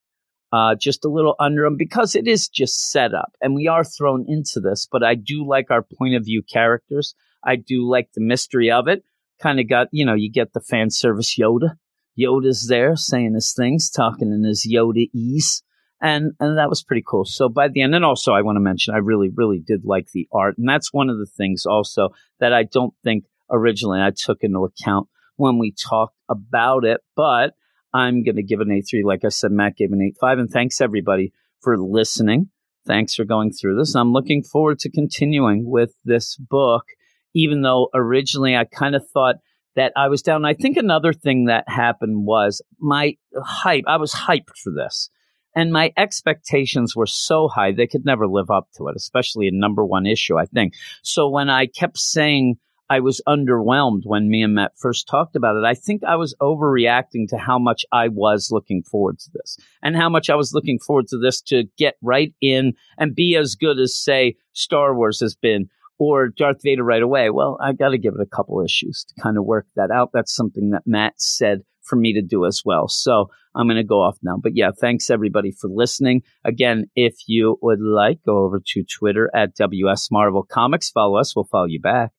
Uh, 0.54 0.76
just 0.76 1.04
a 1.04 1.10
little 1.10 1.34
under 1.40 1.64
them 1.64 1.76
because 1.78 2.16
it 2.16 2.28
is 2.28 2.48
just 2.48 2.92
set 2.92 3.16
up 3.16 3.32
and 3.42 3.56
we 3.56 3.68
are 3.68 3.84
thrown 3.84 4.24
into 4.28 4.60
this. 4.60 4.88
But 4.92 5.02
I 5.02 5.16
do 5.16 5.48
like 5.48 5.72
our 5.72 5.82
point 5.82 6.14
of 6.14 6.26
view 6.26 6.44
characters. 6.44 7.16
I 7.44 7.56
do 7.56 7.90
like 7.90 8.10
the 8.14 8.22
mystery 8.22 8.70
of 8.70 8.88
it. 8.88 9.04
Kind 9.42 9.60
of 9.60 9.68
got, 9.68 9.88
you 9.92 10.06
know, 10.06 10.14
you 10.14 10.32
get 10.32 10.54
the 10.54 10.62
fan 10.62 10.92
service 10.92 11.36
Yoda 11.40 11.78
Yoda's 12.20 12.68
there 12.68 12.96
saying 12.96 13.34
his 13.34 13.54
things, 13.54 13.90
talking 13.90 14.32
in 14.32 14.44
his 14.44 14.68
Yoda 14.70 15.10
ease. 15.14 15.64
And, 16.02 16.34
and 16.40 16.58
that 16.58 16.70
was 16.70 16.84
pretty 16.84 17.04
cool. 17.08 17.26
So 17.26 17.48
by 17.48 17.70
the 17.70 17.82
end, 17.82 17.96
and 17.96 18.04
also 18.04 18.34
I 18.34 18.42
want 18.42 18.58
to 18.58 18.62
mention, 18.62 18.94
I 18.94 18.98
really, 18.98 19.30
really 19.34 19.60
did 19.60 19.86
like 19.86 20.08
the 20.12 20.28
art. 20.34 20.58
And 20.58 20.68
that's 20.68 20.94
one 20.94 21.10
of 21.10 21.18
the 21.18 21.26
things 21.26 21.66
also 21.66 22.10
that 22.40 22.54
I 22.54 22.64
don't 22.64 22.94
think 23.04 23.24
originally 23.50 24.02
I 24.02 24.12
took 24.16 24.40
into 24.42 24.66
account 24.66 25.08
when 25.38 25.60
we 25.60 25.72
talked 25.72 26.18
about 26.30 26.84
it. 26.84 27.02
But 27.16 27.54
I'm 27.94 28.24
going 28.24 28.38
to 28.38 28.44
give 28.44 28.60
an 28.60 28.70
A3. 28.70 29.04
Like 29.04 29.24
I 29.26 29.30
said, 29.30 29.52
Matt 29.52 29.78
gave 29.78 29.92
an 29.92 30.14
8.5. 30.22 30.40
And 30.40 30.50
thanks 30.50 30.82
everybody 30.82 31.34
for 31.62 31.78
listening. 31.78 32.50
Thanks 32.86 33.16
for 33.16 33.24
going 33.26 33.52
through 33.52 33.78
this. 33.78 33.96
I'm 33.96 34.12
looking 34.12 34.44
forward 34.44 34.80
to 34.80 34.90
continuing 34.90 35.70
with 35.70 35.94
this 36.04 36.36
book, 36.38 36.86
even 37.34 37.62
though 37.62 37.90
originally 37.94 38.56
I 38.56 38.66
kind 38.66 38.96
of 38.96 39.08
thought– 39.10 39.36
that 39.76 39.94
I 39.96 40.08
was 40.08 40.22
down. 40.22 40.46
I 40.46 40.54
think 40.54 40.78
another 40.78 41.14
thing 41.14 41.46
that 41.46 41.68
happened 41.68 42.26
was 42.26 42.62
my 42.80 43.16
hype. 43.36 43.86
I 43.88 43.98
was 43.98 44.14
hyped 44.14 44.58
for 44.64 44.72
this. 44.72 45.10
And 45.56 45.72
my 45.72 45.92
expectations 45.98 46.96
were 46.96 47.06
so 47.06 47.48
high, 47.48 47.72
they 47.72 47.86
could 47.86 48.06
never 48.06 48.28
live 48.28 48.50
up 48.50 48.70
to 48.78 48.88
it, 48.88 48.96
especially 48.96 49.48
a 49.48 49.52
number 49.52 49.86
one 49.86 50.08
issue, 50.08 50.38
I 50.38 50.46
think. 50.46 50.74
So 51.04 51.30
when 51.30 51.48
I 51.50 51.68
kept 51.68 52.00
saying 52.00 52.56
I 52.94 53.00
was 53.00 53.22
underwhelmed 53.28 54.04
when 54.04 54.30
me 54.30 54.44
and 54.44 54.54
Matt 54.54 54.74
first 54.78 55.08
talked 55.08 55.36
about 55.36 55.56
it, 55.56 55.66
I 55.66 55.74
think 55.74 56.04
I 56.04 56.16
was 56.16 56.36
overreacting 56.40 57.28
to 57.30 57.40
how 57.40 57.58
much 57.58 57.88
I 57.92 58.08
was 58.08 58.50
looking 58.52 58.84
forward 58.84 59.18
to 59.18 59.32
this 59.34 59.58
and 59.82 59.96
how 59.96 60.10
much 60.10 60.30
I 60.30 60.36
was 60.36 60.54
looking 60.54 60.78
forward 60.78 61.08
to 61.08 61.18
this 61.18 61.42
to 61.48 61.64
get 61.76 61.96
right 62.04 62.36
in 62.40 62.74
and 63.00 63.16
be 63.16 63.36
as 63.36 63.56
good 63.56 63.80
as, 63.80 63.96
say, 63.96 64.36
Star 64.52 64.96
Wars 64.96 65.20
has 65.22 65.36
been 65.36 65.70
or 65.98 66.28
Darth 66.28 66.62
Vader 66.62 66.84
right 66.84 67.02
away. 67.02 67.32
Well, 67.32 67.58
I 67.60 67.74
got 67.74 67.90
to 67.90 67.98
give 67.98 68.14
it 68.14 68.22
a 68.22 68.36
couple 68.36 68.64
issues 68.64 69.06
to 69.06 69.20
kind 69.20 69.40
of 69.40 69.44
work 69.44 69.66
that 69.76 69.90
out. 69.90 70.12
That's 70.14 70.36
something 70.36 70.70
that 70.70 70.84
Matt 70.86 71.20
said 71.20 71.62
for 71.82 71.96
me 71.96 72.14
to 72.14 72.22
do 72.22 72.46
as 72.46 72.62
well. 72.64 72.88
So 72.88 73.32
I'm 73.56 73.66
going 73.66 73.78
to 73.78 73.84
go 73.84 74.02
off 74.02 74.20
now. 74.22 74.38
But 74.38 74.56
yeah, 74.56 74.70
thanks 74.80 75.10
everybody 75.10 75.52
for 75.52 75.68
listening. 75.68 76.22
Again, 76.46 76.92
if 76.96 77.16
you 77.26 77.58
would 77.64 77.82
like, 77.82 78.20
go 78.24 78.44
over 78.44 78.62
to 78.64 78.84
Twitter 78.84 79.32
at 79.34 79.56
WS 79.56 80.10
Marvel 80.12 80.44
Comics. 80.44 80.92
Follow 80.92 81.18
us. 81.18 81.36
We'll 81.36 81.46
follow 81.46 81.66
you 81.66 81.82
back. 81.82 82.12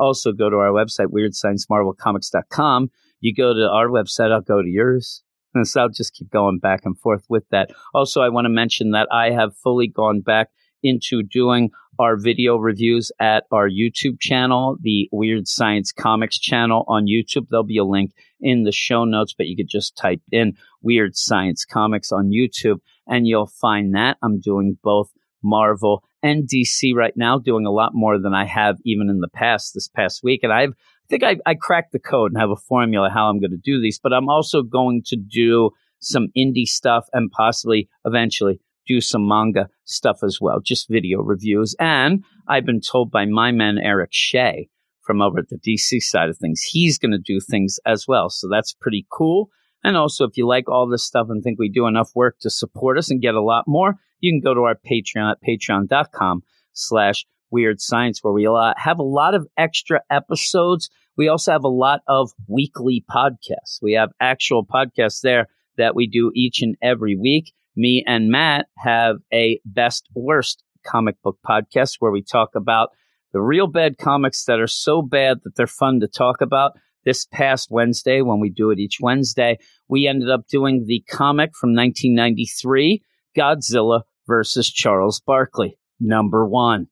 Also, 0.00 0.32
go 0.32 0.50
to 0.50 0.56
our 0.56 0.70
website, 0.70 1.08
weirdsciencemarvelcomics.com. 1.08 2.90
You 3.20 3.34
go 3.34 3.54
to 3.54 3.68
our 3.68 3.88
website, 3.88 4.32
I'll 4.32 4.40
go 4.40 4.62
to 4.62 4.68
yours. 4.68 5.22
And 5.54 5.66
so 5.68 5.82
I'll 5.82 5.88
just 5.88 6.14
keep 6.14 6.30
going 6.30 6.58
back 6.58 6.80
and 6.84 6.98
forth 6.98 7.24
with 7.28 7.44
that. 7.50 7.70
Also, 7.94 8.22
I 8.22 8.28
want 8.28 8.46
to 8.46 8.50
mention 8.50 8.90
that 8.92 9.08
I 9.12 9.30
have 9.30 9.56
fully 9.56 9.86
gone 9.86 10.20
back 10.20 10.48
into 10.82 11.22
doing 11.22 11.70
our 11.98 12.16
video 12.16 12.56
reviews 12.56 13.12
at 13.20 13.44
our 13.52 13.68
YouTube 13.68 14.18
channel, 14.20 14.78
the 14.80 15.08
Weird 15.12 15.46
Science 15.46 15.92
Comics 15.92 16.38
channel 16.38 16.84
on 16.88 17.06
YouTube. 17.06 17.48
There'll 17.50 17.62
be 17.62 17.76
a 17.76 17.84
link 17.84 18.12
in 18.40 18.62
the 18.62 18.72
show 18.72 19.04
notes, 19.04 19.34
but 19.36 19.48
you 19.48 19.56
could 19.56 19.68
just 19.68 19.96
type 19.96 20.22
in 20.32 20.54
Weird 20.80 21.14
Science 21.14 21.66
Comics 21.66 22.10
on 22.10 22.30
YouTube 22.30 22.78
and 23.06 23.26
you'll 23.26 23.52
find 23.60 23.94
that. 23.94 24.16
I'm 24.22 24.40
doing 24.40 24.78
both 24.82 25.10
Marvel 25.42 26.02
and 26.22 26.48
DC 26.48 26.94
right 26.94 27.16
now, 27.16 27.38
doing 27.38 27.66
a 27.66 27.70
lot 27.70 27.92
more 27.94 28.18
than 28.18 28.34
I 28.34 28.44
have 28.44 28.78
even 28.84 29.08
in 29.08 29.20
the 29.20 29.28
past 29.28 29.74
this 29.74 29.88
past 29.88 30.22
week. 30.22 30.40
And 30.42 30.52
I've, 30.52 30.70
I 30.70 31.06
think 31.08 31.22
I, 31.22 31.36
I 31.46 31.54
cracked 31.54 31.92
the 31.92 31.98
code 31.98 32.32
and 32.32 32.40
have 32.40 32.50
a 32.50 32.56
formula 32.56 33.10
how 33.10 33.28
I'm 33.28 33.40
going 33.40 33.50
to 33.50 33.56
do 33.56 33.80
these, 33.80 33.98
but 33.98 34.12
I'm 34.12 34.28
also 34.28 34.62
going 34.62 35.02
to 35.06 35.16
do 35.16 35.70
some 35.98 36.28
indie 36.36 36.66
stuff 36.66 37.06
and 37.12 37.30
possibly 37.30 37.88
eventually 38.04 38.60
do 38.86 39.00
some 39.00 39.26
manga 39.26 39.68
stuff 39.84 40.18
as 40.22 40.38
well, 40.40 40.60
just 40.60 40.88
video 40.88 41.20
reviews. 41.20 41.76
And 41.78 42.24
I've 42.48 42.66
been 42.66 42.80
told 42.80 43.10
by 43.10 43.24
my 43.26 43.52
man, 43.52 43.78
Eric 43.78 44.10
Shea, 44.12 44.68
from 45.02 45.22
over 45.22 45.38
at 45.38 45.48
the 45.48 45.58
DC 45.58 46.00
side 46.00 46.28
of 46.28 46.38
things, 46.38 46.62
he's 46.62 46.98
going 46.98 47.12
to 47.12 47.18
do 47.18 47.40
things 47.40 47.78
as 47.86 48.06
well. 48.08 48.30
So 48.30 48.48
that's 48.48 48.72
pretty 48.72 49.06
cool. 49.10 49.50
And 49.82 49.96
also, 49.96 50.24
if 50.26 50.36
you 50.36 50.46
like 50.46 50.68
all 50.68 50.88
this 50.88 51.04
stuff 51.04 51.28
and 51.30 51.42
think 51.42 51.58
we 51.58 51.70
do 51.70 51.86
enough 51.86 52.10
work 52.14 52.38
to 52.40 52.50
support 52.50 52.98
us 52.98 53.10
and 53.10 53.22
get 53.22 53.34
a 53.34 53.42
lot 53.42 53.64
more, 53.66 53.94
you 54.20 54.30
can 54.30 54.40
go 54.40 54.54
to 54.54 54.62
our 54.62 54.74
Patreon 54.74 55.30
at 55.30 55.38
patreon.com 55.42 56.42
slash 56.72 57.24
weird 57.50 57.80
science, 57.80 58.22
where 58.22 58.32
we 58.32 58.46
uh, 58.46 58.74
have 58.76 58.98
a 58.98 59.04
lot 59.04 59.34
of 59.34 59.46
extra 59.56 60.00
episodes. 60.10 60.90
We 61.16 61.28
also 61.28 61.52
have 61.52 61.64
a 61.64 61.68
lot 61.68 62.00
of 62.06 62.30
weekly 62.46 63.04
podcasts. 63.10 63.80
We 63.82 63.94
have 63.94 64.10
actual 64.20 64.64
podcasts 64.64 65.20
there 65.22 65.48
that 65.76 65.94
we 65.94 66.06
do 66.06 66.30
each 66.34 66.62
and 66.62 66.76
every 66.82 67.16
week 67.16 67.52
me 67.76 68.04
and 68.06 68.30
Matt 68.30 68.66
have 68.78 69.16
a 69.32 69.60
best 69.64 70.08
worst 70.14 70.62
comic 70.84 71.20
book 71.22 71.38
podcast 71.46 71.96
where 71.98 72.10
we 72.10 72.22
talk 72.22 72.54
about 72.54 72.90
the 73.32 73.40
real 73.40 73.66
bad 73.66 73.98
comics 73.98 74.44
that 74.44 74.60
are 74.60 74.66
so 74.66 75.02
bad 75.02 75.38
that 75.44 75.56
they're 75.56 75.66
fun 75.66 76.00
to 76.00 76.08
talk 76.08 76.40
about. 76.40 76.72
This 77.04 77.26
past 77.26 77.70
Wednesday, 77.70 78.20
when 78.20 78.40
we 78.40 78.50
do 78.50 78.70
it 78.70 78.78
each 78.78 78.98
Wednesday, 79.00 79.58
we 79.88 80.06
ended 80.06 80.30
up 80.30 80.46
doing 80.48 80.84
the 80.86 81.02
comic 81.08 81.50
from 81.58 81.74
1993, 81.74 83.02
Godzilla 83.36 84.02
versus 84.26 84.70
Charles 84.70 85.20
Barkley, 85.20 85.78
number 85.98 86.46
one. 86.46 86.88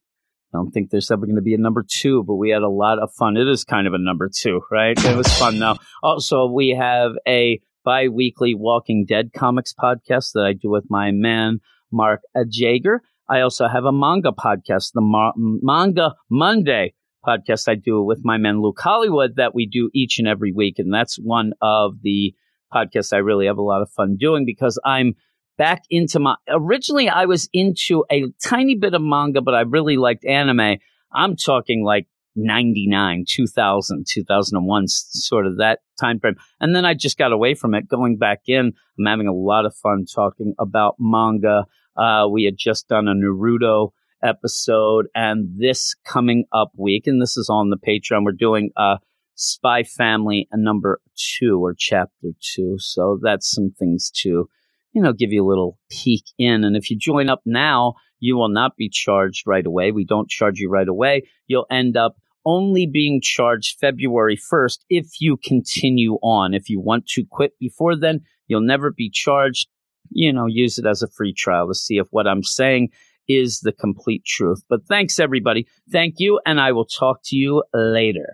I 0.52 0.56
don't 0.58 0.70
think 0.70 0.90
there's 0.90 1.10
ever 1.10 1.26
going 1.26 1.36
to 1.36 1.42
be 1.42 1.54
a 1.54 1.58
number 1.58 1.84
two, 1.86 2.24
but 2.24 2.36
we 2.36 2.48
had 2.50 2.62
a 2.62 2.70
lot 2.70 2.98
of 2.98 3.12
fun. 3.12 3.36
It 3.36 3.46
is 3.46 3.64
kind 3.64 3.86
of 3.86 3.92
a 3.92 3.98
number 3.98 4.30
two, 4.34 4.62
right? 4.70 4.98
It 5.04 5.16
was 5.16 5.28
fun 5.34 5.58
though. 5.58 5.76
Also, 6.02 6.46
we 6.46 6.70
have 6.70 7.12
a 7.26 7.60
bi 7.84 8.08
weekly 8.08 8.54
Walking 8.54 9.04
Dead 9.06 9.32
comics 9.34 9.74
podcast 9.78 10.32
that 10.32 10.44
I 10.44 10.54
do 10.54 10.70
with 10.70 10.86
my 10.88 11.10
man, 11.10 11.60
Mark 11.92 12.22
Jager. 12.48 13.02
I 13.28 13.40
also 13.40 13.68
have 13.68 13.84
a 13.84 13.92
manga 13.92 14.32
podcast, 14.32 14.92
the 14.94 15.32
Manga 15.36 16.14
Monday 16.30 16.94
podcast 17.26 17.68
I 17.68 17.74
do 17.74 18.02
with 18.02 18.20
my 18.24 18.36
man 18.36 18.62
Luke 18.62 18.80
Hollywood 18.80 19.36
that 19.36 19.54
we 19.54 19.66
do 19.66 19.90
each 19.94 20.18
and 20.18 20.28
every 20.28 20.52
week. 20.52 20.78
And 20.78 20.92
that's 20.92 21.16
one 21.16 21.52
of 21.60 22.02
the 22.02 22.34
podcasts 22.72 23.12
I 23.12 23.18
really 23.18 23.46
have 23.46 23.58
a 23.58 23.62
lot 23.62 23.82
of 23.82 23.90
fun 23.90 24.16
doing 24.16 24.44
because 24.44 24.78
I'm 24.84 25.14
back 25.56 25.82
into 25.90 26.20
my 26.20 26.36
originally 26.48 27.08
I 27.08 27.24
was 27.24 27.48
into 27.52 28.04
a 28.10 28.26
tiny 28.42 28.76
bit 28.76 28.94
of 28.94 29.02
manga, 29.02 29.40
but 29.40 29.54
I 29.54 29.62
really 29.62 29.96
liked 29.96 30.24
anime. 30.24 30.78
I'm 31.12 31.36
talking 31.36 31.84
like 31.84 32.06
99, 32.36 33.24
2000, 33.28 34.06
2001, 34.08 34.88
sort 34.88 35.46
of 35.46 35.58
that 35.58 35.80
time 36.00 36.20
frame. 36.20 36.36
And 36.60 36.74
then 36.74 36.84
I 36.84 36.94
just 36.94 37.18
got 37.18 37.32
away 37.32 37.54
from 37.54 37.74
it. 37.74 37.88
Going 37.88 38.16
back 38.16 38.42
in, 38.46 38.72
I'm 38.98 39.06
having 39.06 39.26
a 39.26 39.32
lot 39.32 39.66
of 39.66 39.74
fun 39.74 40.06
talking 40.06 40.54
about 40.58 40.96
manga. 40.98 41.66
Uh, 41.96 42.28
we 42.30 42.44
had 42.44 42.56
just 42.56 42.88
done 42.88 43.08
a 43.08 43.14
Naruto 43.14 43.90
episode, 44.22 45.06
and 45.14 45.48
this 45.58 45.94
coming 46.04 46.44
up 46.52 46.72
week, 46.76 47.06
and 47.06 47.20
this 47.20 47.36
is 47.36 47.48
on 47.48 47.70
the 47.70 47.76
Patreon, 47.76 48.24
we're 48.24 48.32
doing 48.32 48.70
uh, 48.76 48.96
Spy 49.34 49.84
Family 49.84 50.48
number 50.52 51.00
two 51.16 51.62
or 51.62 51.74
chapter 51.76 52.28
two. 52.40 52.76
So 52.78 53.18
that's 53.22 53.50
some 53.50 53.72
things 53.78 54.10
to, 54.22 54.48
you 54.92 55.02
know, 55.02 55.12
give 55.12 55.30
you 55.30 55.44
a 55.44 55.48
little 55.48 55.78
peek 55.90 56.24
in. 56.38 56.64
And 56.64 56.76
if 56.76 56.90
you 56.90 56.98
join 56.98 57.28
up 57.28 57.40
now, 57.46 57.94
you 58.20 58.36
will 58.36 58.48
not 58.48 58.76
be 58.76 58.88
charged 58.88 59.46
right 59.46 59.64
away. 59.64 59.92
We 59.92 60.04
don't 60.04 60.28
charge 60.28 60.58
you 60.58 60.68
right 60.68 60.88
away. 60.88 61.22
You'll 61.46 61.66
end 61.70 61.96
up 61.96 62.16
only 62.44 62.86
being 62.86 63.20
charged 63.22 63.78
February 63.78 64.36
1st 64.36 64.78
if 64.88 65.20
you 65.20 65.36
continue 65.36 66.14
on. 66.22 66.54
If 66.54 66.68
you 66.68 66.80
want 66.80 67.06
to 67.08 67.24
quit 67.30 67.52
before 67.60 67.94
then, 67.94 68.22
you'll 68.46 68.60
never 68.62 68.90
be 68.90 69.10
charged. 69.10 69.68
You 70.10 70.32
know, 70.32 70.46
use 70.46 70.78
it 70.78 70.86
as 70.86 71.02
a 71.02 71.08
free 71.08 71.34
trial 71.34 71.68
to 71.68 71.74
see 71.74 71.98
if 71.98 72.06
what 72.10 72.26
I'm 72.26 72.42
saying 72.42 72.88
is 73.28 73.60
the 73.60 73.72
complete 73.72 74.24
truth. 74.24 74.62
But 74.68 74.86
thanks, 74.88 75.20
everybody. 75.20 75.66
Thank 75.90 76.14
you, 76.18 76.40
and 76.44 76.60
I 76.60 76.72
will 76.72 76.86
talk 76.86 77.20
to 77.26 77.36
you 77.36 77.62
later. 77.72 78.26